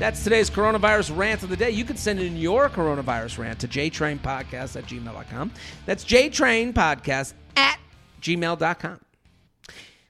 That's 0.01 0.25
today's 0.25 0.49
coronavirus 0.49 1.15
rant 1.15 1.43
of 1.43 1.51
the 1.51 1.59
day. 1.59 1.73
You 1.73 1.85
can 1.85 1.99
send 1.99 2.21
in 2.21 2.35
your 2.35 2.71
coronavirus 2.71 3.37
rant 3.37 3.61
to 3.61 3.69
jtrainpodcast 3.69 4.77
at 4.77 4.87
gmail.com. 4.87 5.53
That's 5.85 6.07
jtrainpodcast 6.07 7.35
at 7.55 7.79
gmail.com. 8.23 9.01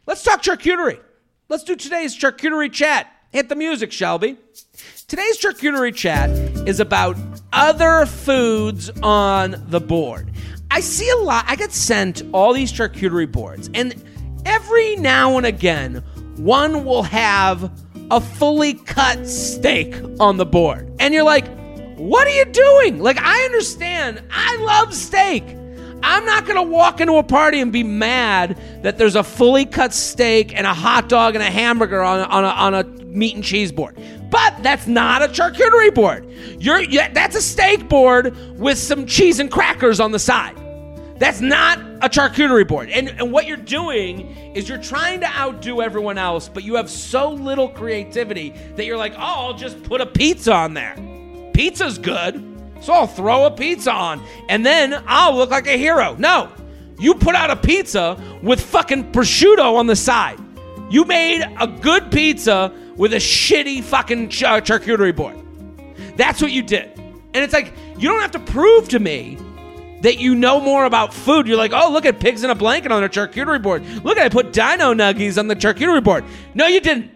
Let's 0.06 0.22
talk 0.22 0.44
charcuterie. 0.44 1.00
Let's 1.48 1.64
do 1.64 1.74
today's 1.74 2.16
charcuterie 2.16 2.72
chat. 2.72 3.08
Hit 3.32 3.48
the 3.48 3.56
music, 3.56 3.90
Shelby. 3.90 4.36
Today's 5.08 5.36
charcuterie 5.38 5.92
chat 5.92 6.30
is 6.68 6.78
about 6.78 7.16
other 7.52 8.06
foods 8.06 8.90
on 9.02 9.56
the 9.70 9.80
board. 9.80 10.30
I 10.70 10.78
see 10.78 11.10
a 11.10 11.16
lot, 11.16 11.46
I 11.48 11.56
get 11.56 11.72
sent 11.72 12.22
all 12.32 12.52
these 12.52 12.72
charcuterie 12.72 13.30
boards, 13.30 13.68
and 13.74 13.92
every 14.46 14.94
now 14.94 15.36
and 15.36 15.46
again, 15.46 16.04
one 16.36 16.84
will 16.84 17.02
have 17.02 17.72
a 18.10 18.20
fully 18.20 18.74
cut 18.74 19.26
steak 19.26 19.94
on 20.18 20.36
the 20.36 20.46
board. 20.46 20.92
And 20.98 21.14
you're 21.14 21.24
like, 21.24 21.46
what 21.96 22.26
are 22.26 22.30
you 22.30 22.44
doing? 22.46 23.00
Like, 23.00 23.18
I 23.18 23.42
understand. 23.44 24.22
I 24.30 24.56
love 24.56 24.94
steak. 24.94 25.44
I'm 26.02 26.24
not 26.24 26.46
going 26.46 26.56
to 26.56 26.62
walk 26.62 27.00
into 27.00 27.14
a 27.14 27.22
party 27.22 27.60
and 27.60 27.70
be 27.70 27.82
mad 27.82 28.58
that 28.82 28.96
there's 28.96 29.16
a 29.16 29.22
fully 29.22 29.66
cut 29.66 29.92
steak 29.92 30.56
and 30.56 30.66
a 30.66 30.72
hot 30.72 31.08
dog 31.08 31.34
and 31.34 31.42
a 31.42 31.50
hamburger 31.50 32.00
on, 32.00 32.20
on, 32.20 32.44
a, 32.44 32.48
on 32.48 32.74
a 32.74 32.84
meat 33.04 33.34
and 33.34 33.44
cheese 33.44 33.70
board. 33.70 33.98
But 34.30 34.62
that's 34.62 34.86
not 34.86 35.22
a 35.22 35.28
charcuterie 35.28 35.94
board. 35.94 36.26
You're, 36.58 36.86
that's 36.86 37.36
a 37.36 37.42
steak 37.42 37.88
board 37.88 38.34
with 38.58 38.78
some 38.78 39.06
cheese 39.06 39.40
and 39.40 39.50
crackers 39.50 40.00
on 40.00 40.12
the 40.12 40.18
side. 40.18 40.56
That's 41.20 41.42
not 41.42 41.78
a 41.78 42.08
charcuterie 42.08 42.66
board. 42.66 42.88
And, 42.88 43.10
and 43.10 43.30
what 43.30 43.46
you're 43.46 43.58
doing 43.58 44.34
is 44.54 44.70
you're 44.70 44.78
trying 44.78 45.20
to 45.20 45.26
outdo 45.26 45.82
everyone 45.82 46.16
else, 46.16 46.48
but 46.48 46.64
you 46.64 46.76
have 46.76 46.88
so 46.88 47.28
little 47.28 47.68
creativity 47.68 48.54
that 48.76 48.86
you're 48.86 48.96
like, 48.96 49.12
oh, 49.16 49.18
I'll 49.18 49.54
just 49.54 49.82
put 49.82 50.00
a 50.00 50.06
pizza 50.06 50.50
on 50.50 50.72
there. 50.72 50.96
Pizza's 51.52 51.98
good, 51.98 52.42
so 52.80 52.94
I'll 52.94 53.06
throw 53.06 53.44
a 53.44 53.50
pizza 53.50 53.92
on, 53.92 54.24
and 54.48 54.64
then 54.64 55.04
I'll 55.06 55.36
look 55.36 55.50
like 55.50 55.66
a 55.66 55.76
hero. 55.76 56.16
No, 56.18 56.50
you 56.98 57.14
put 57.14 57.34
out 57.34 57.50
a 57.50 57.56
pizza 57.56 58.18
with 58.42 58.58
fucking 58.58 59.12
prosciutto 59.12 59.74
on 59.74 59.86
the 59.86 59.96
side. 59.96 60.40
You 60.88 61.04
made 61.04 61.42
a 61.60 61.66
good 61.66 62.10
pizza 62.10 62.72
with 62.96 63.12
a 63.12 63.16
shitty 63.16 63.82
fucking 63.84 64.30
char- 64.30 64.62
charcuterie 64.62 65.14
board. 65.14 65.36
That's 66.16 66.40
what 66.40 66.50
you 66.50 66.62
did. 66.62 66.98
And 66.98 67.44
it's 67.44 67.52
like, 67.52 67.74
you 67.98 68.08
don't 68.08 68.22
have 68.22 68.30
to 68.30 68.38
prove 68.38 68.88
to 68.88 68.98
me 68.98 69.36
that 70.02 70.18
you 70.18 70.34
know 70.34 70.60
more 70.60 70.84
about 70.84 71.12
food. 71.12 71.46
You're 71.46 71.56
like, 71.56 71.72
oh, 71.74 71.90
look 71.90 72.06
at 72.06 72.20
pigs 72.20 72.44
in 72.44 72.50
a 72.50 72.54
blanket 72.54 72.92
on 72.92 73.04
a 73.04 73.08
charcuterie 73.08 73.62
board. 73.62 73.84
Look 74.04 74.16
at 74.16 74.24
I 74.24 74.28
put 74.28 74.52
dino 74.52 74.94
nuggies 74.94 75.38
on 75.38 75.48
the 75.48 75.56
charcuterie 75.56 76.02
board. 76.02 76.24
No, 76.54 76.66
you 76.66 76.80
didn't. 76.80 77.10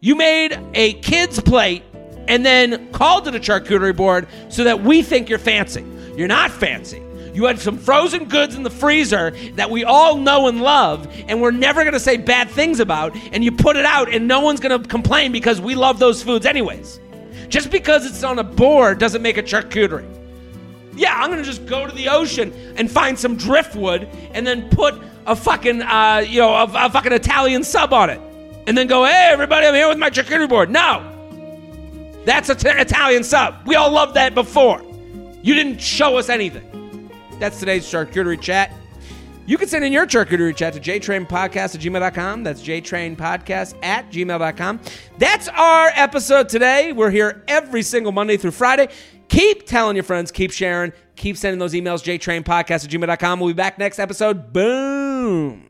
You 0.00 0.14
made 0.14 0.58
a 0.74 0.94
kid's 0.94 1.40
plate 1.40 1.82
and 2.28 2.44
then 2.44 2.92
called 2.92 3.28
it 3.28 3.34
a 3.34 3.38
charcuterie 3.38 3.96
board 3.96 4.28
so 4.48 4.64
that 4.64 4.82
we 4.82 5.02
think 5.02 5.28
you're 5.28 5.38
fancy. 5.38 5.84
You're 6.16 6.28
not 6.28 6.50
fancy. 6.50 7.02
You 7.36 7.44
had 7.44 7.58
some 7.58 7.76
frozen 7.76 8.24
goods 8.24 8.54
in 8.54 8.62
the 8.62 8.70
freezer 8.70 9.32
that 9.56 9.70
we 9.70 9.84
all 9.84 10.16
know 10.16 10.48
and 10.48 10.62
love, 10.62 11.06
and 11.28 11.42
we're 11.42 11.50
never 11.50 11.82
to 11.92 12.00
say 12.00 12.16
bad 12.16 12.48
things 12.48 12.80
about, 12.80 13.14
and 13.30 13.44
you 13.44 13.52
put 13.52 13.76
it 13.76 13.84
out, 13.84 14.12
and 14.12 14.26
no 14.26 14.40
one's 14.40 14.58
to 14.80 14.88
complain 14.88 15.32
because 15.32 15.60
we 15.60 15.74
love 15.74 15.98
those 15.98 16.22
foods 16.22 16.46
anyways. 16.46 16.98
Just 17.48 17.70
because 17.70 18.06
it's 18.06 18.24
on 18.24 18.38
a 18.38 18.44
board 18.44 18.98
doesn't 18.98 19.20
make 19.20 19.36
it 19.36 19.44
charcuterie. 19.44 20.10
Yeah, 20.96 21.14
I'm 21.16 21.30
gonna 21.30 21.42
just 21.42 21.66
go 21.66 21.86
to 21.86 21.94
the 21.94 22.08
ocean 22.08 22.52
and 22.76 22.90
find 22.90 23.18
some 23.18 23.36
driftwood 23.36 24.08
and 24.32 24.46
then 24.46 24.68
put 24.70 24.94
a 25.26 25.36
fucking, 25.36 25.82
uh, 25.82 26.24
you 26.26 26.40
know, 26.40 26.54
a, 26.54 26.64
a 26.64 26.90
fucking 26.90 27.12
Italian 27.12 27.62
sub 27.64 27.92
on 27.92 28.10
it. 28.10 28.20
And 28.66 28.76
then 28.76 28.86
go, 28.86 29.04
hey, 29.04 29.28
everybody, 29.30 29.66
I'm 29.66 29.74
here 29.74 29.88
with 29.88 29.98
my 29.98 30.10
charcuterie 30.10 30.48
board. 30.48 30.70
No. 30.70 31.12
That's 32.24 32.48
an 32.48 32.56
t- 32.56 32.68
Italian 32.68 33.22
sub. 33.22 33.54
We 33.66 33.76
all 33.76 33.90
loved 33.92 34.14
that 34.14 34.34
before. 34.34 34.82
You 35.42 35.54
didn't 35.54 35.80
show 35.80 36.16
us 36.16 36.28
anything. 36.28 37.10
That's 37.38 37.60
today's 37.60 37.84
charcuterie 37.84 38.40
chat. 38.40 38.72
You 39.46 39.56
can 39.56 39.68
send 39.68 39.84
in 39.84 39.92
your 39.92 40.06
charcuterie 40.06 40.56
chat 40.56 40.72
to 40.72 40.80
jtrainpodcast 40.80 41.76
at 41.76 41.80
gmail.com. 41.80 42.42
That's 42.42 42.60
jtrainpodcast 42.62 43.76
at 43.84 44.10
gmail.com. 44.10 44.80
That's 45.18 45.46
our 45.48 45.92
episode 45.94 46.48
today. 46.48 46.90
We're 46.90 47.10
here 47.10 47.44
every 47.46 47.82
single 47.82 48.10
Monday 48.10 48.36
through 48.36 48.50
Friday. 48.50 48.88
Keep 49.28 49.66
telling 49.66 49.96
your 49.96 50.04
friends, 50.04 50.30
keep 50.30 50.52
sharing, 50.52 50.92
keep 51.16 51.36
sending 51.36 51.58
those 51.58 51.74
emails, 51.74 52.02
jtrainpodcast 52.02 52.84
at 52.84 52.90
gmail.com. 52.90 53.40
We'll 53.40 53.50
be 53.50 53.54
back 53.54 53.78
next 53.78 53.98
episode. 53.98 54.52
Boom. 54.52 55.65